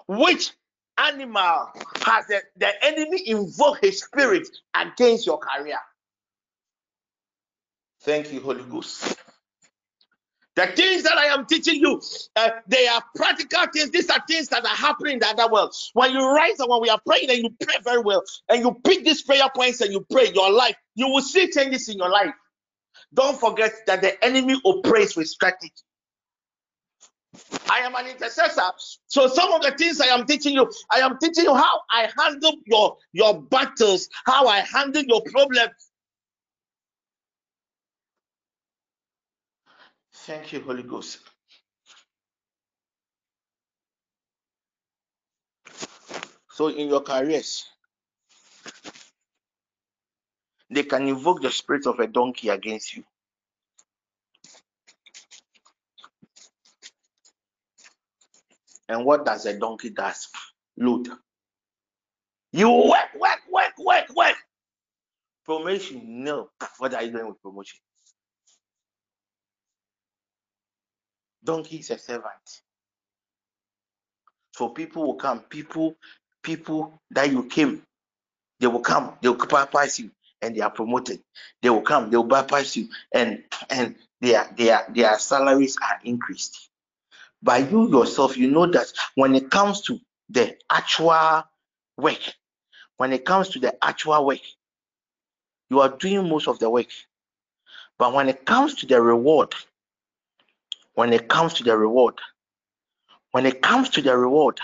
Which 0.07 0.53
animal 0.99 1.71
has 2.05 2.27
the, 2.27 2.41
the 2.57 2.85
enemy 2.85 3.23
invoke 3.27 3.81
his 3.81 4.03
spirit 4.03 4.49
against 4.75 5.27
your 5.27 5.39
career? 5.39 5.79
Thank 8.03 8.33
you, 8.33 8.41
Holy 8.41 8.65
Ghost. 8.65 9.17
The 10.55 10.67
things 10.67 11.05
that 11.05 11.17
I 11.17 11.27
am 11.27 11.47
teaching 11.47 11.77
you, 11.77 12.03
uh, 12.37 12.51
they 12.67 12.87
are 12.87 13.03
practical 13.17 13.65
things. 13.73 13.91
These 13.91 14.11
are 14.11 14.23
things 14.29 14.49
that 14.49 14.65
are 14.65 14.77
happening 14.77 15.15
in 15.15 15.19
the 15.21 15.29
other 15.29 15.51
world. 15.51 15.75
When 15.95 16.13
you 16.13 16.29
rise 16.29 16.59
and 16.59 16.69
when 16.69 16.83
we 16.83 16.91
are 16.91 17.01
praying 17.07 17.31
and 17.31 17.39
you 17.39 17.51
pray 17.59 17.77
very 17.83 18.03
well, 18.03 18.23
and 18.51 18.63
you 18.63 18.79
pick 18.85 19.03
these 19.05 19.23
prayer 19.23 19.49
points 19.55 19.81
and 19.81 19.93
you 19.93 20.05
pray 20.11 20.31
your 20.35 20.51
life, 20.53 20.77
you 20.95 21.09
will 21.09 21.23
see 21.23 21.51
changes 21.51 21.89
in 21.89 21.97
your 21.97 22.11
life. 22.11 22.35
Don't 23.15 23.39
forget 23.39 23.73
that 23.87 24.03
the 24.03 24.23
enemy 24.23 24.61
operates 24.65 25.17
with 25.17 25.29
strategy. 25.29 25.73
I 27.71 27.79
am 27.79 27.95
an 27.95 28.07
intercessor. 28.07 28.71
So 29.07 29.27
some 29.29 29.53
of 29.53 29.63
the 29.63 29.73
things 29.73 30.01
I 30.01 30.07
am 30.07 30.27
teaching 30.27 30.55
you, 30.55 30.71
I 30.91 31.01
am 31.01 31.19
teaching 31.19 31.45
you 31.45 31.55
how 31.55 31.81
I 31.91 32.11
handle 32.19 32.55
your, 32.67 32.97
your 33.13 33.41
battles, 33.41 34.09
how 34.27 34.47
I 34.47 34.61
handle 34.61 35.03
your 35.03 35.23
problems. 35.23 35.91
Thank 40.15 40.53
you, 40.53 40.61
Holy 40.61 40.83
Ghost. 40.83 41.21
So 46.51 46.69
in 46.69 46.89
your 46.89 47.01
careers, 47.01 47.67
they 50.71 50.83
can 50.83 51.09
invoke 51.09 51.41
the 51.41 51.51
spirit 51.51 51.87
of 51.87 51.99
a 51.99 52.07
donkey 52.07 52.51
against 52.51 52.95
you. 52.97 53.05
And 58.93 59.07
what 59.07 59.27
does 59.27 59.47
a 59.47 59.59
donkey 59.59 59.91
does? 59.91 60.29
Load. 60.79 61.09
You 62.53 62.71
work, 62.71 63.15
work, 63.21 63.41
work, 63.53 63.73
work, 63.79 64.07
work. 64.17 64.37
Promotion, 65.47 66.25
no. 66.25 66.51
What 66.79 66.95
are 66.95 67.03
you 67.03 67.13
doing 67.13 67.29
with 67.29 67.43
promotion? 67.43 67.79
Donkey 71.45 71.79
is 71.79 71.91
a 71.91 71.99
servant. 71.99 72.61
So 74.55 74.71
people 74.71 75.05
will 75.07 75.15
come. 75.17 75.41
People, 75.41 75.97
people 76.43 77.01
that 77.13 77.31
you 77.33 77.45
came, 77.45 77.83
they 78.61 78.67
will 78.69 78.81
come. 78.81 79.15
They 79.23 79.29
will 79.29 79.37
bypass 79.37 79.99
you, 80.01 80.11
and 80.43 80.57
they 80.57 80.61
are 80.61 80.71
promoted. 80.71 81.21
They 81.63 81.71
will 81.71 81.83
come. 81.83 82.11
They 82.11 82.19
will 82.19 82.25
bypass 82.25 82.77
you, 82.77 82.89
and 83.15 83.45
and 83.71 83.97
their 84.21 84.49
their 84.57 84.87
their 84.91 85.19
salaries 85.19 85.77
are 85.83 86.01
increased. 86.05 86.71
By 87.43 87.59
you 87.59 87.89
yourself, 87.91 88.37
you 88.37 88.51
know 88.51 88.67
that 88.67 88.93
when 89.15 89.35
it 89.35 89.51
comes 89.51 89.83
to 89.83 89.99
the 90.29 90.57
actual 90.71 91.43
work, 91.97 92.21
when 92.97 93.13
it 93.13 93.25
comes 93.25 93.49
to 93.51 93.59
the 93.59 93.77
actual 93.85 94.25
work, 94.25 94.41
you 95.71 95.81
are 95.81 95.89
doing 95.89 96.29
most 96.29 96.49
of 96.49 96.59
the 96.59 96.71
work. 96.71 96.89
But 97.99 98.13
when 98.13 98.29
it 98.29 98.45
comes 98.47 98.75
to 98.77 98.87
the 98.87 99.01
reward, 99.01 99.55
when 100.95 101.13
it 101.13 101.29
comes 101.29 101.55
to 101.55 101.65
the 101.65 101.77
reward, 101.77 102.21
when 103.33 103.47
it 103.47 103.63
comes 103.63 103.89
to 103.91 104.03
the 104.03 104.17
reward, 104.17 104.61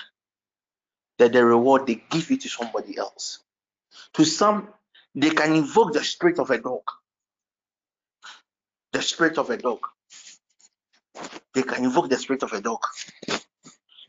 that 1.19 1.33
the 1.33 1.45
reward 1.45 1.87
they 1.87 2.03
give 2.11 2.31
it 2.31 2.43
to 2.43 2.49
somebody 2.49 2.97
else. 2.97 3.41
To 4.15 4.25
some, 4.25 4.69
they 5.15 5.31
can 5.31 5.55
invoke 5.55 5.93
the 5.93 6.05
spirit 6.05 6.39
of 6.39 6.51
a 6.51 6.59
dog. 6.59 6.83
The 8.93 9.03
spirit 9.03 9.39
of 9.39 9.51
a 9.51 9.57
dog. 9.57 9.81
They 11.55 11.63
can 11.63 11.85
invoke 11.85 12.09
the 12.09 12.17
spirit 12.17 12.43
of 12.43 12.53
a 12.53 12.61
dog. 12.61 12.81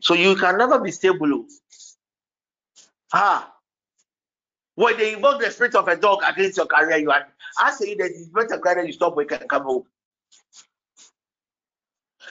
So 0.00 0.14
you 0.14 0.36
can 0.36 0.58
never 0.58 0.78
be 0.78 0.90
stable. 0.90 1.46
Ah, 3.12 3.52
when 4.74 4.96
they 4.96 5.14
invoke 5.14 5.40
the 5.40 5.50
spirit 5.50 5.74
of 5.74 5.88
a 5.88 5.96
dog 5.96 6.20
against 6.26 6.56
your 6.56 6.66
career, 6.66 6.96
you 6.98 7.10
are 7.10 7.26
I 7.58 7.72
say 7.72 7.94
that 7.96 8.06
it's 8.06 8.28
better 8.28 8.58
career 8.58 8.84
you 8.84 8.92
stop 8.92 9.16
working 9.16 9.38
and 9.40 9.48
come 9.48 9.64
home. 9.64 9.84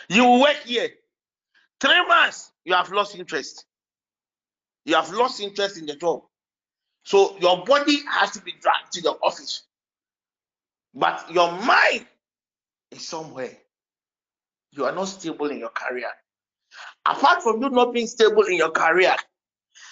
You 0.08 0.40
work 0.40 0.58
here. 0.66 0.90
Three 1.80 2.08
months, 2.08 2.52
you 2.66 2.74
have 2.74 2.92
lost 2.92 3.16
interest. 3.16 3.66
You 4.86 4.96
have 4.96 5.12
lost 5.12 5.40
interest 5.42 5.78
in 5.78 5.86
the 5.86 5.96
job. 5.96 6.24
So 7.04 7.38
your 7.40 7.64
body 7.64 8.00
has 8.10 8.32
to 8.32 8.42
be 8.42 8.54
dragged 8.54 8.94
to 8.94 9.02
the 9.02 9.12
office. 9.12 9.64
But 10.94 11.32
your 11.32 11.52
mind 11.52 12.06
is 12.92 13.08
somewhere. 13.08 13.56
You 14.72 14.86
are 14.86 14.92
not 14.92 15.06
stable 15.06 15.50
in 15.50 15.60
your 15.60 15.70
career. 15.70 16.10
Apart 17.06 17.44
from 17.44 17.62
you 17.62 17.70
not 17.70 17.94
being 17.94 18.08
stable 18.08 18.44
in 18.44 18.58
your 18.58 18.72
career, 18.72 19.16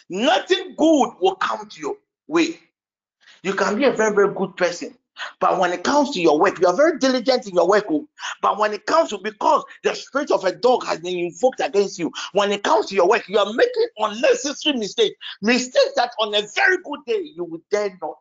nothing 0.10 0.76
good 0.78 1.14
will 1.20 1.36
come 1.36 1.68
to 1.68 1.80
your 1.80 1.96
way. 2.28 2.60
You 3.44 3.54
can 3.54 3.78
be 3.78 3.86
a 3.86 3.92
very, 3.92 4.14
very 4.14 4.34
good 4.34 4.56
person. 4.56 4.98
But 5.40 5.60
when 5.60 5.74
it 5.74 5.84
comes 5.84 6.12
to 6.12 6.22
your 6.22 6.40
work, 6.40 6.60
you 6.60 6.68
are 6.68 6.76
very 6.76 7.00
diligent 7.00 7.48
in 7.48 7.56
your 7.56 7.68
work. 7.68 7.86
Oh. 7.90 8.08
But 8.42 8.60
when 8.60 8.74
it 8.74 8.86
comes 8.86 9.10
to 9.10 9.18
because 9.18 9.64
the 9.84 9.96
spirit 9.96 10.32
of 10.32 10.44
a 10.44 10.54
dog 10.54 10.86
has 10.86 11.00
been 11.00 11.18
invoked 11.18 11.60
against 11.60 11.98
you, 11.98 12.12
when 12.34 12.52
it 12.52 12.64
comes 12.64 12.88
to 12.88 12.96
your 12.96 13.10
work, 13.10 13.28
you 13.28 13.40
are 13.40 13.52
making 13.54 13.88
unnecessary 13.98 14.78
mistakes. 14.78 15.16
Mistakes 15.42 15.94
that 15.96 16.12
on 16.20 16.36
a 16.36 16.44
very 16.56 16.78
good 16.84 17.00
day 17.08 17.32
you 17.36 17.44
would 17.46 17.62
dare 17.72 17.98
not. 18.02 18.18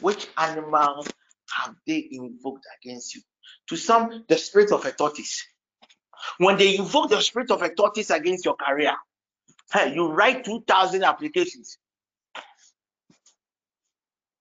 Which 0.00 0.28
animal 0.36 1.06
have 1.50 1.74
they 1.86 2.08
invoked 2.10 2.64
against 2.80 3.14
you? 3.14 3.22
To 3.68 3.76
some, 3.76 4.24
the 4.28 4.38
spirit 4.38 4.72
of 4.72 4.84
a 4.84 4.92
tortoise. 4.92 5.44
When 6.38 6.56
they 6.56 6.76
invoke 6.76 7.10
the 7.10 7.20
spirit 7.20 7.50
of 7.50 7.62
a 7.62 7.74
tortoise 7.74 8.10
against 8.10 8.44
your 8.44 8.56
career, 8.56 8.94
hey, 9.72 9.94
you 9.94 10.08
write 10.08 10.44
2,000 10.44 11.04
applications. 11.04 11.78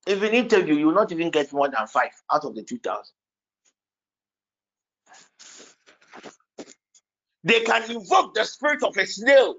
If 0.08 0.22
an 0.22 0.34
interview, 0.34 0.76
you 0.76 0.88
will 0.88 0.93
not 0.93 1.12
even 1.12 1.32
get 1.32 1.51
more 1.51 1.70
than 1.70 1.88
five 1.88 2.12
out 2.32 2.45
of 2.45 2.56
the 2.56 2.64
2,000. 2.64 3.03
They 7.43 7.62
can 7.62 7.91
invoke 7.91 8.34
the 8.34 8.43
spirit 8.43 8.84
of 8.84 8.97
a 8.97 9.06
snail. 9.06 9.56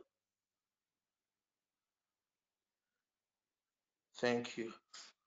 Thank 4.21 4.57
you, 4.57 4.73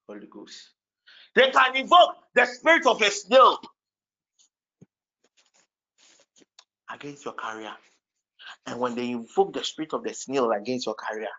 Holy 0.07 0.27
Ghost. 0.27 0.71
They 1.35 1.51
can 1.51 1.75
invoke 1.75 2.15
the 2.33 2.45
spirit 2.45 2.85
of 2.87 3.01
a 3.01 3.11
snail 3.11 3.59
against 6.91 7.25
your 7.25 7.33
career. 7.33 7.73
And 8.65 8.79
when 8.79 8.95
they 8.95 9.11
invoke 9.11 9.53
the 9.53 9.63
spirit 9.63 9.93
of 9.93 10.03
the 10.03 10.13
snail 10.13 10.51
against 10.51 10.85
your 10.85 10.95
career, 10.95 11.29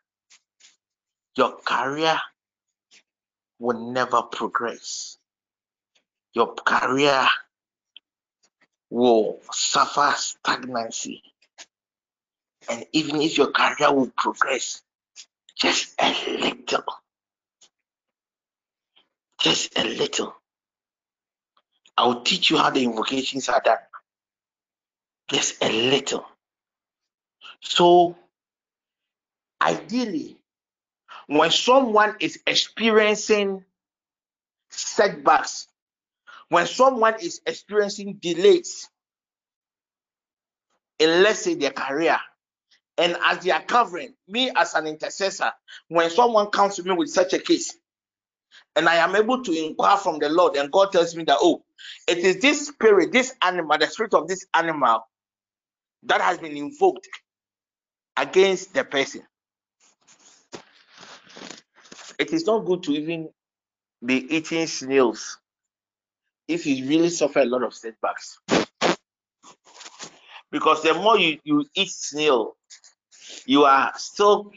your 1.37 1.57
career 1.59 2.19
will 3.59 3.93
never 3.93 4.23
progress. 4.23 5.19
Your 6.35 6.55
career 6.55 7.27
will 8.91 9.41
suffer 9.53 10.13
stagnancy. 10.17 11.23
And 12.69 12.85
even 12.93 13.21
if 13.21 13.39
your 13.39 13.51
career 13.53 13.93
will 13.93 14.13
progress 14.17 14.83
just 15.57 15.95
a 16.01 16.11
little, 16.39 16.85
just 19.41 19.79
a 19.79 19.85
little, 19.85 20.35
I 21.97 22.07
will 22.07 22.23
teach 22.23 22.51
you 22.51 22.59
how 22.59 22.71
the 22.71 22.85
invocations 22.85 23.49
are 23.49 23.61
done. 23.65 23.79
Just 25.31 25.63
a 25.63 25.71
little. 25.71 26.27
So, 27.61 28.17
ideally, 29.63 30.37
when 31.29 31.51
someone 31.51 32.17
is 32.21 32.41
experiencing 32.47 33.65
setbacks, 34.71 35.69
when 36.49 36.67
someone 36.67 37.15
is 37.21 37.41
experiencing 37.47 38.15
delays 38.21 38.89
in, 40.99 41.23
let's 41.23 41.41
say, 41.41 41.55
their 41.55 41.71
career, 41.71 42.19
and 42.99 43.17
as 43.25 43.39
they 43.39 43.53
are 43.53 43.63
covering 43.63 44.15
me 44.27 44.51
as 44.57 44.75
an 44.75 44.87
intercessor, 44.89 45.53
when 45.89 46.11
someone 46.11 46.49
comes 46.49 46.77
to 46.77 46.83
me 46.83 46.93
with 46.93 47.09
such 47.11 47.33
a 47.35 47.39
case, 47.39 47.77
and 48.75 48.89
I 48.89 48.97
am 48.97 49.15
able 49.15 49.43
to 49.45 49.53
inquire 49.53 49.97
from 49.97 50.19
the 50.19 50.29
Lord, 50.29 50.57
and 50.57 50.73
God 50.73 50.91
tells 50.93 51.15
me 51.15 51.25
that, 51.25 51.39
oh, 51.41 51.63
it 52.09 52.19
is 52.19 52.41
this 52.41 52.67
spirit, 52.67 53.13
this 53.13 53.35
animal, 53.43 53.79
the 53.79 53.87
spirit 53.87 54.15
of 54.15 54.27
this 54.27 54.45
animal 54.55 55.05
that 56.05 56.21
has 56.21 56.39
been 56.39 56.57
invoked 56.57 57.09
against 58.17 58.75
the 58.75 58.85
person. 58.85 59.23
It 62.19 62.33
is 62.33 62.47
not 62.47 62.67
good 62.67 62.83
to 62.85 62.93
even 62.93 63.31
be 64.05 64.37
eating 64.37 64.67
snails 64.67 65.39
if 66.49 66.67
you 66.67 66.87
really 66.89 67.11
suffer 67.11 67.41
a 67.41 67.45
lot 67.45 67.63
of 67.63 67.75
setbacks. 67.75 68.39
Because 70.51 70.83
the 70.83 70.95
more 70.95 71.19
you, 71.19 71.39
you 71.45 71.65
eat 71.75 71.91
snail, 71.91 72.57
you 73.47 73.65
are 73.65 73.93
still 73.97 74.53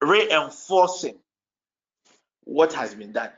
reinforcing 0.00 1.18
what 2.44 2.72
has 2.72 2.94
been 2.94 3.12
done. 3.12 3.30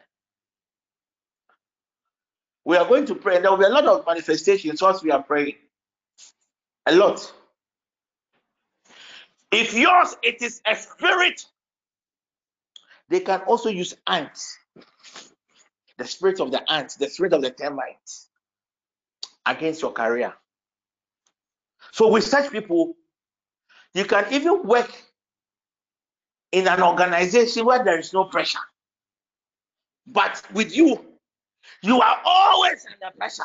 We 2.65 2.77
are 2.77 2.87
going 2.87 3.07
to 3.07 3.15
pray, 3.15 3.37
and 3.37 3.45
there 3.45 3.51
will 3.51 3.59
be 3.59 3.65
a 3.65 3.69
lot 3.69 3.87
of 3.87 4.07
manifestations 4.07 4.81
once 4.81 5.03
we 5.03 5.11
are 5.11 5.23
praying. 5.23 5.57
A 6.91 6.95
lot. 6.97 7.33
If 9.53 9.75
yours 9.75 10.17
it 10.25 10.43
is 10.43 10.61
a 10.67 10.75
spirit, 10.75 11.45
they 13.09 13.21
can 13.21 13.43
also 13.43 13.69
use 13.69 13.95
ants, 14.09 14.59
the 15.99 16.05
spirit 16.05 16.41
of 16.41 16.51
the 16.51 16.69
ants, 16.69 16.97
the 16.97 17.09
spirit 17.09 17.33
of 17.33 17.43
the 17.43 17.51
termites 17.53 18.29
against 19.47 19.83
your 19.83 19.93
career. 19.93 20.35
So 21.93 22.09
with 22.09 22.25
such 22.25 22.51
people, 22.51 22.97
you 23.95 24.05
can 24.05 24.25
even 24.33 24.65
work 24.65 24.91
in 26.51 26.67
an 26.67 26.83
organization 26.83 27.67
where 27.67 27.85
there 27.85 28.01
is 28.01 28.13
no 28.13 28.25
pressure. 28.25 28.59
But 30.09 30.43
with 30.53 30.77
you, 30.77 31.05
you 31.83 32.01
are 32.01 32.21
always 32.25 32.85
under 32.93 33.17
pressure. 33.17 33.45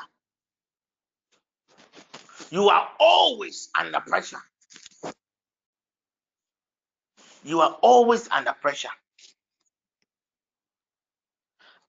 You 2.52 2.70
are 2.70 2.90
always 3.00 3.70
under 3.78 4.00
pressure. 4.00 4.42
You 7.44 7.62
are 7.62 7.78
always 7.82 8.28
under 8.30 8.54
pressure. 8.54 8.90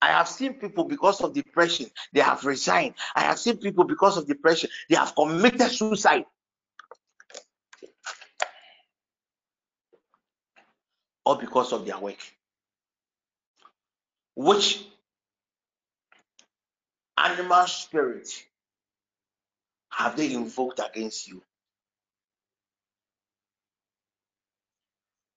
I 0.02 0.08
have 0.08 0.28
seen 0.28 0.54
people 0.54 0.84
because 0.84 1.20
of 1.22 1.32
depression, 1.32 1.86
they 2.12 2.20
have 2.20 2.44
resigned. 2.44 2.94
I 3.14 3.22
have 3.22 3.38
seen 3.38 3.56
people 3.56 3.84
because 3.84 4.16
of 4.18 4.26
depression, 4.26 4.70
they 4.90 4.96
have 4.96 5.14
committed 5.14 5.70
suicide. 5.70 6.24
Or 11.24 11.38
because 11.38 11.72
of 11.72 11.86
their 11.86 11.98
work. 11.98 12.18
Which 14.36 14.86
animal 17.16 17.66
spirit 17.66 18.28
have 19.96 20.16
they 20.18 20.34
invoked 20.34 20.80
against 20.80 21.28
you? 21.28 21.42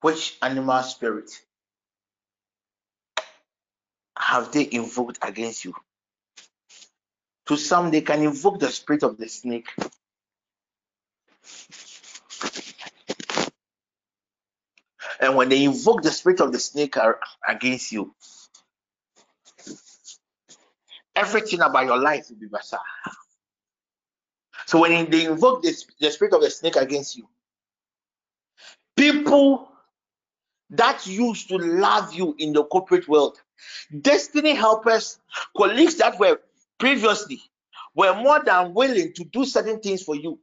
Which 0.02 0.38
animal 0.42 0.84
spirit 0.84 1.32
have 4.18 4.52
they 4.52 4.70
invoked 4.72 5.20
against 5.24 5.66
you? 5.66 5.76
To 7.48 7.58
some, 7.58 7.92
they 7.92 8.02
can 8.02 8.22
invoke 8.24 8.60
the 8.60 8.70
spirit 8.70 9.04
of 9.04 9.18
the 9.18 9.30
snake. 9.30 9.68
And 15.22 15.36
when 15.36 15.50
they 15.50 15.64
invoke 15.64 16.04
the 16.04 16.12
spirit 16.12 16.42
of 16.42 16.52
the 16.52 16.60
snake 16.60 16.96
against 17.48 17.92
you, 17.92 18.16
everything 21.16 21.62
about 21.62 21.86
your 21.86 22.00
life 22.00 22.28
will 22.30 22.38
be 22.38 22.48
better. 22.48 22.80
So 24.70 24.82
when 24.82 25.10
they 25.10 25.26
invoke 25.26 25.64
the, 25.64 25.76
the 26.00 26.12
spirit 26.12 26.32
of 26.32 26.42
the 26.42 26.50
snake 26.52 26.76
against 26.76 27.18
you, 27.18 27.28
people 28.96 29.68
that 30.70 31.08
used 31.08 31.50
to 31.50 31.58
love 31.58 32.14
you 32.14 32.36
in 32.38 32.54
the 32.54 32.64
corporate 32.64 33.08
world, 33.08 33.42
destiny 34.02 34.54
helpers, 34.54 35.18
colleagues 35.58 35.96
that 35.96 36.20
were 36.20 36.40
previously 36.78 37.42
were 37.96 38.14
more 38.14 38.44
than 38.44 38.76
willing 38.76 39.12
to 39.14 39.24
do 39.24 39.44
certain 39.44 39.80
things 39.80 40.04
for 40.04 40.16
you. 40.16 40.38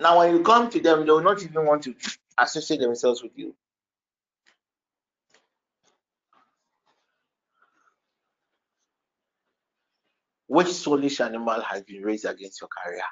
Now, 0.00 0.20
when 0.20 0.34
you 0.34 0.42
come 0.42 0.70
to 0.70 0.80
them, 0.80 1.04
they 1.04 1.12
will 1.12 1.20
not 1.20 1.42
even 1.42 1.66
want 1.66 1.82
to 1.82 1.94
associate 2.38 2.80
themselves 2.80 3.22
with 3.22 3.32
you. 3.36 3.54
Which 10.48 10.68
soulish 10.68 11.24
animal 11.24 11.60
has 11.60 11.82
been 11.82 12.02
raised 12.02 12.24
against 12.24 12.60
your 12.60 12.68
career? 12.68 13.02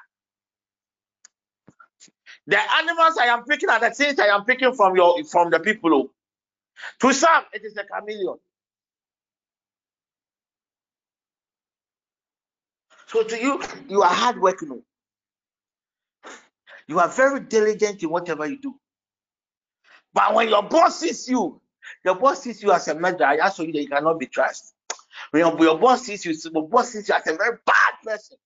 The 2.47 2.57
animals 2.57 3.17
I 3.19 3.25
am 3.25 3.43
picking 3.43 3.69
are 3.69 3.79
the 3.79 3.91
things 3.91 4.19
I 4.19 4.27
am 4.27 4.43
picking 4.43 4.73
from 4.73 4.95
your 4.95 5.23
from 5.25 5.51
the 5.51 5.59
people. 5.59 5.93
Oh. 5.93 6.11
to 7.01 7.13
some, 7.13 7.43
it 7.53 7.63
is 7.63 7.77
a 7.77 7.83
chameleon. 7.83 8.37
So 13.07 13.23
to 13.23 13.41
you, 13.41 13.61
you 13.87 14.01
are 14.01 14.13
hardworking. 14.13 14.71
Oh. 14.71 14.83
You 16.87 16.99
are 16.99 17.09
very 17.09 17.41
diligent 17.41 18.01
in 18.01 18.09
whatever 18.09 18.47
you 18.47 18.59
do. 18.59 18.75
But 20.13 20.33
when 20.33 20.49
your 20.49 20.63
boss 20.63 20.99
sees 20.99 21.27
you, 21.27 21.61
your 22.03 22.15
boss 22.15 22.41
sees 22.41 22.63
you 22.63 22.71
as 22.71 22.87
a 22.87 22.95
murderer, 22.95 23.41
I 23.41 23.49
show 23.51 23.63
you 23.63 23.73
that 23.73 23.81
you 23.81 23.89
cannot 23.89 24.19
be 24.19 24.25
trusted. 24.25 24.76
When 25.31 25.41
your, 25.41 25.59
your 25.61 25.79
boss 25.79 26.03
sees 26.03 26.25
you, 26.25 26.33
your 26.53 26.67
boss 26.67 26.91
sees 26.91 27.09
you 27.09 27.15
as 27.15 27.27
a 27.27 27.35
very 27.37 27.57
bad 27.65 27.93
person. 28.03 28.37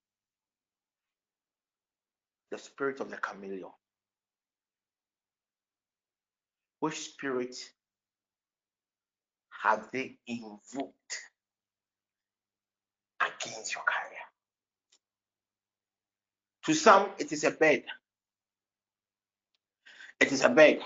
The 2.51 2.57
spirit 2.57 2.99
of 2.99 3.09
the 3.11 3.17
chameleon. 3.17 3.69
Which 6.79 6.99
spirit 6.99 7.55
have 9.63 9.89
they 9.93 10.17
invoked 10.27 10.95
against 13.21 13.75
your 13.75 13.83
career? 13.83 14.19
To 16.65 16.73
some, 16.73 17.09
it 17.19 17.31
is 17.31 17.43
a 17.43 17.51
bed. 17.51 17.83
It 20.19 20.31
is 20.31 20.43
a 20.43 20.49
bed. 20.49 20.81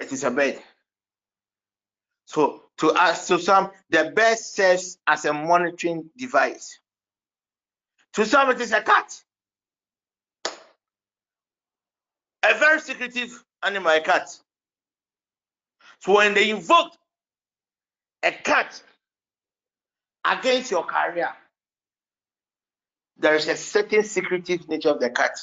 It 0.00 0.12
is 0.12 0.24
a 0.24 0.30
bed. 0.30 0.62
So 2.26 2.63
to 2.78 2.90
us, 2.90 3.28
to 3.28 3.38
some, 3.38 3.70
the 3.90 4.12
bed 4.14 4.38
serves 4.38 4.98
as 5.06 5.24
a 5.24 5.32
monitoring 5.32 6.10
device. 6.16 6.78
To 8.14 8.26
some, 8.26 8.50
it 8.50 8.60
is 8.60 8.72
a 8.72 8.80
cat. 8.80 9.20
A 12.44 12.58
very 12.58 12.80
secretive 12.80 13.42
animal, 13.62 13.92
a 13.92 14.00
cat. 14.00 14.28
So 16.00 16.16
when 16.16 16.34
they 16.34 16.50
invoke 16.50 16.92
a 18.22 18.32
cat 18.32 18.82
against 20.24 20.70
your 20.70 20.84
career, 20.84 21.30
there 23.16 23.36
is 23.36 23.48
a 23.48 23.56
certain 23.56 24.02
secretive 24.02 24.68
nature 24.68 24.90
of 24.90 25.00
the 25.00 25.10
cat. 25.10 25.38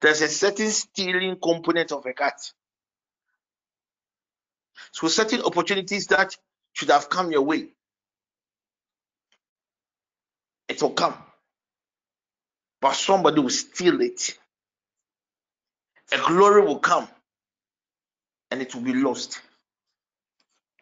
There's 0.00 0.20
a 0.20 0.28
certain 0.28 0.70
stealing 0.70 1.38
component 1.42 1.90
of 1.92 2.04
a 2.06 2.12
cat. 2.12 2.52
So 4.92 5.08
certain 5.08 5.42
opportunities 5.42 6.06
that 6.08 6.36
should 6.74 6.90
have 6.90 7.10
come 7.10 7.32
your 7.32 7.42
way, 7.42 7.68
it 10.68 10.82
will 10.82 10.90
come. 10.92 11.14
But 12.80 12.94
somebody 12.94 13.40
will 13.40 13.50
steal 13.50 14.00
it. 14.02 14.38
A 16.12 16.18
glory 16.18 16.62
will 16.62 16.80
come 16.80 17.08
and 18.50 18.62
it 18.62 18.74
will 18.74 18.82
be 18.82 18.94
lost. 18.94 19.40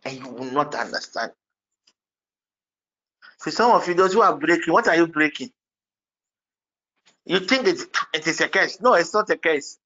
And 0.05 0.19
you 0.19 0.28
will 0.28 0.51
not 0.52 0.74
understand. 0.74 1.32
For 3.39 3.51
some 3.51 3.73
of 3.73 3.86
you, 3.89 3.94
those 3.94 4.14
who 4.14 4.23
are 4.23 4.36
breaking, 4.36 4.73
what 4.73 4.89
are 4.89 4.97
you 4.97 5.06
breaking? 5.06 5.51
You 7.27 7.40
think 7.40 7.69
it, 7.69 7.81
it 8.14 8.27
is 8.27 8.40
a 8.40 8.48
curse. 8.48 8.81
No, 8.81 8.94
it's 8.94 9.14
not 9.14 9.31
a 9.31 9.36
curse. 9.36 9.78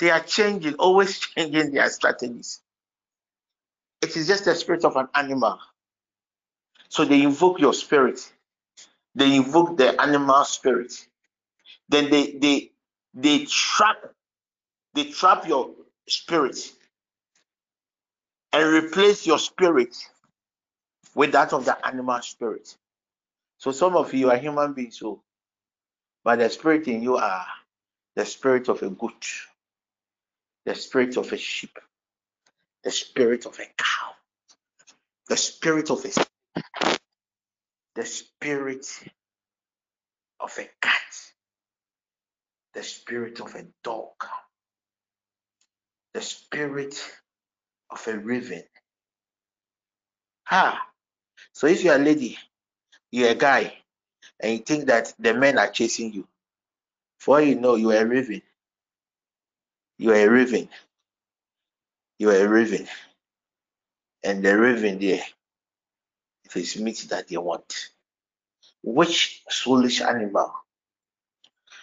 They 0.00 0.10
are 0.10 0.20
changing, 0.20 0.76
always 0.76 1.18
changing 1.36 1.72
their 1.72 1.90
strategies. 1.90 2.60
It 4.02 4.16
is 4.16 4.26
just 4.26 4.46
the 4.46 4.54
spirit 4.54 4.84
of 4.84 4.96
an 4.96 5.08
animal. 5.14 5.58
So 6.88 7.04
they 7.04 7.22
invoke 7.22 7.60
your 7.60 7.74
spirit. 7.74 8.32
They 9.14 9.36
invoke 9.36 9.76
the 9.76 10.00
animal 10.00 10.44
spirit. 10.44 10.94
Then 11.88 12.10
they 12.10 12.32
they 12.32 12.72
they 13.14 13.46
trap 13.46 13.98
they 14.94 15.04
trap 15.04 15.46
your 15.48 15.70
spirit 16.08 16.58
and 18.52 18.72
replace 18.72 19.26
your 19.26 19.38
spirit 19.38 19.96
with 21.14 21.32
that 21.32 21.52
of 21.52 21.64
the 21.64 21.86
animal 21.86 22.20
spirit. 22.22 22.76
So 23.58 23.72
some 23.72 23.96
of 23.96 24.14
you 24.14 24.30
are 24.30 24.36
human 24.38 24.72
beings, 24.74 24.98
so 24.98 25.22
but 26.24 26.38
the 26.38 26.50
spirit 26.50 26.88
in 26.88 27.02
you 27.02 27.16
are 27.16 27.46
the 28.16 28.26
spirit 28.26 28.68
of 28.68 28.82
a 28.82 28.90
goat, 28.90 29.26
the 30.66 30.74
spirit 30.74 31.16
of 31.18 31.32
a 31.32 31.38
sheep, 31.38 31.78
the 32.84 32.90
spirit 32.92 33.46
of 33.46 33.58
a 33.60 33.66
cow, 33.78 34.12
the 35.28 35.36
spirit 35.36 35.90
of 35.90 36.04
a 36.04 36.10
the 37.96 38.06
spirit 38.06 38.86
of 40.40 40.52
a 40.58 40.68
cat, 40.82 41.02
the 42.74 42.82
spirit 42.82 43.40
of 43.40 43.54
a 43.56 43.66
dog, 43.84 44.10
the 46.14 46.22
spirit 46.22 46.96
of 47.90 48.06
a 48.08 48.18
raven. 48.18 48.64
Ah, 50.50 50.80
so 51.52 51.66
if 51.68 51.84
you're 51.84 51.96
a 51.96 51.98
lady, 51.98 52.38
you're 53.12 53.30
a 53.30 53.34
guy, 53.36 53.74
and 54.40 54.52
you 54.52 54.58
think 54.60 54.86
that 54.86 55.14
the 55.18 55.34
men 55.34 55.58
are 55.58 55.70
chasing 55.70 56.12
you, 56.12 56.28
for 57.18 57.40
you 57.42 57.56
know 57.56 57.76
you 57.76 57.90
are 57.92 58.02
a 58.02 58.06
raven. 58.06 58.42
You 60.00 60.12
are 60.12 60.16
a 60.16 60.28
raven. 60.28 60.70
You 62.18 62.30
are 62.30 62.36
a 62.36 62.48
raven. 62.48 62.88
And 64.24 64.44
the 64.44 64.58
raven 64.58 64.98
there, 65.00 65.22
it 66.44 66.56
is 66.56 66.78
meat 66.78 67.06
that 67.10 67.28
they 67.28 67.38
want. 67.38 67.90
Which 68.82 69.42
soulish 69.50 70.06
animal 70.06 70.52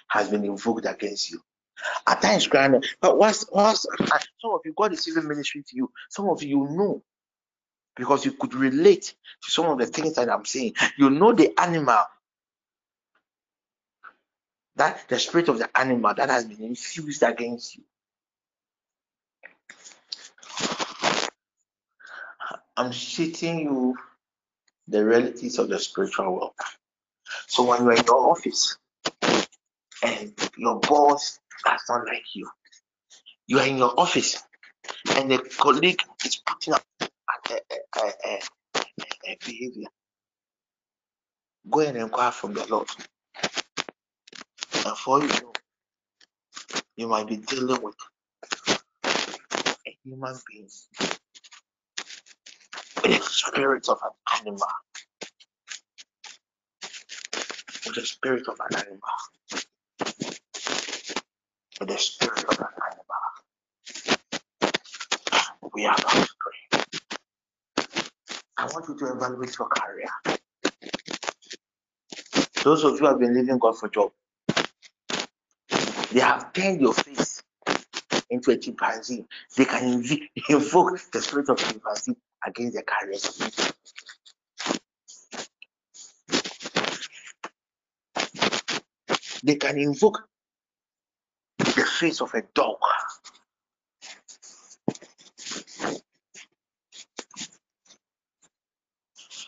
has 0.07 0.29
been 0.29 0.45
invoked 0.45 0.85
against 0.87 1.31
you? 1.31 1.41
At 2.07 2.21
times, 2.21 2.47
crying, 2.47 2.83
but 3.01 3.17
what's 3.17 3.45
what's 3.51 3.81
some 4.41 4.51
of 4.53 4.61
you 4.65 4.73
God 4.77 4.93
is 4.93 5.07
even 5.07 5.27
ministering 5.27 5.63
to 5.69 5.75
you. 5.77 5.91
Some 6.09 6.29
of 6.29 6.43
you 6.43 6.59
know 6.71 7.03
because 7.95 8.25
you 8.25 8.33
could 8.33 8.53
relate 8.55 9.15
to 9.43 9.51
some 9.51 9.67
of 9.67 9.79
the 9.79 9.87
things 9.87 10.15
that 10.15 10.29
I'm 10.29 10.45
saying. 10.45 10.75
You 10.97 11.09
know 11.11 11.33
the 11.33 11.53
animal 11.59 12.03
that 14.77 15.07
the 15.09 15.19
spirit 15.19 15.49
of 15.49 15.59
the 15.59 15.69
animal 15.79 16.13
that 16.15 16.29
has 16.29 16.45
been 16.45 16.63
infused 16.63 17.23
against 17.23 17.77
you. 17.77 17.83
I'm 22.77 22.91
teaching 22.91 23.59
you 23.59 23.97
the 24.87 25.03
realities 25.03 25.57
of 25.57 25.67
the 25.67 25.79
spiritual 25.79 26.31
world. 26.35 26.53
So 27.47 27.63
when 27.63 27.83
you're 27.83 27.93
in 27.93 28.05
your 28.05 28.29
office 28.29 28.77
and 30.03 30.31
your 30.57 30.79
boss 30.79 31.39
does 31.65 31.81
not 31.89 32.05
like 32.05 32.35
you, 32.35 32.47
you 33.47 33.57
are 33.57 33.65
in 33.65 33.77
your 33.77 33.99
office 33.99 34.43
and 35.09 35.31
the 35.31 35.39
colleague 35.57 36.01
is 36.23 36.41
putting 36.45 36.75
up 36.75 36.83
a, 37.01 37.53
a, 37.97 38.11
a, 38.25 38.39
a 39.27 39.37
behavior. 39.43 39.87
Go 41.69 41.79
and 41.79 41.97
inquire 41.97 42.31
from 42.31 42.53
the 42.53 42.65
Lord. 42.67 42.87
And 44.85 44.97
for 44.97 45.21
you 45.21 45.27
know, 45.27 45.53
you 46.95 47.07
might 47.07 47.27
be 47.27 47.37
dealing 47.37 47.81
with 47.81 47.95
a 49.87 49.97
human 50.03 50.35
being 50.47 50.69
spirit 53.37 53.89
of 53.89 53.99
an 54.03 54.11
animal. 54.39 54.67
With 57.85 57.95
the 57.95 58.05
spirit 58.05 58.47
of 58.47 58.57
an 58.69 58.77
animal. 58.77 59.01
With 61.79 61.89
the 61.89 61.97
spirit 61.97 62.43
of 62.45 62.59
an 62.59 62.67
animal. 62.91 63.05
We 65.73 65.85
are 65.85 65.95
to 65.95 66.03
pray. 66.39 66.81
I 68.57 68.65
want 68.65 68.85
you 68.89 68.97
to 68.97 69.13
evaluate 69.13 69.57
your 69.59 69.69
career. 69.69 70.09
Those 72.63 72.83
of 72.83 72.93
you 72.93 72.99
who 72.99 73.05
have 73.07 73.19
been 73.19 73.35
living 73.35 73.59
God 73.59 73.77
for 73.77 73.89
job, 73.89 74.11
they 76.11 76.21
have 76.21 76.53
turned 76.53 76.81
your 76.81 76.93
face 76.93 77.43
into 78.29 78.51
a 78.51 78.57
chimpanzee. 78.57 79.25
They 79.55 79.65
can 79.65 80.03
invoke 80.49 80.99
the 81.11 81.21
spirit 81.21 81.49
of 81.49 81.59
chimpanzee 81.59 82.15
against 82.47 82.73
their 82.73 82.83
careers. 82.83 83.41
They 89.43 89.55
can 89.55 89.77
invoke 89.77 90.27
the 91.59 91.65
face 91.99 92.21
of 92.21 92.33
a 92.33 92.41
dog. 92.53 92.77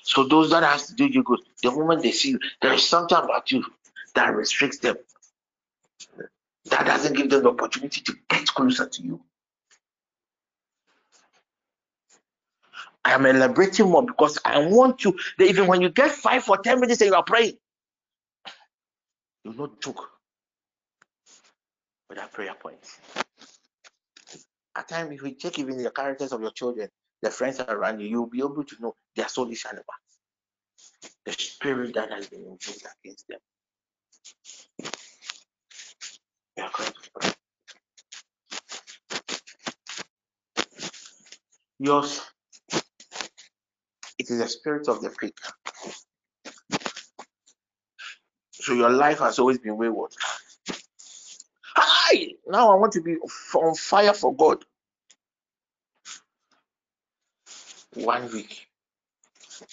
So 0.03 0.27
those 0.27 0.49
that 0.51 0.63
has 0.63 0.87
to 0.87 0.95
do 0.95 1.05
you 1.05 1.23
good, 1.23 1.39
the 1.63 1.71
moment 1.71 2.01
they 2.01 2.11
see 2.11 2.31
you, 2.31 2.39
there 2.61 2.73
is 2.73 2.87
something 2.87 3.17
about 3.17 3.51
you 3.51 3.63
that 4.15 4.35
restricts 4.35 4.79
them. 4.79 4.97
That 6.65 6.85
doesn't 6.85 7.15
give 7.15 7.29
them 7.29 7.43
the 7.43 7.49
opportunity 7.49 8.01
to 8.01 8.13
get 8.27 8.47
closer 8.47 8.87
to 8.87 9.01
you. 9.01 9.21
I 13.05 13.13
am 13.13 13.25
elaborating 13.25 13.89
more 13.89 14.05
because 14.05 14.37
I 14.45 14.59
want 14.67 15.03
you 15.03 15.17
that 15.37 15.45
even 15.45 15.67
when 15.67 15.81
you 15.81 15.89
get 15.89 16.11
five 16.11 16.47
or 16.49 16.57
ten 16.57 16.79
minutes 16.79 17.01
and 17.01 17.09
you 17.09 17.15
are 17.15 17.23
praying, 17.23 17.53
you 19.43 19.53
not 19.53 19.81
joke 19.81 20.09
with 22.09 22.17
that 22.17 22.31
prayer 22.33 22.55
point. 22.55 22.79
At 24.75 24.87
times, 24.87 25.11
if 25.11 25.21
you 25.23 25.35
check 25.35 25.59
even 25.59 25.81
the 25.81 25.91
characters 25.91 26.31
of 26.31 26.41
your 26.41 26.51
children, 26.51 26.89
the 27.21 27.31
friends 27.31 27.59
around 27.59 27.99
you, 27.99 28.07
you'll 28.07 28.27
be 28.27 28.39
able 28.39 28.63
to 28.63 28.75
know 28.81 28.95
their 29.15 29.27
soul 29.27 29.49
is 29.49 29.65
animals 29.65 29.85
the 31.25 31.31
spirit 31.33 31.93
that 31.95 32.11
has 32.11 32.27
been 32.27 32.41
invoked 32.41 32.85
against 33.03 33.27
them. 33.27 33.39
We 36.57 36.63
are 36.63 36.71
going 36.75 36.91
to 36.91 37.09
pray. 37.13 37.31
It 44.19 44.29
is 44.31 44.39
the 44.39 44.49
spirit 44.49 44.89
of 44.89 45.01
the 45.01 45.11
pig. 45.11 45.33
So 48.53 48.73
your 48.73 48.91
life 48.91 49.19
has 49.19 49.39
always 49.39 49.59
been 49.59 49.77
wayward. 49.77 50.11
Hi! 51.75 52.33
Now 52.47 52.71
I 52.71 52.75
want 52.75 52.93
to 52.93 53.01
be 53.01 53.17
on 53.55 53.75
fire 53.75 54.13
for 54.13 54.35
God. 54.35 54.65
One 57.95 58.31
week, 58.33 58.67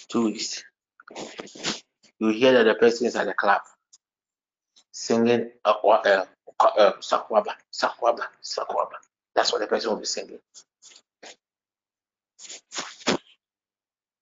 two 0.09 0.25
weeks, 0.25 0.63
you 2.19 2.29
hear 2.29 2.53
that 2.53 2.63
the 2.65 2.75
person 2.75 3.07
is 3.07 3.15
at 3.15 3.27
the 3.27 3.33
club 3.33 3.61
singing 4.91 5.51
uh, 5.65 5.73
uh, 5.83 6.25
uh, 6.59 6.93
Sakwaba, 7.01 7.53
Sakwaba, 7.73 8.23
Sakwaba. 8.43 8.97
That's 9.35 9.51
what 9.53 9.61
the 9.61 9.67
person 9.67 9.91
will 9.91 9.99
be 9.99 10.05
singing. 10.05 10.39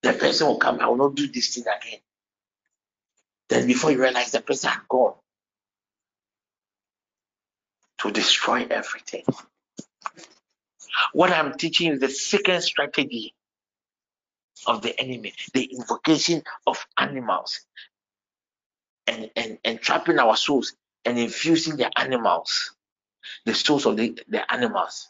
The 0.06 0.14
person 0.14 0.46
will 0.46 0.60
come, 0.60 0.80
I 0.82 0.88
will 0.88 0.98
not 0.98 1.16
do 1.16 1.28
this 1.28 1.56
thing 1.56 1.64
again. 1.64 2.00
Then 3.50 3.66
before 3.66 3.92
you 3.92 4.00
realize 4.00 4.32
the 4.32 4.40
person 4.40 4.70
had 4.70 4.88
gone 4.88 5.16
to 8.02 8.12
destroy 8.12 8.68
everything. 8.70 9.24
What 11.14 11.32
I'm 11.32 11.58
teaching 11.58 11.94
is 11.94 12.02
the 12.02 12.10
second 12.10 12.62
strategy 12.62 13.34
of 14.68 14.84
the 14.84 15.00
enemy, 15.00 15.34
the 15.56 15.64
invocation 15.64 16.44
of 16.68 16.86
animals 17.00 17.62
and, 19.08 19.32
and, 19.36 19.58
and 19.66 19.82
trapping 19.82 20.20
our 20.20 20.38
souls 20.38 20.76
and 21.04 21.18
infusing 21.18 21.78
the 21.78 21.90
animals, 21.98 22.76
the 23.46 23.56
souls 23.56 23.88
of 23.88 23.98
the, 23.98 24.20
the 24.28 24.54
animals 24.54 25.10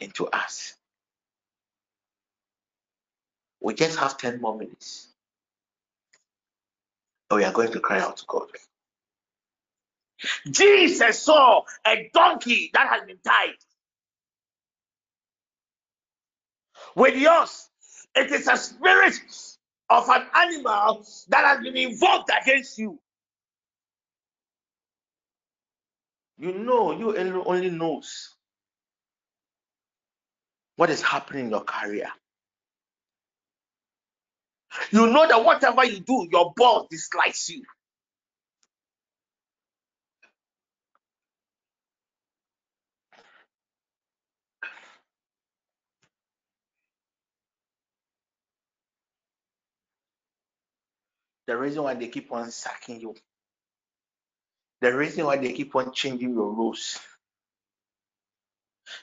into 0.00 0.26
us. 0.26 0.75
We 3.66 3.74
just 3.74 3.98
have 3.98 4.16
10 4.16 4.40
more 4.40 4.56
minutes. 4.56 5.08
And 7.28 7.38
we 7.38 7.44
are 7.44 7.52
going 7.52 7.72
to 7.72 7.80
cry 7.80 7.98
out 7.98 8.18
to 8.18 8.24
God. 8.28 8.46
Jesus 10.48 11.18
saw 11.18 11.62
a 11.84 12.08
donkey 12.14 12.70
that 12.74 12.86
has 12.88 13.08
been 13.08 13.18
tied. 13.26 13.56
With 16.94 17.16
yours, 17.16 17.68
it 18.14 18.30
is 18.30 18.46
a 18.46 18.56
spirit 18.56 19.16
of 19.90 20.08
an 20.10 20.28
animal 20.32 21.04
that 21.30 21.44
has 21.44 21.58
been 21.60 21.76
invoked 21.76 22.30
against 22.40 22.78
you. 22.78 23.00
You 26.38 26.52
know, 26.52 26.92
you 26.92 27.42
only 27.44 27.70
knows 27.70 28.32
what 30.76 30.88
is 30.90 31.02
happening 31.02 31.46
in 31.46 31.50
your 31.50 31.64
career. 31.64 32.12
You 34.92 35.06
know 35.08 35.28
that 35.28 35.44
whatever 35.44 35.84
you 35.84 36.00
do, 36.00 36.28
your 36.30 36.52
boss 36.56 36.86
dislikes 36.90 37.50
you. 37.50 37.64
The 51.46 51.56
reason 51.56 51.82
why 51.84 51.94
they 51.94 52.08
keep 52.08 52.32
on 52.32 52.50
sacking 52.50 53.00
you, 53.00 53.14
the 54.80 54.94
reason 54.96 55.26
why 55.26 55.38
they 55.38 55.52
keep 55.52 55.74
on 55.76 55.92
changing 55.92 56.30
your 56.32 56.52
rules, 56.52 56.98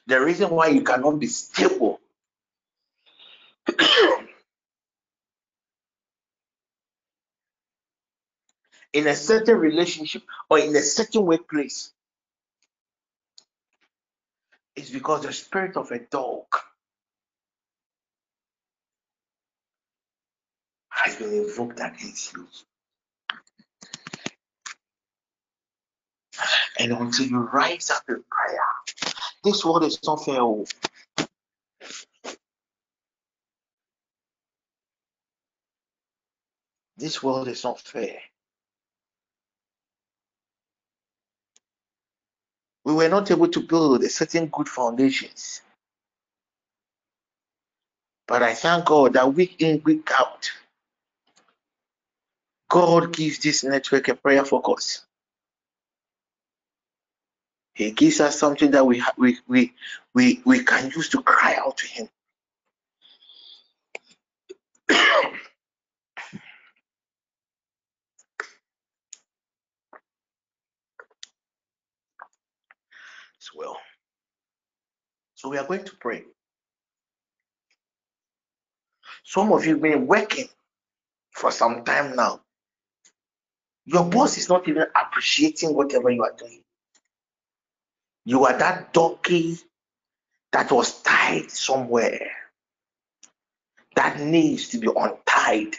the 0.07 0.21
reason 0.21 0.49
why 0.51 0.67
you 0.69 0.83
cannot 0.83 1.19
be 1.19 1.27
stable. 1.27 1.99
in 8.93 9.07
a 9.07 9.15
certain 9.15 9.57
relationship 9.57 10.23
or 10.49 10.59
in 10.59 10.75
a 10.75 10.81
certain 10.81 11.25
workplace 11.25 11.91
is 14.75 14.89
because 14.91 15.23
the 15.23 15.33
spirit 15.33 15.77
of 15.77 15.91
a 15.91 15.99
dog 15.99 16.45
has 20.89 21.15
been 21.15 21.33
invoked 21.33 21.79
against 21.79 22.33
you. 22.33 22.47
And 26.79 26.91
until 26.91 27.27
you 27.27 27.39
rise 27.39 27.91
up 27.91 28.03
in 28.09 28.23
prayer, 28.29 29.13
this 29.43 29.63
world 29.65 29.83
is 29.83 29.99
not 30.05 30.25
fair. 30.25 30.41
Oh. 30.41 30.65
This 36.97 37.21
world 37.23 37.47
is 37.47 37.63
not 37.63 37.79
fair. 37.79 38.17
We 42.85 42.93
were 42.93 43.09
not 43.09 43.29
able 43.31 43.47
to 43.49 43.59
build 43.61 44.03
a 44.03 44.09
certain 44.09 44.47
good 44.47 44.69
foundations. 44.69 45.61
But 48.27 48.43
I 48.43 48.53
thank 48.55 48.85
God 48.85 49.13
that 49.13 49.33
week 49.33 49.55
in, 49.59 49.81
week 49.85 50.09
out, 50.19 50.51
God 52.69 53.13
gives 53.13 53.39
this 53.39 53.63
network 53.63 54.07
a 54.09 54.15
prayer 54.15 54.45
focus. 54.45 55.03
He 57.75 57.91
gives 57.91 58.19
us 58.21 58.39
something 58.39 58.71
that 58.71 58.85
we 58.85 59.03
we 59.17 59.37
we 59.47 59.73
we 60.13 60.41
we 60.45 60.63
can 60.63 60.91
use 60.91 61.09
to 61.09 61.21
cry 61.23 61.55
out 61.57 61.77
to 61.79 61.87
Him. 61.87 62.07
as 64.89 65.27
well. 73.55 73.77
So 75.43 75.49
we 75.49 75.57
are 75.57 75.65
going 75.65 75.83
to 75.83 75.95
pray. 75.97 76.23
Some 79.25 79.51
of 79.51 79.65
you 79.65 79.73
have 79.73 79.81
been 79.81 80.07
working 80.07 80.47
for 81.31 81.51
some 81.51 81.83
time 81.83 82.15
now. 82.15 82.39
Your 83.83 84.05
boss 84.05 84.37
is 84.37 84.47
not 84.47 84.69
even 84.69 84.85
appreciating 84.95 85.75
whatever 85.75 86.09
you 86.09 86.23
are 86.23 86.31
doing. 86.37 86.63
You 88.23 88.45
are 88.45 88.57
that 88.57 88.93
donkey 88.93 89.57
that 90.53 90.71
was 90.71 91.01
tied 91.01 91.51
somewhere 91.51 92.31
that 93.97 94.21
needs 94.21 94.69
to 94.69 94.77
be 94.77 94.87
untied. 94.87 95.75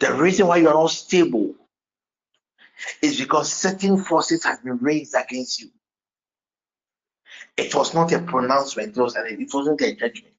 The 0.00 0.12
reason 0.12 0.48
why 0.48 0.58
you 0.58 0.68
are 0.68 0.74
not 0.74 0.90
stable 0.90 1.54
is 3.00 3.18
because 3.18 3.50
certain 3.50 4.04
forces 4.04 4.44
have 4.44 4.62
been 4.62 4.76
raised 4.76 5.14
against 5.14 5.62
you. 5.62 5.70
It 7.56 7.74
was 7.74 7.94
not 7.94 8.12
a 8.12 8.20
pronouncement, 8.20 8.96
it, 8.96 9.00
was 9.00 9.16
it 9.16 9.50
wasn't 9.52 9.80
a 9.80 9.94
judgment. 9.94 10.34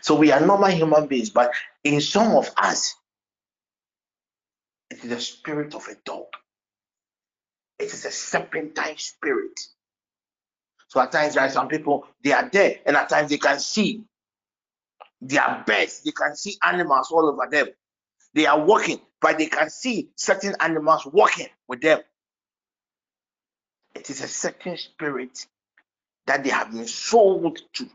So 0.00 0.14
we 0.14 0.32
are 0.32 0.40
normal 0.40 0.70
human 0.70 1.06
beings, 1.06 1.30
but 1.30 1.52
in 1.84 2.00
some 2.00 2.36
of 2.36 2.50
us, 2.56 2.94
it 4.90 5.02
is 5.04 5.10
the 5.10 5.20
spirit 5.20 5.74
of 5.74 5.86
a 5.88 5.94
dog. 6.04 6.26
It 7.78 7.92
is 7.92 8.04
a 8.04 8.10
serpentine 8.10 8.98
spirit. 8.98 9.58
So 10.88 11.00
at 11.00 11.12
times 11.12 11.34
there 11.34 11.44
are 11.44 11.50
some 11.50 11.68
people, 11.68 12.06
they 12.22 12.32
are 12.32 12.48
there, 12.52 12.80
and 12.84 12.96
at 12.96 13.08
times 13.08 13.30
they 13.30 13.38
can 13.38 13.58
see 13.58 14.04
their 15.20 15.62
birds, 15.66 16.02
they 16.02 16.10
can 16.10 16.36
see 16.36 16.56
animals 16.62 17.10
all 17.10 17.26
over 17.26 17.48
them. 17.50 17.68
They 18.34 18.46
are 18.46 18.60
walking, 18.62 19.00
but 19.20 19.38
they 19.38 19.46
can 19.46 19.70
see 19.70 20.10
certain 20.16 20.54
animals 20.60 21.06
walking 21.06 21.48
with 21.68 21.80
them. 21.80 22.00
It 23.94 24.10
is 24.10 24.22
a 24.22 24.28
certain 24.28 24.76
spirit 24.76 25.46
that 26.26 26.44
they 26.44 26.50
have 26.50 26.72
been 26.72 26.86
sold 26.86 27.60
to. 27.74 27.88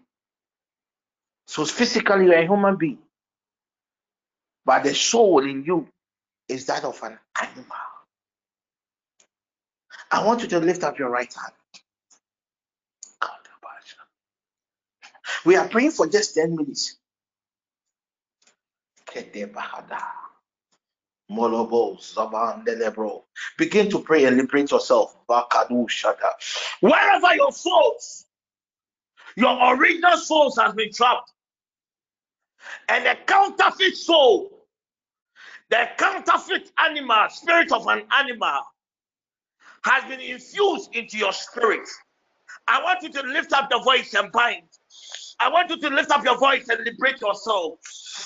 So 1.48 1.66
physically, 1.66 2.26
you're 2.26 2.36
a 2.36 2.44
human 2.44 2.76
being, 2.76 3.00
but 4.66 4.84
the 4.84 4.94
soul 4.94 5.44
in 5.46 5.64
you 5.64 5.88
is 6.50 6.66
that 6.68 6.84
of 6.84 7.02
an 7.04 7.18
animal. 7.42 7.78
I 10.12 10.26
want 10.26 10.42
you 10.44 10.50
to 10.50 10.60
lift 10.60 10.84
up 10.84 11.00
your 11.00 11.10
right 11.10 11.34
hand. 11.34 11.54
We 15.46 15.56
are 15.56 15.68
praying 15.68 15.92
for 15.92 16.08
just 16.08 16.36
10 16.36 16.56
minutes. 16.56 16.98
Begin 23.58 23.90
to 23.90 24.00
pray 24.00 24.26
and 24.26 24.38
liberate 24.38 24.72
yourself. 24.72 25.18
Wherever 26.80 27.36
your 27.36 27.52
souls, 27.52 28.26
your 29.36 29.76
original 29.76 30.18
souls 30.18 30.58
has 30.58 30.74
been 30.74 30.92
trapped, 30.92 31.32
and 32.90 33.06
the 33.06 33.18
counterfeit 33.26 33.98
soul, 33.98 34.66
the 35.70 35.90
counterfeit 35.98 36.72
animal, 36.80 37.30
spirit 37.30 37.72
of 37.72 37.86
an 37.88 38.04
animal, 38.18 38.62
has 39.84 40.04
been 40.06 40.22
infused 40.22 40.96
into 40.96 41.18
your 41.18 41.34
spirit. 41.34 41.88
I 42.68 42.82
want 42.84 43.04
you 43.04 43.10
to 43.10 43.22
lift 43.22 43.54
up 43.54 43.70
the 43.70 43.80
voice 43.80 44.14
and 44.14 44.32
bind. 44.32 44.67
I 45.40 45.50
want 45.50 45.70
you 45.70 45.80
to 45.80 45.90
lift 45.90 46.12
up 46.12 46.24
your 46.24 46.38
voice 46.38 46.68
and 46.70 46.84
liberate 46.84 47.22
your 47.22 47.36
soul. 47.36 47.80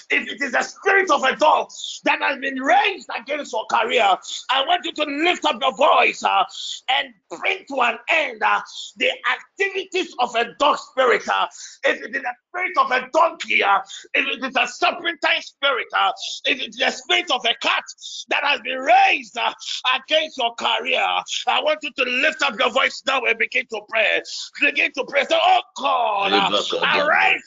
If 0.09 0.29
it 0.29 0.41
is 0.41 0.53
a 0.53 0.63
spirit 0.63 1.11
of 1.11 1.23
a 1.23 1.35
dog 1.35 1.69
that 2.05 2.21
has 2.21 2.39
been 2.39 2.59
raised 2.61 3.09
against 3.17 3.51
your 3.51 3.65
career, 3.65 4.07
I 4.49 4.65
want 4.65 4.85
you 4.85 4.93
to 4.93 5.03
lift 5.03 5.45
up 5.45 5.61
your 5.61 5.75
voice 5.75 6.23
uh, 6.23 6.43
and 6.89 7.13
bring 7.39 7.65
to 7.67 7.81
an 7.81 7.97
end 8.09 8.41
uh, 8.43 8.61
the 8.97 9.09
activities 9.31 10.13
of 10.19 10.35
a 10.35 10.53
dog 10.59 10.77
spirit. 10.77 11.27
Uh, 11.27 11.47
if 11.83 12.01
it 12.01 12.15
is 12.15 12.23
a 12.23 12.35
spirit 12.49 12.71
of 12.77 12.91
a 12.91 13.09
donkey, 13.11 13.63
uh, 13.63 13.79
if 14.13 14.27
it 14.27 14.43
is 14.43 14.55
a 14.55 14.67
serpentine 14.67 15.41
spirit, 15.41 15.87
uh, 15.95 16.11
if 16.45 16.61
it 16.61 16.69
is 16.69 16.81
a 16.81 16.91
spirit 16.91 17.29
of 17.31 17.43
a 17.45 17.55
cat 17.61 17.83
that 18.29 18.43
has 18.43 18.61
been 18.61 18.79
raised 18.79 19.37
uh, 19.37 19.53
against 19.95 20.37
your 20.37 20.53
career, 20.55 21.05
I 21.47 21.61
want 21.61 21.79
you 21.81 21.91
to 21.91 22.03
lift 22.03 22.41
up 22.41 22.57
your 22.59 22.71
voice 22.71 23.01
now 23.05 23.21
and 23.21 23.37
begin 23.37 23.65
to 23.71 23.81
pray. 23.89 24.21
Begin 24.61 24.91
to 24.93 25.05
pray. 25.07 25.25
Say, 25.25 25.37
Oh 25.41 25.61
God, 25.77 26.33
uh, 26.33 27.00
arise 27.05 27.43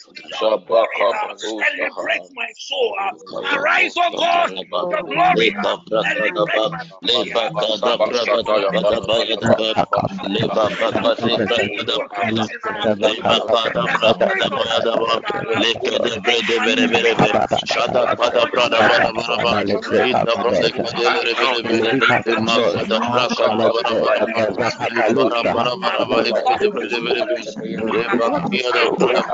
and 1.67 1.81
liberate 1.81 2.23
my 2.35 2.49
soul. 2.59 2.97
Arise, 3.57 3.95
oh 3.97 4.13
God, 4.19 4.51
your 4.91 5.03
glory. 5.05 5.55
And 6.05 6.21
liberate 6.23 6.71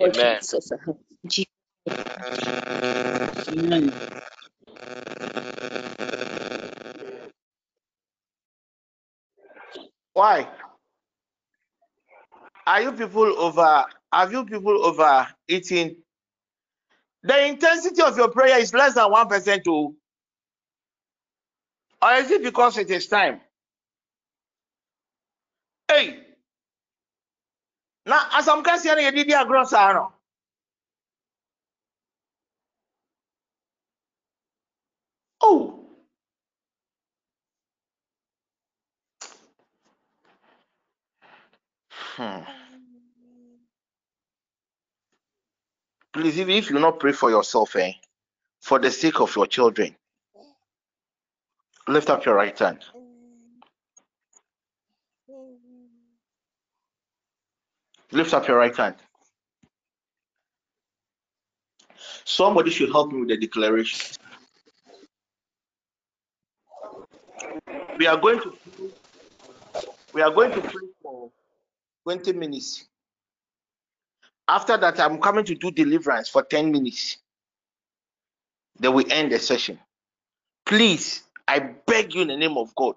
Amen. 0.00 0.40
Amen. 3.48 3.84
Why? 10.14 10.48
Are 12.66 12.82
you 12.82 12.92
people 12.92 13.24
over? 13.38 13.86
Have 14.12 14.32
you 14.32 14.46
people 14.46 14.84
over 14.86 15.28
eating? 15.48 15.96
The 17.24 17.46
intensity 17.48 18.02
of 18.02 18.16
your 18.16 18.30
prayer 18.30 18.58
is 18.60 18.74
less 18.74 18.94
than 18.94 19.10
one 19.10 19.28
percent, 19.28 19.64
too. 19.64 19.96
Or 22.02 22.14
is 22.14 22.30
it 22.30 22.42
because 22.44 22.78
it 22.78 22.90
is 22.90 23.08
time? 23.08 23.40
Hey, 25.88 26.18
now 28.06 28.22
as 28.34 28.48
I'm 28.48 28.64
casting 28.64 28.92
did 29.12 29.28
your 29.28 29.46
gross 29.46 29.74
no. 29.74 30.13
Hmm. 42.16 42.42
Please, 46.12 46.38
even 46.38 46.54
if 46.54 46.70
you 46.70 46.78
not 46.78 47.00
pray 47.00 47.10
for 47.10 47.28
yourself, 47.28 47.74
eh, 47.74 47.92
for 48.60 48.78
the 48.78 48.88
sake 48.88 49.20
of 49.20 49.34
your 49.34 49.48
children, 49.48 49.96
lift 51.88 52.08
up 52.08 52.24
your 52.24 52.36
right 52.36 52.56
hand. 52.56 52.84
Lift 58.12 58.32
up 58.32 58.46
your 58.46 58.58
right 58.58 58.76
hand. 58.76 58.94
Somebody 62.24 62.70
should 62.70 62.92
help 62.92 63.10
me 63.10 63.20
with 63.20 63.28
the 63.30 63.36
declaration. 63.36 64.16
We 67.98 68.06
are 68.06 68.16
going 68.16 68.40
to 68.40 68.56
we 70.12 70.22
are 70.22 70.30
going 70.30 70.52
to 70.52 70.60
pray 70.60 70.93
20 72.04 72.32
minutes. 72.34 72.84
After 74.46 74.76
that, 74.76 75.00
I'm 75.00 75.20
coming 75.20 75.44
to 75.46 75.54
do 75.54 75.70
deliverance 75.70 76.28
for 76.28 76.42
10 76.42 76.70
minutes. 76.70 77.18
Then 78.78 78.94
we 78.94 79.10
end 79.10 79.32
the 79.32 79.38
session. 79.38 79.78
Please, 80.66 81.22
I 81.48 81.58
beg 81.58 82.14
you 82.14 82.22
in 82.22 82.28
the 82.28 82.36
name 82.36 82.56
of 82.56 82.74
God. 82.74 82.94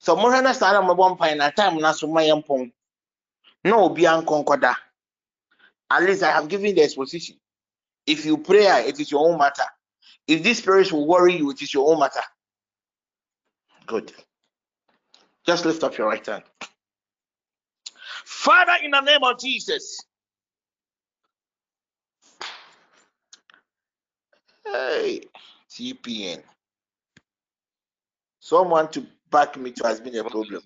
So 0.00 0.14
more 0.16 0.30
than 0.30 0.46
a 0.46 0.94
one 0.94 1.16
point 1.16 1.40
at 1.40 1.56
time 1.56 1.78
na 1.78 1.92
so 1.92 2.06
my 2.06 2.28
No 3.64 3.88
be 3.88 4.02
ankonkoda. 4.02 4.76
At 5.90 6.02
least 6.02 6.22
I 6.22 6.30
have 6.32 6.48
given 6.48 6.74
the 6.74 6.82
exposition. 6.82 7.36
If 8.06 8.24
you 8.24 8.38
pray, 8.38 8.68
ah, 8.68 8.78
it 8.78 9.00
is 9.00 9.10
your 9.10 9.28
own 9.28 9.38
matter. 9.38 9.64
If 10.26 10.42
this 10.42 10.58
spirit 10.58 10.92
will 10.92 11.06
worry 11.06 11.36
you, 11.36 11.50
it 11.50 11.60
is 11.62 11.72
your 11.72 11.90
own 11.90 11.98
matter. 11.98 12.20
Good. 13.86 14.12
Just 15.46 15.64
lift 15.64 15.82
up 15.82 15.96
your 15.96 16.08
right 16.08 16.24
hand. 16.24 16.44
Father, 18.28 18.74
in 18.84 18.90
the 18.90 19.00
name 19.00 19.24
of 19.24 19.40
Jesus. 19.40 19.98
Hey, 24.66 25.22
TPN. 25.70 26.42
Someone 28.40 28.90
to 28.90 29.06
back 29.30 29.56
me 29.58 29.72
to 29.72 29.86
has 29.86 30.00
been 30.00 30.16
a 30.16 30.24
problem. 30.24 30.62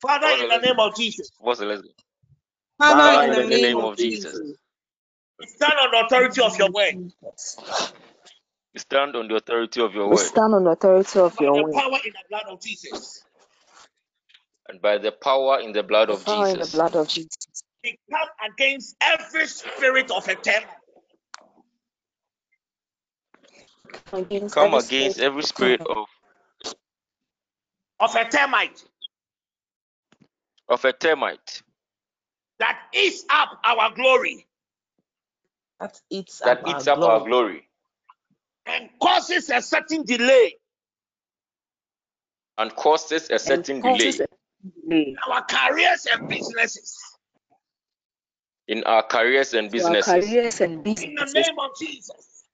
Father, 0.00 0.28
in 0.42 0.48
the 0.48 0.58
name 0.58 0.80
of 0.80 0.96
Jesus. 0.96 1.30
What's 1.38 1.60
the 1.60 1.66
lesson? 1.66 1.90
Father, 2.86 3.24
in 3.26 3.34
the 3.34 3.44
name 3.44 3.74
of 3.74 3.96
Jesus. 3.96 4.40
Stand 5.46 5.74
on 5.80 5.90
the 5.92 6.06
authority 6.06 6.42
of 6.42 6.58
your 6.58 6.70
word. 6.72 6.96
We 8.74 8.80
stand 8.80 9.16
on 9.16 9.28
the 9.28 9.36
authority 9.36 9.82
of 9.82 9.94
your 9.94 10.08
We 10.08 10.16
word 10.16 10.32
stand 10.32 10.54
on 10.54 10.64
the 10.64 10.70
authority 10.70 11.18
of 11.20 11.36
By 11.36 11.44
your 11.44 11.54
the 11.54 11.64
word. 11.64 11.74
power 11.74 11.98
in 12.04 12.12
the 12.12 12.24
blood 12.30 12.44
of 12.48 12.62
Jesus. 12.62 13.24
And 14.68 14.80
by 14.82 14.98
the 14.98 15.12
power 15.12 15.60
in 15.60 15.72
the 15.72 15.82
blood 15.82 16.10
of 16.10 16.24
Power 16.24 16.48
in 16.48 16.58
the 16.58 16.66
Jesus. 16.66 16.72
blood 16.72 16.96
of 16.96 17.08
Jesus. 17.08 17.64
We 17.84 17.98
come 18.10 18.28
against 18.52 18.96
every 19.00 19.46
spirit 19.46 20.10
of 20.10 20.28
a 20.28 20.34
terror. 20.36 20.66
Against 24.12 24.54
Come 24.54 24.58
every 24.58 24.80
against 24.80 25.18
spirit 25.18 25.20
every 25.20 25.42
spirit 25.44 25.82
of, 25.86 26.06
of 28.00 28.14
a 28.16 28.24
termite 28.28 28.84
of 30.68 30.84
a 30.84 30.92
termite 30.92 31.62
that 32.60 32.78
eats 32.94 33.24
up 33.30 33.50
our 33.64 33.94
glory 33.94 34.46
That 35.80 36.00
eats 36.10 36.42
that 36.44 36.58
up 36.58 36.62
eats 36.66 36.88
our 36.88 36.88
up 36.88 37.04
our 37.04 37.20
glory. 37.20 37.24
glory 37.24 37.68
and 38.66 38.90
causes 39.00 39.50
a 39.50 39.62
certain 39.62 40.04
delay 40.04 40.56
and 42.58 42.74
causes 42.76 43.30
a 43.30 43.38
certain 43.38 43.82
and 43.82 43.82
delay 43.82 44.08
a 44.10 44.12
delay 44.12 44.26
in 44.90 45.16
our 45.28 45.42
careers 45.44 46.06
and 46.12 46.28
businesses. 46.28 46.98
in 48.68 48.84
our 48.84 49.02
careers 49.02 49.54
and 49.54 49.70
to 49.76 49.84
our 49.84 49.96
businesses. 49.98 50.04
careers 50.04 50.60
and 50.60 50.84
In 50.86 51.14
the 51.14 51.26
name 51.34 51.58
of 51.58 51.70
Jesus, 51.78 52.44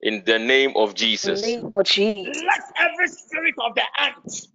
In 0.00 0.22
the 0.26 0.38
name 0.38 0.72
of 0.76 0.94
Jesus. 0.94 1.42
name 1.42 1.72
of 1.76 1.84
Jesus. 1.86 2.42
let 2.44 2.62
every 2.76 3.08
spirit 3.08 3.54
of 3.58 3.74
the 3.74 3.82
ant 3.98 4.48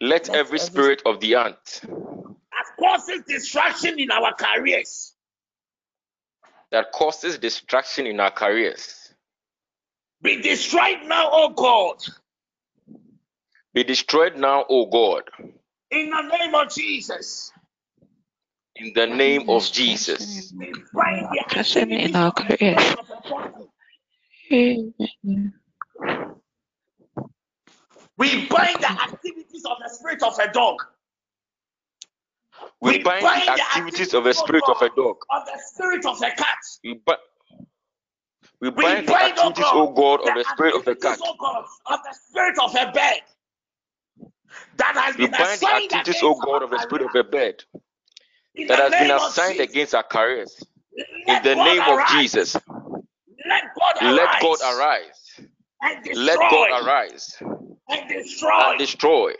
Let 0.00 0.28
Let 0.28 0.36
every 0.36 0.58
every 0.58 0.58
spirit 0.58 1.02
of 1.06 1.20
the 1.20 1.34
ant 1.36 1.80
that 1.84 2.66
causes 2.78 3.22
distraction 3.26 3.98
in 4.00 4.10
our 4.10 4.32
careers 4.34 5.14
that 6.70 6.92
causes 6.92 7.38
distraction 7.38 8.06
in 8.06 8.20
our 8.20 8.30
careers 8.30 9.14
be 10.22 10.40
destroyed 10.42 10.98
now, 11.06 11.28
oh 11.32 11.50
God. 11.50 11.96
Be 13.74 13.84
destroyed 13.84 14.36
now, 14.36 14.64
O 14.68 14.86
God. 14.86 15.24
In 15.90 16.10
the 16.10 16.22
name 16.38 16.54
of 16.54 16.74
Jesus, 16.74 17.52
In 18.76 18.92
the 18.94 19.06
name 19.06 19.48
of 19.48 19.70
Jesus. 19.72 20.54
we 20.58 20.72
bind 20.94 21.28
the 21.32 21.44
in 22.02 22.16
activities 22.16 22.16
our 22.16 22.32
of 22.32 22.36
the 22.36 22.58
careers. 22.58 22.82
spirit 22.82 22.98
of 22.98 23.06
a 23.10 23.28
donkey. 23.28 23.70
Amen. 24.52 25.54
We 28.18 28.48
bind 28.48 28.82
the 28.82 28.90
activities 28.90 29.64
of 29.66 29.78
the 29.82 29.90
spirit 29.90 30.22
of 30.22 30.38
a 30.38 30.52
dog. 30.52 30.76
We 32.80 32.98
bind 32.98 33.32
the 33.36 33.50
activities 33.52 34.14
of 34.14 34.26
a 34.26 34.34
spirit 34.34 34.68
of 34.68 34.82
a 34.82 34.90
dog. 34.90 35.16
Of 35.30 35.46
the 35.46 35.60
spirit 35.72 36.06
of 36.06 36.18
a 36.22 36.30
cat. 36.36 36.58
We, 36.84 36.94
bi- 37.06 37.16
we 38.60 38.70
We 38.74 38.74
bind 38.82 39.08
the 39.08 39.12
bind, 39.12 39.34
oh 39.38 39.52
activities, 39.52 39.66
O 39.72 39.88
God, 39.94 40.20
of 40.26 40.34
the 40.34 40.44
spirit 40.44 40.74
of 40.76 40.86
a 40.88 40.96
cat. 40.96 41.20
God, 41.40 41.64
of 41.86 42.00
the 42.04 42.14
spirit 42.28 42.58
of 42.62 42.74
a 42.76 42.92
bird 42.92 43.22
that 44.76 44.96
has 44.96 45.16
We 45.16 45.26
been 45.26 45.32
bind 45.36 45.60
the 45.60 45.68
assigned 45.68 45.84
activities, 45.84 46.22
against 46.22 46.24
O 46.24 46.34
our 46.40 46.46
God, 46.46 46.62
of 46.62 46.70
the 46.70 46.78
spirit 46.78 47.04
of 47.04 47.14
a 47.14 47.24
bird 47.24 47.64
In 48.54 48.68
that 48.68 48.78
has 48.78 48.94
been 48.96 49.10
of 49.10 49.22
assigned 49.22 49.60
Jesus, 49.60 49.68
against 49.70 49.94
our 49.94 50.04
careers. 50.04 50.62
In 51.26 51.26
let 51.34 51.44
the 51.44 51.54
God 51.54 51.64
name 51.64 51.88
of 51.88 51.88
arise. 51.98 52.06
Jesus, 52.06 52.56
Let 53.46 53.64
God 53.78 53.96
arise. 54.02 54.16
let. 54.16 54.30
God 54.40 54.58
arise. 54.62 55.40
And 55.82 56.04
destroy. 56.04 56.24
Let 56.24 56.50
God 56.50 56.70
arise 56.84 57.36
And 57.88 58.08
destroy. 58.08 58.50
and 58.60 58.78
destroy 58.78 59.34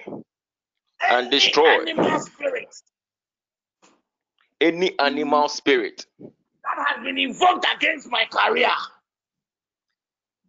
and 1.08 1.26
any 1.26 1.30
destroy 1.30 1.80
animal 1.90 2.20
spirit 2.20 2.74
any 4.60 4.98
animal 4.98 5.48
spirit 5.48 6.06
that 6.64 6.86
has 6.88 7.04
been 7.04 7.18
invoked 7.18 7.66
against 7.76 8.08
my 8.10 8.24
career. 8.30 8.70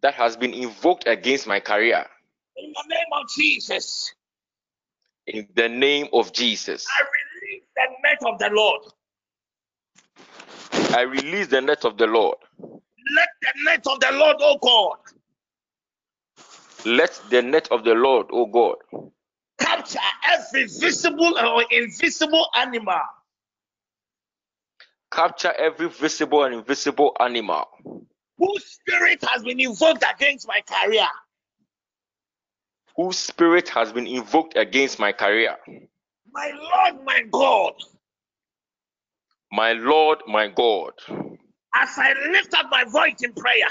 that 0.02 0.14
has 0.14 0.36
been 0.36 0.54
invoked 0.54 1.06
against 1.06 1.46
my 1.46 1.60
career. 1.60 2.06
In 2.56 2.72
the 2.72 2.84
name 2.88 3.12
of 3.14 3.28
Jesus, 3.36 4.14
In 5.32 5.48
the 5.56 5.68
name 5.70 6.08
of 6.14 6.32
Jesus, 6.34 6.86
I 6.90 7.04
release 7.04 7.64
the 7.76 7.88
net 8.04 8.32
of 8.32 8.38
the 8.40 8.50
Lord. 8.54 8.82
I 10.96 11.02
release 11.02 11.48
the 11.48 11.60
net 11.62 11.84
of 11.84 11.98
the 11.98 12.06
Lord. 12.06 12.38
Let 13.16 13.28
the 13.42 13.64
net 13.64 13.86
of 13.88 14.00
the 14.00 14.12
Lord, 14.12 14.36
oh 14.40 14.58
God, 14.62 14.98
Let 16.84 17.20
the 17.30 17.42
net 17.42 17.68
of 17.70 17.84
the 17.84 17.94
Lord, 17.94 18.26
O 18.32 18.46
God, 18.46 18.76
capture 19.58 20.00
every 20.28 20.64
visible 20.66 21.38
or 21.38 21.64
invisible 21.70 22.46
animal 22.56 23.02
capture 25.12 25.52
every 25.58 25.88
visible 25.88 26.44
and 26.44 26.54
invisible 26.54 27.16
animal 27.20 27.66
whose 28.38 28.64
spirit 28.66 29.24
has 29.28 29.42
been 29.44 29.60
invoked 29.60 30.04
against 30.14 30.48
my 30.48 30.62
career. 30.68 31.08
Whose 32.96 33.18
spirit 33.18 33.68
has 33.70 33.92
been 33.92 34.06
invoked 34.06 34.56
against 34.56 34.98
my 34.98 35.12
career. 35.12 35.56
My 36.32 36.52
Lord, 36.54 37.04
my 37.04 37.22
God, 37.30 37.74
My 39.52 39.72
Lord, 39.72 40.20
my 40.26 40.48
God, 40.48 40.92
as 41.74 41.90
I 41.98 42.14
lift 42.30 42.54
up 42.54 42.66
my 42.70 42.84
voice 42.84 43.22
in 43.22 43.32
prayer, 43.34 43.68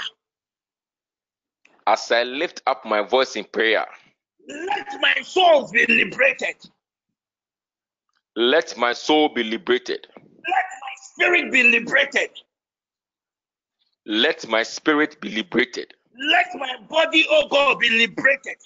as 1.86 2.10
I 2.12 2.22
lift 2.24 2.62
up 2.66 2.84
my 2.84 3.02
voice 3.02 3.36
in 3.36 3.44
prayer, 3.44 3.86
let 4.48 4.88
my 5.00 5.14
soul 5.22 5.70
be 5.72 5.86
liberated. 5.86 6.56
let 8.36 8.76
my 8.76 8.92
soul 8.92 9.28
be 9.28 9.42
liberated. 9.44 10.06
Let 10.16 10.66
my 10.82 10.94
spirit 11.02 11.52
be 11.52 11.62
liberated. 11.64 12.30
Let 14.06 14.48
my 14.48 14.62
spirit 14.64 15.20
be 15.20 15.30
liberated. 15.30 15.94
Let 16.30 16.46
my 16.54 16.76
body, 16.88 17.26
oh 17.30 17.48
God, 17.48 17.78
be 17.80 17.90
liberated 17.90 18.56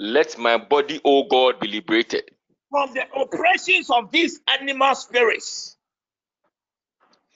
Let 0.00 0.38
my 0.38 0.58
body, 0.58 1.00
O 1.04 1.24
God, 1.24 1.60
be 1.60 1.68
liberated 1.68 2.24
from 2.70 2.94
the 2.94 3.04
oppressions 3.20 3.90
of 3.90 4.10
these 4.12 4.40
animal 4.48 4.94
spirits. 4.94 5.76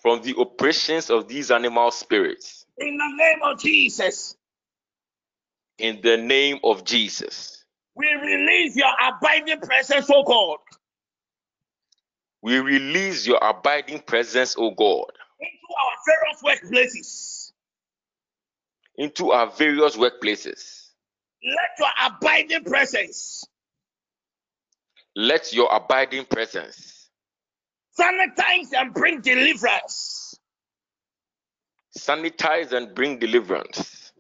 from 0.03 0.23
the 0.23 0.35
oppressions 0.39 1.11
of 1.11 1.29
these 1.29 1.51
animal 1.51 1.91
spirits. 1.91 2.67
In 2.79 2.97
the 2.97 3.09
name 3.17 3.41
of 3.45 3.61
Jesus, 3.61 4.37
In 5.79 6.01
the 6.03 6.17
name 6.19 6.61
of 6.65 6.85
Jesus, 6.85 7.65
we 7.97 8.07
release 8.09 8.77
your 8.77 8.93
abiding 9.03 9.61
presence, 9.61 10.09
oh 10.11 10.25
God, 10.25 10.59
we 12.43 12.59
release 12.59 13.27
your 13.27 13.39
abiding 13.43 14.01
presence, 14.01 14.57
O 14.59 14.71
God, 14.73 15.13
into 15.41 15.75
our 15.83 15.97
various 16.07 16.43
workplaces. 16.43 17.53
into 18.97 19.33
our 19.33 19.51
various 19.51 19.97
workplaces. 19.97 20.80
Let 21.45 21.79
your 21.79 21.91
abiding 22.07 22.65
presence 22.65 23.45
Let 25.17 25.53
your 25.53 25.69
abiding 25.75 26.25
presence 26.27 27.11
sanitize 27.99 28.69
and 28.75 28.95
bring 28.95 29.21
deliverance. 29.21 30.39
Sanitize 31.99 32.73
and 32.73 32.95
bring 32.95 33.19
deliverance. 33.19 34.13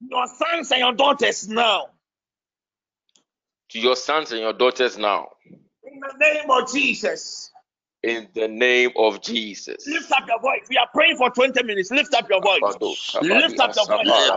Your 0.00 0.26
sons 0.28 0.70
and 0.70 0.80
your 0.80 0.92
daughters 0.92 1.48
now. 1.48 1.86
To 3.70 3.80
your 3.80 3.96
sons 3.96 4.32
and 4.32 4.40
your 4.42 4.52
daughters 4.52 4.98
now. 4.98 5.28
In 5.84 6.00
the 6.00 6.14
name 6.18 6.50
of 6.50 6.72
Jesus. 6.72 7.50
In 8.02 8.28
the 8.34 8.46
name 8.46 8.90
of 8.96 9.20
Jesus. 9.22 9.86
Lift 9.86 10.12
up 10.12 10.28
your 10.28 10.40
voice. 10.40 10.62
We 10.70 10.76
are 10.76 10.88
praying 10.94 11.16
for 11.16 11.30
20 11.30 11.62
minutes. 11.64 11.90
Lift 11.90 12.14
up 12.14 12.28
your 12.28 12.40
voice. 12.40 12.60
Lift 13.22 13.58
up 13.60 13.74
your 13.76 13.88
voice. 13.88 14.36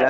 In 0.00 0.09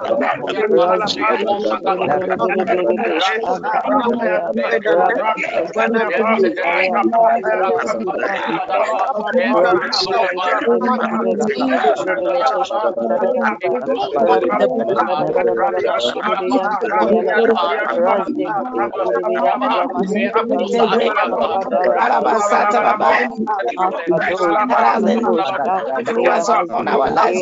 on 26.69 26.87
our 26.87 27.11
lives, 27.11 27.41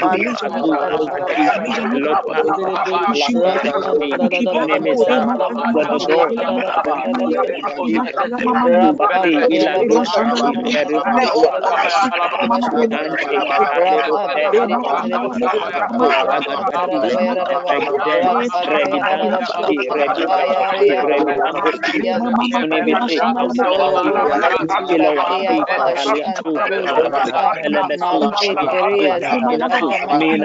Gracias. 29.57 29.90
من 30.13 30.41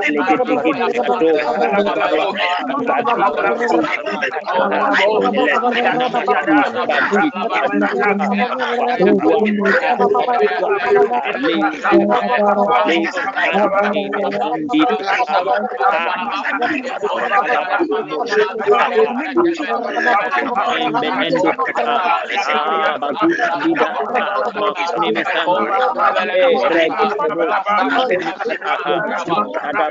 ada 29.81 29.90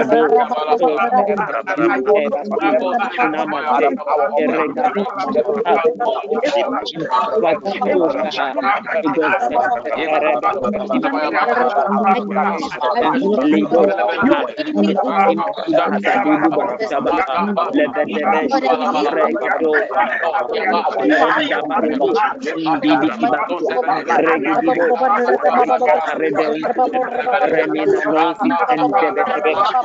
Reminiscence 27.51 28.37
and 28.69 28.93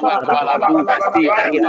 pasti 0.06 1.20
kita. 1.50 1.68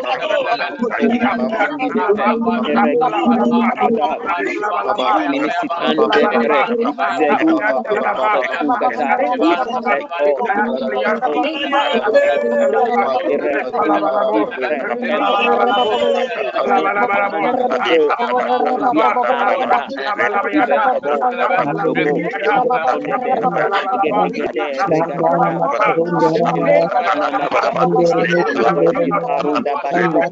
Dapat 29.61 29.90
Gracias. 29.91 30.31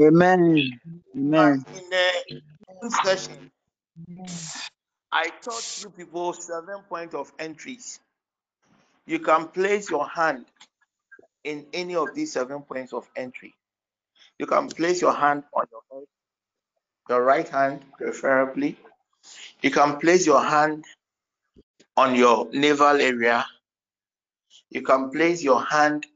Amen. 0.00 0.80
Amen. 1.16 1.66
In 2.70 2.76
the 2.82 2.90
session, 2.90 3.34
I 5.12 5.30
taught 5.42 5.64
you 5.82 5.90
people 5.90 6.34
seven 6.34 6.82
points 6.88 7.14
of 7.14 7.32
entries. 7.38 8.00
You 9.06 9.20
can 9.20 9.48
place 9.48 9.90
your 9.90 10.08
hand 10.08 10.46
in 11.44 11.66
any 11.74 11.96
of 11.96 12.14
these 12.14 12.32
seven 12.32 12.62
points 12.62 12.92
of 12.92 13.08
entry. 13.16 13.54
You 14.38 14.46
can 14.46 14.70
place 14.70 15.00
your 15.02 15.14
hand 15.14 15.44
on 15.54 15.66
your 15.72 15.82
head, 15.92 16.06
your 17.10 17.24
right 17.24 17.48
hand 17.48 17.82
preferably. 17.98 18.78
You 19.62 19.70
can 19.70 19.98
place 19.98 20.26
your 20.26 20.42
hand 20.42 20.84
on 21.96 22.14
your 22.16 22.48
navel 22.52 23.00
area. 23.00 23.46
You 24.70 24.82
can 24.82 25.10
place 25.10 25.42
your 25.44 25.62
hand 25.64 26.06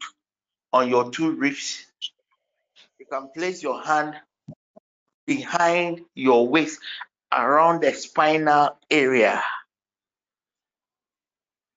on 0.73 0.91
your 0.91 1.11
two 1.13 1.33
ribs. 1.33 1.87
Can 3.11 3.29
place 3.35 3.63
your 3.63 3.81
hand 3.83 4.15
behind 5.27 6.03
your 6.15 6.49
waist 6.49 6.81
around 7.33 7.83
the 7.83 7.93
spinal 7.93 8.77
area. 8.91 9.43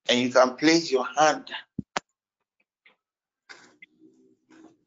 And 0.09 0.19
you 0.19 0.29
can 0.29 0.55
place 0.55 0.91
your 0.91 1.05
hand 1.05 1.51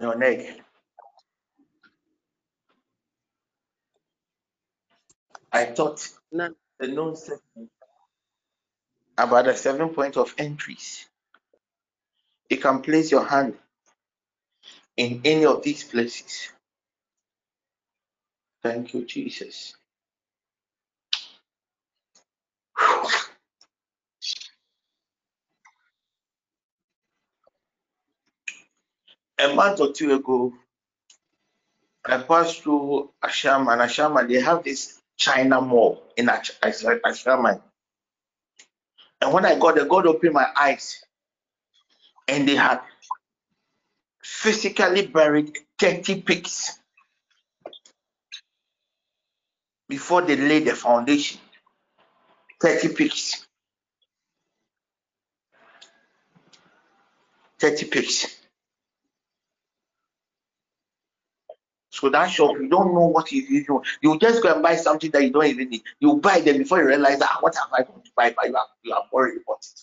your 0.01 0.17
neck. 0.17 0.61
I 5.53 5.67
taught 5.67 6.09
the 6.33 6.89
known 6.89 7.17
section 7.17 7.71
about 9.17 9.45
the 9.45 9.55
seven 9.55 9.91
points 9.91 10.17
of 10.17 10.35
entries. 10.37 11.07
You 12.51 12.59
can 12.59 12.83
place 12.83 13.11
your 13.11 13.25
hand 13.25 13.57
in 14.97 15.21
any 15.25 15.47
of 15.47 15.63
these 15.65 15.85
places. 15.85 16.51
Thank 18.63 18.95
you, 18.95 19.05
Jesus. 19.07 19.75
A 29.39 29.55
month 29.55 29.81
or 29.81 29.93
two 29.93 30.15
ago, 30.15 30.55
I 32.07 32.19
passed 32.19 32.63
through 32.63 33.11
Asham 33.25 33.69
and 33.73 34.31
they 34.31 34.41
have 34.41 34.65
this 34.65 35.01
China 35.17 35.61
mall 35.61 36.03
in 36.17 36.29
Ash- 36.31 36.53
Ash- 36.63 36.85
Asham. 36.85 37.61
And 39.23 39.33
when 39.35 39.47
I 39.47 39.59
got 39.59 39.77
there, 39.77 39.87
God 39.87 40.07
opened 40.07 40.35
my 40.35 40.47
eyes, 40.57 41.05
and 42.29 42.49
they 42.49 42.57
had 42.57 42.81
physically 44.25 45.07
buried 45.07 45.57
30 45.79 46.23
pigs 46.23 46.81
before 49.89 50.23
they 50.23 50.37
laid 50.37 50.65
the 50.65 50.75
foundation. 50.75 51.39
30 52.61 52.95
pigs. 52.95 53.47
30 57.61 57.87
pigs. 57.87 58.41
So 61.91 62.09
that 62.09 62.27
shop, 62.29 62.53
you 62.59 62.69
don't 62.69 62.95
know 62.95 63.07
what 63.07 63.31
you 63.31 63.43
you. 63.43 63.83
You 64.03 64.19
just 64.19 64.43
go 64.43 64.53
and 64.53 64.63
buy 64.63 64.77
something 64.77 65.11
that 65.13 65.23
you 65.23 65.31
don't 65.31 65.47
even 65.47 65.69
need. 65.69 65.83
You 66.01 66.17
buy 66.17 66.41
them 66.41 66.59
before 66.59 66.79
you 66.81 66.87
realize 66.89 67.21
ah, 67.23 67.39
what 67.41 67.55
have 67.55 67.69
I 67.73 67.83
going 67.83 68.03
to 68.03 68.11
buy? 68.17 68.35
But 68.37 68.49
you 68.49 68.55
have 68.55 68.67
you 68.83 68.93
have 68.95 69.05
already 69.13 69.39
bought 69.47 69.65
it. 69.65 69.81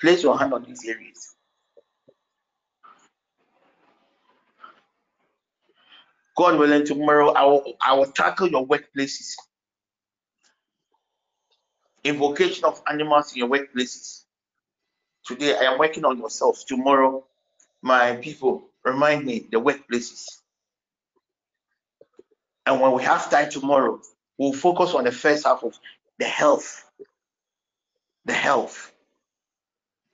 Place 0.00 0.22
your 0.22 0.38
hand 0.38 0.54
on 0.54 0.64
these 0.64 0.84
areas. 0.86 1.36
God 6.38 6.56
willing, 6.56 6.86
tomorrow 6.86 7.32
I 7.32 7.44
will 7.46 7.74
I 7.84 7.94
will 7.94 8.06
tackle 8.06 8.48
your 8.48 8.64
workplaces. 8.64 9.34
Invocation 12.04 12.64
of 12.64 12.80
animals 12.88 13.32
in 13.32 13.38
your 13.38 13.48
workplaces. 13.48 14.22
Today 15.26 15.56
I 15.56 15.72
am 15.72 15.80
working 15.80 16.04
on 16.04 16.16
yourself. 16.16 16.62
Tomorrow, 16.64 17.24
my 17.82 18.14
people, 18.22 18.68
remind 18.84 19.26
me 19.26 19.48
the 19.50 19.60
workplaces. 19.60 20.26
And 22.66 22.80
when 22.80 22.92
we 22.92 23.02
have 23.02 23.28
time 23.28 23.50
tomorrow, 23.50 24.00
we'll 24.38 24.52
focus 24.52 24.94
on 24.94 25.02
the 25.02 25.12
first 25.12 25.44
half 25.44 25.64
of 25.64 25.76
the 26.20 26.24
health. 26.26 26.88
The 28.26 28.32
health. 28.32 28.92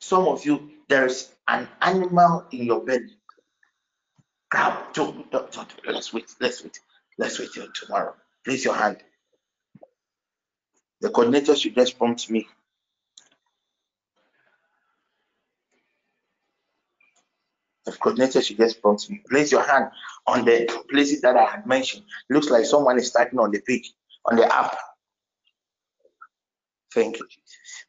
Some 0.01 0.27
of 0.27 0.47
you, 0.47 0.71
there 0.89 1.05
is 1.05 1.31
an 1.49 1.69
animal 1.83 2.47
in 2.51 2.65
your 2.65 2.81
belly. 2.81 3.13
Don't, 4.95 5.27
let's 5.87 6.13
wait, 6.13 6.27
let's 6.41 6.63
wait, 6.63 6.81
let's 7.19 7.39
wait 7.39 7.51
till 7.53 7.67
tomorrow. 7.75 8.15
Place 8.45 8.65
your 8.65 8.75
hand. 8.75 8.99
The 11.01 11.11
coordinator 11.11 11.57
should 11.57 11.75
just 11.75 11.99
prompt 11.99 12.31
me. 12.31 12.47
The 17.85 17.93
coordinator 17.93 18.41
should 18.43 18.57
just 18.57 18.81
prompt 18.81 19.11
me. 19.11 19.23
Place 19.29 19.53
your 19.53 19.63
hand 19.63 19.91
on 20.27 20.45
the 20.45 20.85
places 20.91 21.21
that 21.23 21.37
I 21.37 21.45
had 21.45 21.67
mentioned. 21.67 22.05
Looks 22.31 22.49
like 22.49 22.65
someone 22.65 22.99
is 22.99 23.11
typing 23.11 23.41
on 23.41 23.51
the 23.51 23.61
page, 23.61 23.93
on 24.25 24.37
the 24.37 24.55
app. 24.55 24.77
Thank 26.95 27.19
you, 27.19 27.27
Jesus. 27.27 27.87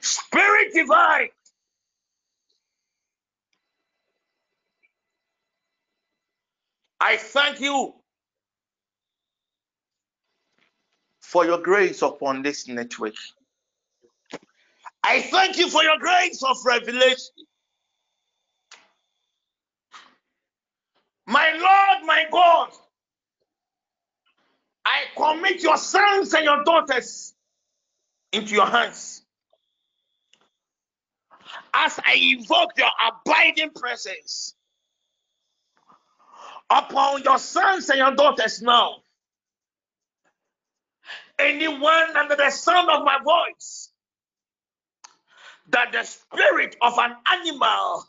Spirit 0.00 0.72
divine. 0.74 1.28
I 7.00 7.16
thank 7.16 7.60
you 7.60 7.94
for 11.20 11.44
your 11.44 11.58
grace 11.58 12.02
upon 12.02 12.42
this 12.42 12.66
network. 12.68 13.14
I 15.02 15.20
thank 15.22 15.58
you 15.58 15.68
for 15.70 15.82
your 15.84 15.98
grace 15.98 16.42
of 16.42 16.56
revelation. 16.64 17.46
My 21.26 21.50
Lord, 21.50 22.06
my 22.06 22.24
God, 22.30 22.70
I 24.84 25.02
commit 25.16 25.62
your 25.62 25.76
sons 25.76 26.34
and 26.34 26.44
your 26.44 26.64
daughters 26.64 27.34
into 28.32 28.54
your 28.54 28.66
hands. 28.66 29.24
As 31.74 32.00
I 32.04 32.14
invoke 32.14 32.70
your 32.76 32.90
abiding 33.00 33.70
presence 33.70 34.55
upon 36.70 37.22
your 37.22 37.38
sons 37.38 37.88
and 37.90 37.98
your 37.98 38.14
daughters 38.14 38.62
now. 38.62 38.96
Anyone 41.38 42.16
under 42.16 42.36
the 42.36 42.50
sound 42.50 42.88
of 42.90 43.04
my 43.04 43.18
voice 43.22 43.90
that 45.68 45.92
the 45.92 46.02
spirit 46.04 46.76
of 46.82 46.94
an 46.98 47.14
animal 47.32 48.04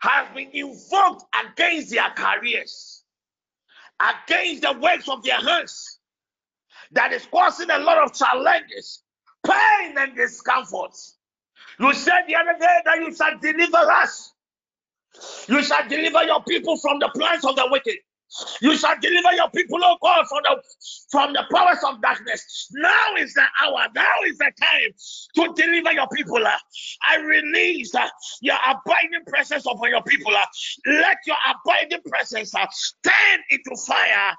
has 0.00 0.28
been 0.34 0.50
invoked 0.52 1.24
against 1.46 1.90
their 1.90 2.10
careers, 2.10 3.04
against 4.00 4.62
the 4.62 4.72
works 4.80 5.08
of 5.08 5.22
their 5.22 5.40
hands, 5.40 5.98
that 6.92 7.12
is 7.12 7.26
causing 7.26 7.70
a 7.70 7.78
lot 7.78 7.98
of 7.98 8.12
challenges, 8.14 9.02
pain, 9.46 9.96
and 9.98 10.16
discomfort. 10.16 10.96
You 11.78 11.94
said 11.94 12.22
the 12.28 12.36
other 12.36 12.58
day 12.58 12.78
that 12.84 12.98
you 12.98 13.14
shall 13.14 13.38
deliver 13.38 13.90
us. 13.92 14.31
You 15.48 15.62
shall 15.64 15.88
deliver 15.88 16.24
your 16.24 16.42
people 16.44 16.76
from 16.78 16.98
the 17.00 17.10
plans 17.16 17.44
of 17.44 17.56
the 17.56 17.68
wicked. 17.70 17.96
You 18.60 18.76
shall 18.76 18.96
deliver 19.00 19.32
your 19.34 19.50
people, 19.50 19.78
oh 19.82 19.96
God, 20.02 20.26
from 20.28 20.42
the 20.44 20.62
from 21.10 21.32
the 21.32 21.44
powers 21.52 21.78
of 21.86 22.00
darkness. 22.00 22.68
Now 22.72 23.16
is 23.18 23.34
the 23.34 23.44
hour. 23.62 23.86
Now 23.94 24.10
is 24.26 24.38
the 24.38 24.50
time 24.60 24.92
to 25.36 25.62
deliver 25.62 25.92
your 25.92 26.08
people. 26.08 26.42
I 26.46 27.16
release 27.16 27.92
your 28.40 28.56
abiding 28.66 29.24
presence 29.26 29.66
upon 29.66 29.90
your 29.90 30.02
people. 30.02 30.32
Let 30.86 31.18
your 31.26 31.36
abiding 31.50 32.00
presence 32.08 32.52
turn 32.52 33.40
into 33.50 33.76
fire. 33.86 34.32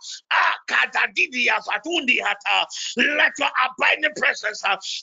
Let 2.98 3.32
your 3.40 3.50
abiding 3.66 4.12
presence 4.18 4.62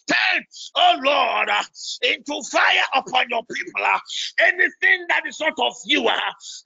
turn, 0.08 0.44
oh 0.76 0.96
Lord, 1.02 1.50
into 2.02 2.42
fire 2.50 2.82
upon 2.94 3.26
your 3.30 3.44
people. 3.44 3.86
Anything 4.40 5.06
that 5.08 5.22
is 5.26 5.38
not 5.40 5.54
of 5.58 5.74
you, 5.84 6.08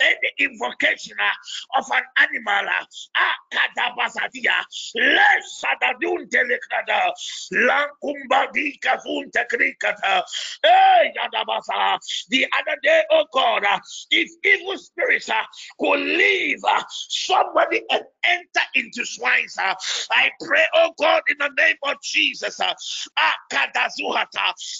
any 0.00 0.30
invocation 0.38 1.16
of 1.76 1.84
an 1.92 2.02
animal, 2.18 2.66
ah, 3.16 3.36
kadabasadia, 3.52 4.56
lesadadun 4.96 6.28
telekada, 6.30 7.12
lankumba 7.52 8.52
di 8.52 8.78
kafun 8.82 9.30
tekrikata, 9.30 10.22
hey, 10.62 11.12
yadabasa. 11.16 11.98
The 12.28 12.46
other 12.58 12.76
day, 12.82 13.02
oh 13.10 13.24
God, 13.32 13.64
if 14.10 14.30
evil 14.44 14.78
spirits 14.78 15.28
uh, 15.28 15.42
could 15.78 16.00
leave 16.00 16.58
uh, 16.64 16.82
somebody 16.88 17.82
and 17.90 18.02
enter 18.24 18.66
into 18.74 19.04
swines, 19.04 19.56
I 19.58 20.30
pray, 20.40 20.64
oh 20.74 20.92
God, 20.98 21.22
in 21.28 21.36
the 21.38 21.50
name 21.56 21.76
of 21.84 21.96
Jesus, 22.02 22.60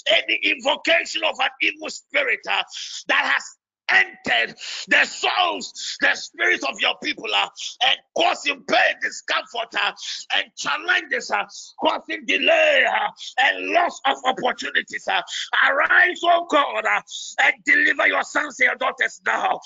any 0.07 0.41
invocation 0.43 1.25
of 1.25 1.37
an 1.41 1.49
evil 1.63 1.91
spirit 1.91 2.41
that 2.45 2.65
has 3.09 3.45
entered 3.91 4.57
the 4.89 5.05
souls, 5.05 5.97
the 6.01 6.15
spirits 6.15 6.65
of 6.65 6.81
your 6.81 6.95
people 7.03 7.27
uh, 7.35 7.49
and 7.87 7.99
causing 8.17 8.63
pain, 8.65 8.95
discomfort, 9.03 9.75
uh, 9.81 9.93
and 10.37 10.45
challenges, 10.57 11.31
uh, 11.31 11.45
causing 11.81 12.25
delay 12.27 12.85
uh, 12.89 13.09
and 13.39 13.71
loss 13.71 14.01
of 14.07 14.17
opportunities. 14.25 15.07
Uh, 15.09 15.21
arise, 15.69 16.21
oh 16.25 16.47
God, 16.51 16.85
uh, 16.85 17.01
and 17.43 17.55
deliver 17.65 18.07
your 18.09 18.23
sons 18.23 18.59
and 18.61 18.67
your 18.67 18.77
daughters 18.77 19.21
now. 19.27 19.61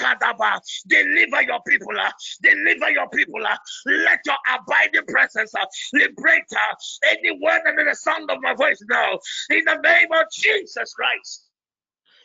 Akadaba, 0.00 0.60
deliver 0.86 1.42
your 1.42 1.60
people, 1.66 1.98
uh, 1.98 2.10
deliver 2.42 2.90
your 2.90 3.08
people. 3.08 3.44
Uh, 3.46 3.56
let 3.86 4.20
your 4.26 4.36
abiding 4.54 5.06
presence 5.06 5.54
uh, 5.54 5.64
liberate 5.92 6.44
uh, 6.52 6.74
anyone 7.10 7.60
under 7.66 7.84
the 7.84 7.94
sound 7.94 8.30
of 8.30 8.38
my 8.42 8.54
voice 8.54 8.82
now. 8.88 9.18
In 9.50 9.62
the 9.64 9.76
name 9.82 10.08
of 10.12 10.26
Jesus 10.32 10.92
Christ. 10.94 11.50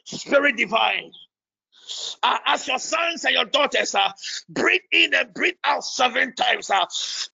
Spirit 0.10 0.58
divine, 0.58 1.12
uh, 2.24 2.38
as 2.46 2.68
your 2.68 2.80
sons 2.80 3.26
and 3.26 3.34
your 3.34 3.46
daughters 3.46 3.96
uh, 3.96 4.12
breathe 4.50 4.82
in 4.92 5.14
and 5.14 5.34
breathe 5.34 5.56
out 5.64 5.84
seven 5.84 6.34
times, 6.36 6.70
uh, 6.70 6.86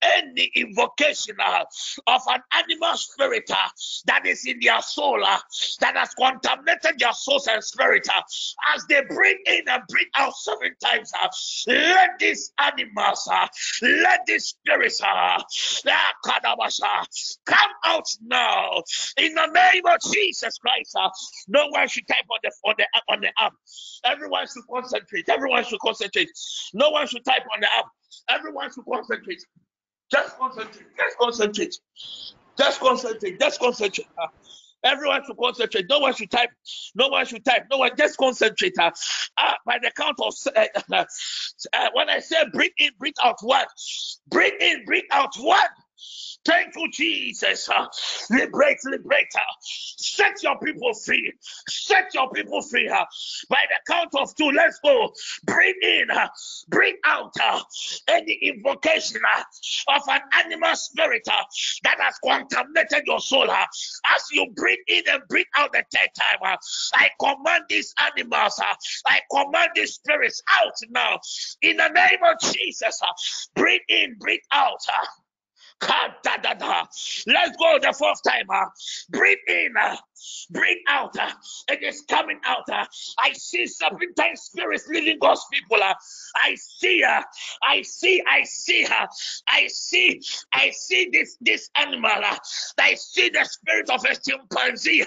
any 0.02 0.52
invocation 0.56 1.36
uh, 1.44 1.64
of 2.08 2.22
an 2.28 2.42
animal 2.54 2.96
spirit 2.98 3.50
uh, 3.52 3.68
that 4.08 4.26
is 4.26 4.46
in 4.46 4.60
their 4.62 4.82
soul 4.82 5.24
uh, 5.24 5.38
that 5.80 5.96
has 5.98 6.14
contaminated 6.16 7.00
their 7.00 7.14
souls 7.14 7.48
and 7.48 7.64
spirit, 7.64 8.08
uh, 8.16 8.22
as 8.76 8.86
they 8.90 9.02
breathe 9.10 9.38
in 9.46 9.62
and 9.68 9.84
breathe 9.90 10.08
out 10.18 10.36
seven 10.36 10.72
times, 10.84 11.12
uh, 11.22 11.28
let 11.68 12.20
these 12.20 12.52
animals, 12.60 13.28
uh, 13.32 13.48
let 13.82 14.22
these 14.26 14.46
spirits 14.46 15.02
uh, 15.02 15.42
come 17.46 17.70
out 17.86 18.08
now 18.24 18.82
in 19.18 19.34
the 19.34 19.48
name 19.48 19.84
of 19.86 20.14
Jesus 20.14 20.58
Christ. 20.58 20.96
Uh, 20.96 21.10
no 21.48 21.68
one 21.70 21.88
should 21.88 22.08
type 22.08 22.26
on 22.32 22.40
the 22.44 22.52
on 22.66 22.76
the 22.78 22.86
on 23.14 23.22
the 23.22 23.30
app. 23.40 23.54
Everyone 24.06 24.45
should 24.48 24.64
concentrate. 24.72 25.30
Everyone 25.30 25.64
should 25.64 25.80
concentrate. 25.80 26.30
No 26.74 26.90
one 26.90 27.08
should 27.08 27.26
type 27.26 27.44
on 27.54 27.62
the 27.62 27.68
app. 27.78 27.86
Everyone 28.30 28.72
should 28.72 28.86
concentrate. 28.86 29.44
Just 30.12 30.38
concentrate. 30.38 30.86
Just 30.98 31.18
concentrate. 31.20 31.78
Just 32.58 32.80
concentrate. 32.80 33.40
Just 33.40 33.60
concentrate. 33.60 34.08
Uh, 34.18 34.28
everyone 34.84 35.22
should 35.26 35.38
concentrate. 35.38 35.86
No 35.90 36.00
one 36.00 36.14
should 36.14 36.32
type. 36.32 36.50
No 36.96 37.08
one 37.10 37.26
should 37.26 37.44
type. 37.44 37.66
No 37.72 37.80
one. 37.80 37.92
Just 37.98 38.18
concentrate. 38.18 38.74
Uh, 38.78 38.92
by 39.66 39.80
the 39.82 39.92
count 39.96 40.18
of 40.20 40.34
uh, 40.56 41.90
when 41.94 42.10
I 42.10 42.20
say 42.20 42.38
breathe 42.54 42.72
in, 42.78 42.92
breathe 43.00 43.16
out. 43.24 43.38
One. 43.42 43.66
Breathe 44.30 44.54
in, 44.60 44.86
breathe 44.86 45.04
out. 45.12 45.36
One. 45.38 45.60
Thank 46.46 46.76
you, 46.76 46.90
Jesus. 46.92 47.68
Uh, 47.70 47.88
liberate, 48.30 48.78
liberate. 48.86 49.34
Uh, 49.36 49.40
set 49.62 50.44
your 50.44 50.60
people 50.60 50.94
free. 50.94 51.34
Set 51.68 52.14
your 52.14 52.30
people 52.30 52.62
free. 52.62 52.88
Uh, 52.88 53.04
by 53.50 53.64
the 53.70 53.94
count 53.94 54.14
of 54.16 54.36
two, 54.36 54.52
let's 54.52 54.80
go. 54.84 55.12
Bring 55.44 55.74
in, 55.82 56.12
uh, 56.12 56.28
bring 56.68 56.98
out 57.04 57.34
uh, 57.44 57.62
any 58.08 58.34
invocation 58.44 59.22
uh, 59.38 59.96
of 59.96 60.04
an 60.08 60.22
animal 60.34 60.76
spirit 60.76 61.24
that 61.26 61.98
has 62.00 62.20
contaminated 62.20 63.08
your 63.08 63.20
soul. 63.20 63.50
As 63.50 64.26
you 64.32 64.48
bring 64.56 64.78
in 64.88 65.04
and 65.10 65.24
bring 65.28 65.46
out 65.56 65.74
the 65.74 65.84
third 65.92 66.10
time, 66.16 66.58
I 66.94 67.10
command 67.20 67.64
these 67.70 67.94
animals, 68.00 68.62
I 69.08 69.20
command 69.32 69.72
these 69.76 69.96
spirits 69.96 70.44
out 70.52 70.74
now. 70.90 71.20
In 71.64 71.78
the 71.78 71.90
name 71.90 72.20
of 72.24 72.54
Jesus, 72.54 73.02
bring 73.56 73.80
in, 73.88 74.16
bring 74.20 74.40
out. 74.52 74.80
Let's 75.82 77.58
go 77.58 77.80
the 77.82 77.94
fourth 77.98 78.20
time. 78.24 78.46
Uh, 78.50 78.66
breathe 79.10 79.38
in, 79.48 79.74
uh, 79.80 79.96
breathe 80.50 80.78
out. 80.88 81.18
Uh, 81.18 81.32
it 81.70 81.84
is 81.84 82.04
coming 82.10 82.40
out. 82.46 82.64
Uh, 82.72 82.86
I 83.20 83.34
see 83.34 83.68
serpentine 83.68 84.36
spirits 84.36 84.88
leaving 84.88 85.20
God's 85.20 85.46
people. 85.52 85.78
Uh, 85.84 85.94
I 86.44 86.56
see 86.56 87.02
her. 87.02 87.24
I 87.68 87.82
see. 87.82 88.24
I 88.28 88.44
see 88.44 88.84
her. 88.84 89.08
I 89.48 89.68
see. 89.68 90.22
I 90.54 90.72
see 90.72 91.10
this 91.12 91.38
this 91.42 91.70
animal. 91.76 92.12
I 92.78 92.96
see 92.96 93.30
the 93.30 93.46
spirit 93.46 93.90
of 93.90 94.04
a 94.06 94.16
chimpanzee 94.16 95.04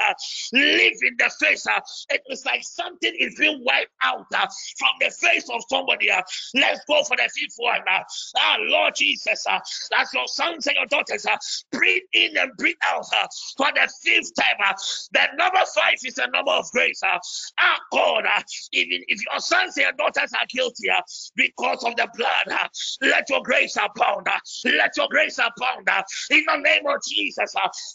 live 0.52 0.92
in 1.02 1.16
the 1.18 1.30
face. 1.40 1.66
It 2.10 2.22
is 2.28 2.44
like 2.44 2.62
something 2.62 3.14
is 3.18 3.34
being 3.38 3.62
wiped 3.64 3.90
out 4.02 4.26
from 4.30 4.90
the 5.00 5.10
face 5.10 5.48
of 5.50 5.62
somebody. 5.68 6.10
Let's 6.54 6.80
go 6.86 7.02
for 7.04 7.16
the 7.16 7.28
fifth 7.34 7.56
one. 7.56 7.80
Ah, 7.88 8.56
Lord 8.60 8.94
Jesus, 8.96 9.44
that's 9.90 10.14
your 10.14 10.26
sons 10.60 10.66
and 10.66 10.76
your 10.76 10.86
daughters. 10.86 11.26
Uh, 11.26 11.36
breathe 11.72 12.02
in 12.12 12.36
and 12.36 12.50
breathe 12.56 12.76
out 12.88 13.04
uh, 13.20 13.26
for 13.56 13.68
the 13.74 13.88
fifth 14.02 14.32
time. 14.34 14.56
Uh, 14.64 14.72
the 15.12 15.36
number 15.36 15.60
five 15.74 15.94
is 16.04 16.18
a 16.18 16.30
number 16.30 16.52
of 16.52 16.70
grace. 16.72 17.00
Ah, 17.04 17.78
God, 17.92 18.24
uh, 18.24 18.42
even 18.72 19.02
if 19.08 19.20
your 19.30 19.40
sons 19.40 19.76
and 19.76 19.84
your 19.84 19.92
daughters 19.92 20.32
are 20.32 20.46
guilty 20.48 20.90
uh, 20.90 21.00
because 21.36 21.84
of 21.84 21.96
the 21.96 22.08
blood, 22.16 22.58
let 23.02 23.28
your 23.28 23.42
grace 23.42 23.76
abound. 23.76 24.26
Let 24.64 24.96
your 24.96 25.08
grace 25.10 25.38
abound. 25.38 25.88
In 26.30 26.44
the 26.46 26.56
name 26.56 26.86
of 26.86 27.00
Jesus, 27.08 27.54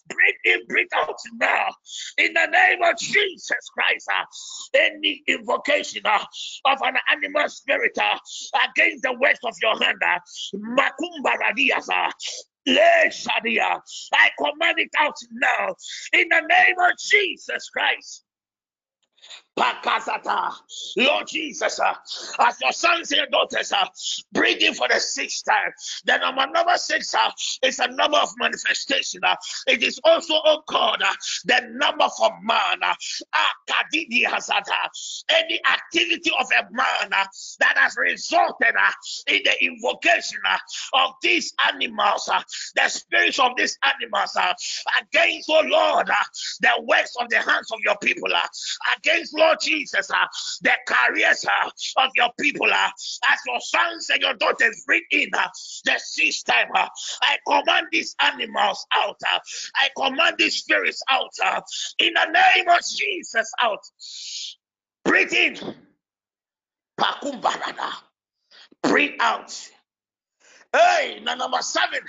breathe 0.09 0.35
in, 0.55 0.65
breathe 0.67 0.87
out 0.95 1.15
now. 1.39 1.67
In 2.17 2.33
the 2.33 2.47
name 2.47 2.81
of 2.83 2.97
Jesus 2.97 3.69
Christ, 3.73 4.09
any 4.73 5.23
invocation 5.27 6.03
of 6.05 6.77
an 6.81 6.95
animal 7.11 7.49
spirit 7.49 7.97
against 7.97 9.03
the 9.03 9.13
works 9.19 9.39
of 9.43 9.53
your 9.61 9.77
hand, 9.79 9.99
Makumba 10.55 11.33
Radiasa, 11.41 12.11
I 14.13 14.29
command 14.37 14.75
it 14.79 14.89
out 14.99 15.15
now 15.33 15.75
in 16.13 16.27
the 16.29 16.41
name 16.41 16.75
of 16.79 16.91
Jesus 16.99 17.69
Christ. 17.69 18.23
Pakazata. 19.57 20.53
Lord 20.97 21.27
Jesus, 21.27 21.79
uh, 21.79 21.93
as 22.39 22.59
your 22.61 22.71
sons 22.71 23.11
and 23.11 23.31
daughters 23.31 23.71
are 23.71 23.83
uh, 23.83 23.87
bringing 24.31 24.73
for 24.73 24.87
the 24.87 24.99
sixth 24.99 25.45
time, 25.45 25.71
the 26.05 26.17
number 26.17 26.47
number 26.51 26.77
six 26.77 27.13
uh, 27.13 27.29
is 27.63 27.79
a 27.79 27.87
number 27.87 28.17
of 28.17 28.29
manifestation. 28.37 29.21
Uh, 29.23 29.35
it 29.67 29.83
is 29.83 29.99
also, 30.03 30.33
called 30.41 30.63
God, 30.67 31.01
uh, 31.01 31.13
the 31.45 31.67
number 31.71 32.07
for 32.17 32.31
man. 32.41 32.79
Uh, 32.81 32.93
any 35.29 35.59
activity 35.71 36.31
of 36.39 36.47
a 36.51 36.63
man 36.71 37.13
uh, 37.13 37.25
that 37.59 37.77
has 37.77 37.95
resulted 37.97 38.75
uh, 38.75 38.91
in 39.27 39.41
the 39.43 39.65
invocation 39.65 40.39
uh, 40.49 40.57
of 40.93 41.11
these 41.21 41.53
animals, 41.67 42.29
uh, 42.31 42.41
the 42.75 42.89
spirits 42.89 43.39
of 43.39 43.51
these 43.57 43.77
animals, 43.83 44.37
against, 45.01 45.49
oh 45.49 45.63
Lord, 45.65 46.09
the 46.61 46.69
works 46.83 47.15
of 47.19 47.29
the 47.29 47.37
hands 47.37 47.71
of 47.71 47.79
your 47.83 47.97
people, 47.97 48.29
against 48.97 49.33
Lord 49.43 49.59
Jesus, 49.61 50.09
uh, 50.09 50.25
the 50.61 50.71
careers 50.87 51.45
uh, 51.45 51.69
of 52.03 52.11
your 52.15 52.29
people, 52.39 52.67
uh, 52.71 52.89
as 53.31 53.39
your 53.45 53.59
sons 53.59 54.09
and 54.09 54.21
your 54.21 54.33
daughters 54.35 54.83
bring 54.85 55.01
in 55.11 55.29
the 55.31 55.99
system, 55.99 56.55
I 56.73 57.37
command 57.47 57.87
these 57.91 58.15
animals 58.21 58.85
out. 58.93 59.19
I 59.75 59.89
command 59.97 60.35
these 60.37 60.55
spirits 60.55 61.01
out. 61.09 61.31
In 61.99 62.13
the 62.13 62.25
name 62.25 62.69
of 62.69 62.79
Jesus, 62.95 63.51
out. 63.61 63.79
Breathe 65.03 65.33
in. 65.33 65.57
Breathe 68.81 69.15
out. 69.19 69.69
Hey, 70.73 71.19
number 71.23 71.61
seven. 71.61 71.99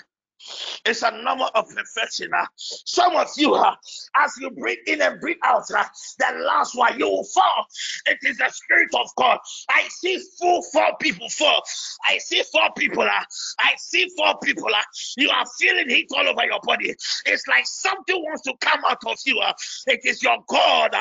It's 0.84 1.02
a 1.02 1.10
number 1.22 1.44
of 1.54 1.68
perfection. 1.68 2.30
Uh. 2.36 2.46
Some 2.56 3.16
of 3.16 3.28
you, 3.36 3.54
uh, 3.54 3.74
as 4.16 4.34
you 4.40 4.50
breathe 4.50 4.78
in 4.86 5.02
and 5.02 5.20
breathe 5.20 5.38
out, 5.42 5.64
uh, 5.70 5.84
the 6.18 6.44
last 6.44 6.76
one 6.76 6.98
you 6.98 7.06
will 7.08 7.24
fall. 7.24 7.66
It 8.06 8.18
is 8.22 8.38
the 8.38 8.48
Spirit 8.50 8.90
of 8.94 9.08
God. 9.16 9.38
I 9.70 9.88
see 9.88 10.22
full 10.40 10.62
four 10.72 10.96
people 11.00 11.28
fall. 11.30 11.62
I 12.06 12.18
see 12.18 12.42
four 12.52 12.68
people. 12.76 13.02
Uh, 13.02 13.24
I 13.60 13.74
see 13.78 14.08
four 14.16 14.34
people. 14.42 14.66
Uh, 14.66 14.82
you 15.16 15.30
are 15.30 15.44
feeling 15.58 15.88
heat 15.88 16.08
all 16.16 16.28
over 16.28 16.44
your 16.44 16.60
body. 16.62 16.94
It's 17.26 17.46
like 17.48 17.66
something 17.66 18.16
wants 18.16 18.42
to 18.42 18.54
come 18.60 18.80
out 18.86 19.02
of 19.06 19.18
you. 19.24 19.38
Uh. 19.40 19.52
It 19.86 20.00
is 20.04 20.22
your 20.22 20.38
God 20.48 20.94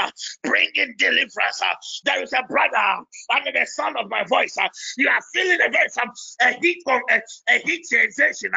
bringing 0.44 0.96
deliverance. 0.98 1.62
There 2.06 2.22
is 2.24 2.34
a 2.34 2.44
brother 2.48 3.04
under 3.36 3.52
the 3.52 3.66
sound 3.66 3.98
of 3.98 4.10
my 4.10 4.24
voice. 4.26 4.58
You 4.98 5.10
are 5.10 5.22
feeling 5.34 5.60
a, 5.62 5.90
some, 5.90 6.12
a 6.42 6.54
heat, 6.62 6.84
a, 6.88 7.22
a 7.50 7.60
heat 7.60 7.86
sensation 7.86 8.52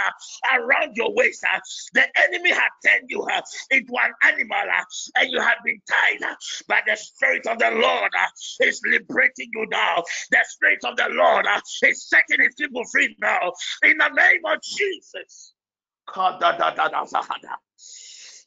around 0.54 0.76
around 0.77 0.97
your 0.97 1.12
waist. 1.15 1.44
Uh, 1.44 1.61
the 1.94 2.05
enemy 2.24 2.51
had 2.51 2.69
turned 2.85 3.09
you 3.09 3.23
uh, 3.23 3.40
into 3.70 3.93
an 3.93 4.12
animal 4.23 4.57
uh, 4.57 4.85
and 5.16 5.31
you 5.31 5.40
have 5.40 5.59
been 5.65 5.81
tied. 5.89 6.36
But 6.69 6.85
the 6.86 6.97
Spirit 6.97 7.47
of 7.47 7.59
the 7.59 7.70
Lord 7.70 8.12
is 8.61 8.81
liberating 8.85 9.51
you 9.55 9.66
now. 9.70 10.03
The 10.31 10.44
Spirit 10.48 10.85
of 10.85 10.97
the 10.97 11.09
Lord 11.11 11.47
is 11.82 12.09
setting 12.09 12.44
his 12.44 12.55
people 12.55 12.85
free 12.90 13.16
now. 13.20 13.53
In 13.82 13.98
the 13.98 14.09
name 14.09 14.43
of 14.47 14.62
Jesus. 14.62 15.55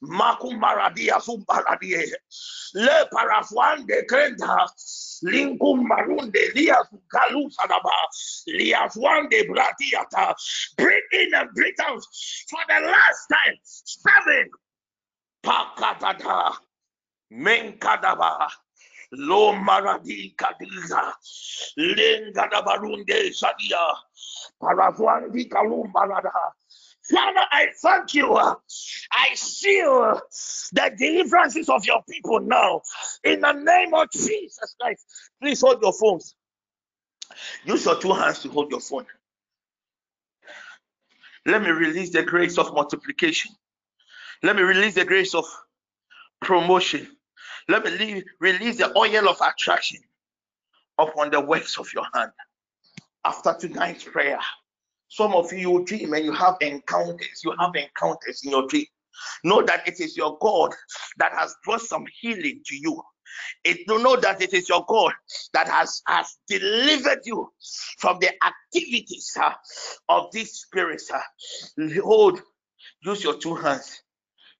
Makumbaradia 0.01 1.19
sumbaradie. 1.19 2.13
Le 2.73 3.05
parafuande 3.11 4.05
krenda. 4.07 4.67
Linkum 5.23 5.85
marunde 5.87 6.53
lias 6.55 6.87
galusadaba. 7.13 7.91
Lias 8.47 8.95
wande 8.95 9.43
bratiata. 9.49 10.33
Breathe 10.77 11.13
in 11.13 11.33
and 11.33 11.49
breathe 11.53 11.79
out 11.85 12.03
for 12.49 12.59
the 12.67 12.87
last 12.87 13.27
time. 13.27 13.57
Seven. 13.63 14.49
Pakatata. 15.43 16.53
Menkadaba. 17.33 18.49
Lo 19.11 19.51
maradi 19.53 20.33
kadiza. 20.37 21.13
Lengadabarunde 21.77 23.33
sadia. 23.33 23.95
Parafuandi 24.61 25.49
kalumbarada. 25.49 26.31
Father, 27.11 27.41
I 27.51 27.67
thank 27.81 28.13
you. 28.13 28.35
I 28.35 29.35
seal 29.35 30.21
the 30.73 30.91
deliverances 30.97 31.69
of 31.69 31.85
your 31.85 32.03
people 32.09 32.39
now. 32.41 32.81
In 33.23 33.41
the 33.41 33.53
name 33.53 33.93
of 33.93 34.11
Jesus 34.11 34.75
Christ. 34.79 35.05
Please 35.41 35.61
hold 35.61 35.81
your 35.81 35.93
phones. 35.93 36.35
Use 37.65 37.85
your 37.85 37.99
two 37.99 38.13
hands 38.13 38.39
to 38.43 38.49
hold 38.49 38.71
your 38.71 38.79
phone. 38.79 39.05
Let 41.45 41.61
me 41.63 41.69
release 41.71 42.11
the 42.11 42.23
grace 42.23 42.57
of 42.57 42.73
multiplication. 42.73 43.51
Let 44.43 44.55
me 44.55 44.61
release 44.61 44.95
the 44.95 45.05
grace 45.05 45.33
of 45.33 45.45
promotion. 46.41 47.07
Let 47.67 47.85
me 47.85 47.91
leave, 47.91 48.23
release 48.39 48.77
the 48.77 48.95
oil 48.97 49.29
of 49.29 49.37
attraction 49.41 49.99
upon 50.97 51.31
the 51.31 51.41
works 51.41 51.77
of 51.77 51.91
your 51.93 52.05
hand. 52.13 52.31
After 53.25 53.55
tonight's 53.59 54.03
prayer, 54.03 54.39
some 55.09 55.33
of 55.33 55.51
you 55.51 55.83
dream 55.85 56.13
and 56.13 56.25
you 56.25 56.33
have 56.33 56.55
encounters. 56.61 57.41
You 57.43 57.53
have 57.59 57.75
encounters 57.75 58.41
in 58.43 58.51
your 58.51 58.67
dream. 58.67 58.85
Know 59.43 59.63
that 59.63 59.87
it 59.87 59.99
is 59.99 60.15
your 60.15 60.37
God 60.39 60.73
that 61.17 61.33
has 61.33 61.55
brought 61.65 61.81
some 61.81 62.05
healing 62.21 62.61
to 62.65 62.75
you. 62.75 63.01
It 63.63 63.87
to 63.87 64.01
know 64.01 64.15
that 64.17 64.41
it 64.41 64.53
is 64.53 64.69
your 64.69 64.85
God 64.87 65.13
that 65.53 65.67
has, 65.67 66.01
has 66.07 66.37
delivered 66.47 67.19
you 67.25 67.49
from 67.99 68.19
the 68.19 68.31
activities 68.43 69.37
uh, 69.39 69.53
of 70.07 70.31
these 70.31 70.51
spirits. 70.53 71.11
Uh. 71.11 71.19
Hold, 72.03 72.41
use 73.03 73.23
your 73.23 73.37
two 73.37 73.55
hands 73.55 74.01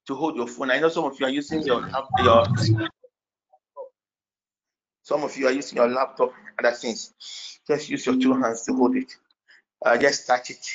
to 0.07 0.15
hold 0.15 0.35
your 0.35 0.47
phone. 0.47 0.71
I 0.71 0.80
know 0.80 0.89
some 0.89 1.05
of 1.05 1.19
you 1.19 1.26
are 1.26 1.31
using 1.31 1.61
your 1.63 1.88
your 2.23 2.47
some 5.03 5.23
of 5.23 5.35
you 5.38 5.47
are 5.47 5.51
using 5.51 5.77
your 5.77 5.89
laptop, 5.89 6.34
and 6.57 6.67
other 6.67 6.76
things. 6.76 7.13
Just 7.67 7.89
use 7.89 8.05
your 8.05 8.19
two 8.19 8.34
hands 8.39 8.63
to 8.65 8.73
hold 8.73 8.95
it. 8.95 9.11
Uh, 9.85 9.97
just 9.97 10.27
touch 10.27 10.49
it. 10.49 10.65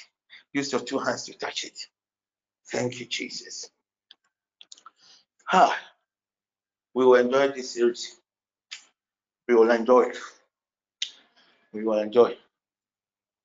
Use 0.53 0.73
your 0.73 0.81
two 0.81 0.99
hands 0.99 1.25
to 1.25 1.35
touch 1.35 1.65
it. 1.65 1.79
Thank 2.67 3.01
you, 3.01 3.07
Jesus. 3.07 3.69
Ah, 5.53 5.77
we 6.95 7.05
will 7.05 7.17
enjoy 7.17 7.49
this 7.49 7.73
series. 7.73 8.17
We 9.47 9.55
will 9.55 9.71
enjoy 9.71 10.05
it. 10.05 10.19
We 11.73 11.85
will 11.85 11.99
enjoy 11.99 12.27
it. 12.29 12.39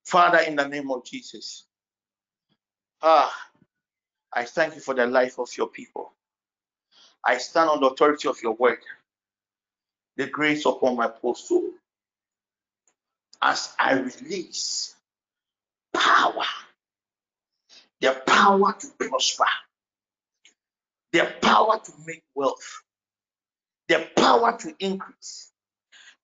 Father, 0.06 0.40
in 0.40 0.56
the 0.56 0.68
name 0.68 0.92
of 0.92 1.04
Jesus, 1.04 1.66
ah, 3.02 3.34
I 4.32 4.46
thank 4.46 4.76
you 4.76 4.82
for 4.82 4.94
the 4.94 5.06
life 5.06 5.40
of 5.40 5.50
your 5.58 5.68
people. 5.68 6.14
I 7.26 7.38
stand 7.38 7.70
on 7.70 7.82
the 7.82 7.88
authority 7.88 8.28
of 8.28 8.42
your 8.42 8.54
word, 8.54 8.80
the 10.16 10.28
grace 10.28 10.66
upon 10.66 10.96
my 10.96 11.12
soul, 11.36 11.72
as 13.42 13.74
I 13.78 13.94
release 13.94 14.96
power, 15.94 16.46
the 18.02 18.22
power 18.26 18.74
to 18.80 18.88
prosper, 19.00 19.46
the 21.14 21.32
power 21.42 21.80
to 21.84 21.92
make 22.06 22.24
wealth, 22.36 22.84
the 23.88 24.08
power 24.16 24.58
to 24.58 24.76
increase, 24.80 25.52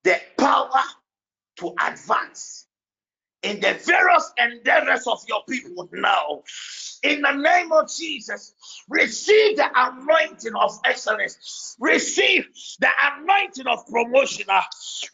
the 0.04 0.20
power 0.38 0.82
to 1.56 1.74
advance 1.86 2.66
in 3.42 3.60
the 3.60 3.74
various 3.86 4.32
endeavors 4.38 5.06
of 5.06 5.22
your 5.28 5.42
people 5.48 5.88
now. 5.92 6.42
In 7.04 7.22
the 7.22 7.32
name 7.32 7.70
of 7.70 7.88
Jesus, 7.94 8.54
receive 8.88 9.56
the 9.56 9.68
anointing 9.74 10.54
of 10.56 10.78
excellence. 10.84 11.76
Receive 11.78 12.46
the 12.80 12.88
anointing 13.02 13.66
of 13.68 13.86
promotion. 13.86 14.46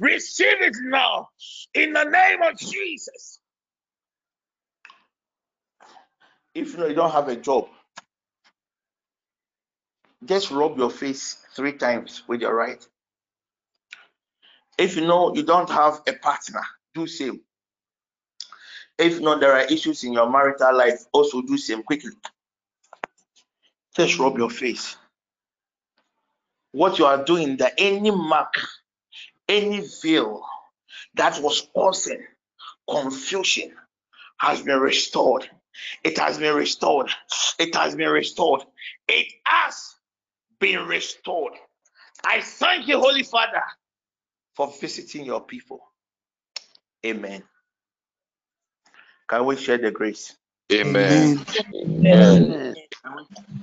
Receive 0.01 0.62
it 0.62 0.77
now. 0.85 1.29
In 1.74 1.93
the 1.93 2.05
name 2.05 2.43
of 2.43 2.57
Jesus. 2.59 3.41
If 6.55 6.73
you 6.73 6.79
know 6.79 6.87
you 6.87 6.95
don't 6.95 7.12
have 7.12 7.29
a 7.29 7.37
job, 7.37 7.69
just 10.24 10.51
rub 10.51 10.79
your 10.79 10.91
face 10.91 11.37
three 11.55 11.73
times 11.73 12.23
with 12.29 12.41
your 12.41 12.55
right. 12.55 12.87
If 14.79 14.97
you 14.97 15.07
know 15.07 15.35
you 15.35 15.43
don't 15.43 15.70
have 15.70 16.03
a 16.07 16.12
partner, 16.12 16.62
do 16.95 17.07
same. 17.07 17.41
If 18.99 19.20
not, 19.20 19.41
there 19.41 19.53
are 19.53 19.62
issues 19.62 20.05
in 20.05 20.12
your 20.12 20.31
marital 20.31 20.77
life, 20.77 21.05
also 21.12 21.43
do 21.43 21.57
same 21.57 21.83
quickly. 21.83 22.12
Just 23.97 24.19
rub 24.19 24.39
your 24.39 24.51
face. 24.51 24.97
What 26.73 26.99
you 26.99 27.07
are 27.07 27.24
doing, 27.24 27.57
that 27.59 27.74
any 27.79 28.11
mark, 28.11 28.55
any 29.49 29.87
veil 30.03 30.43
that 31.15 31.41
was 31.43 31.66
causing 31.74 32.24
confusion 32.89 33.73
has 34.39 34.62
been 34.62 34.79
restored. 34.79 35.49
It 36.05 36.19
has 36.19 36.39
been 36.39 36.55
restored. 36.55 37.11
It 37.59 37.74
has 37.74 37.94
been 37.94 38.11
restored. 38.11 38.62
It 39.09 39.32
has 39.44 39.94
been 40.61 40.86
restored. 40.86 41.55
I 42.24 42.40
thank 42.40 42.89
you, 42.89 42.99
Holy 42.99 43.23
Father, 43.23 43.62
for 44.55 44.73
visiting 44.81 45.24
your 45.24 45.40
people. 45.40 45.81
Amen. 47.05 47.43
Can 49.28 49.47
we 49.47 49.57
share 49.57 49.78
the 49.78 49.90
grace? 49.90 50.36
Amen. 50.73 51.44
Amen. 51.74 52.05
Amen. 52.15 52.74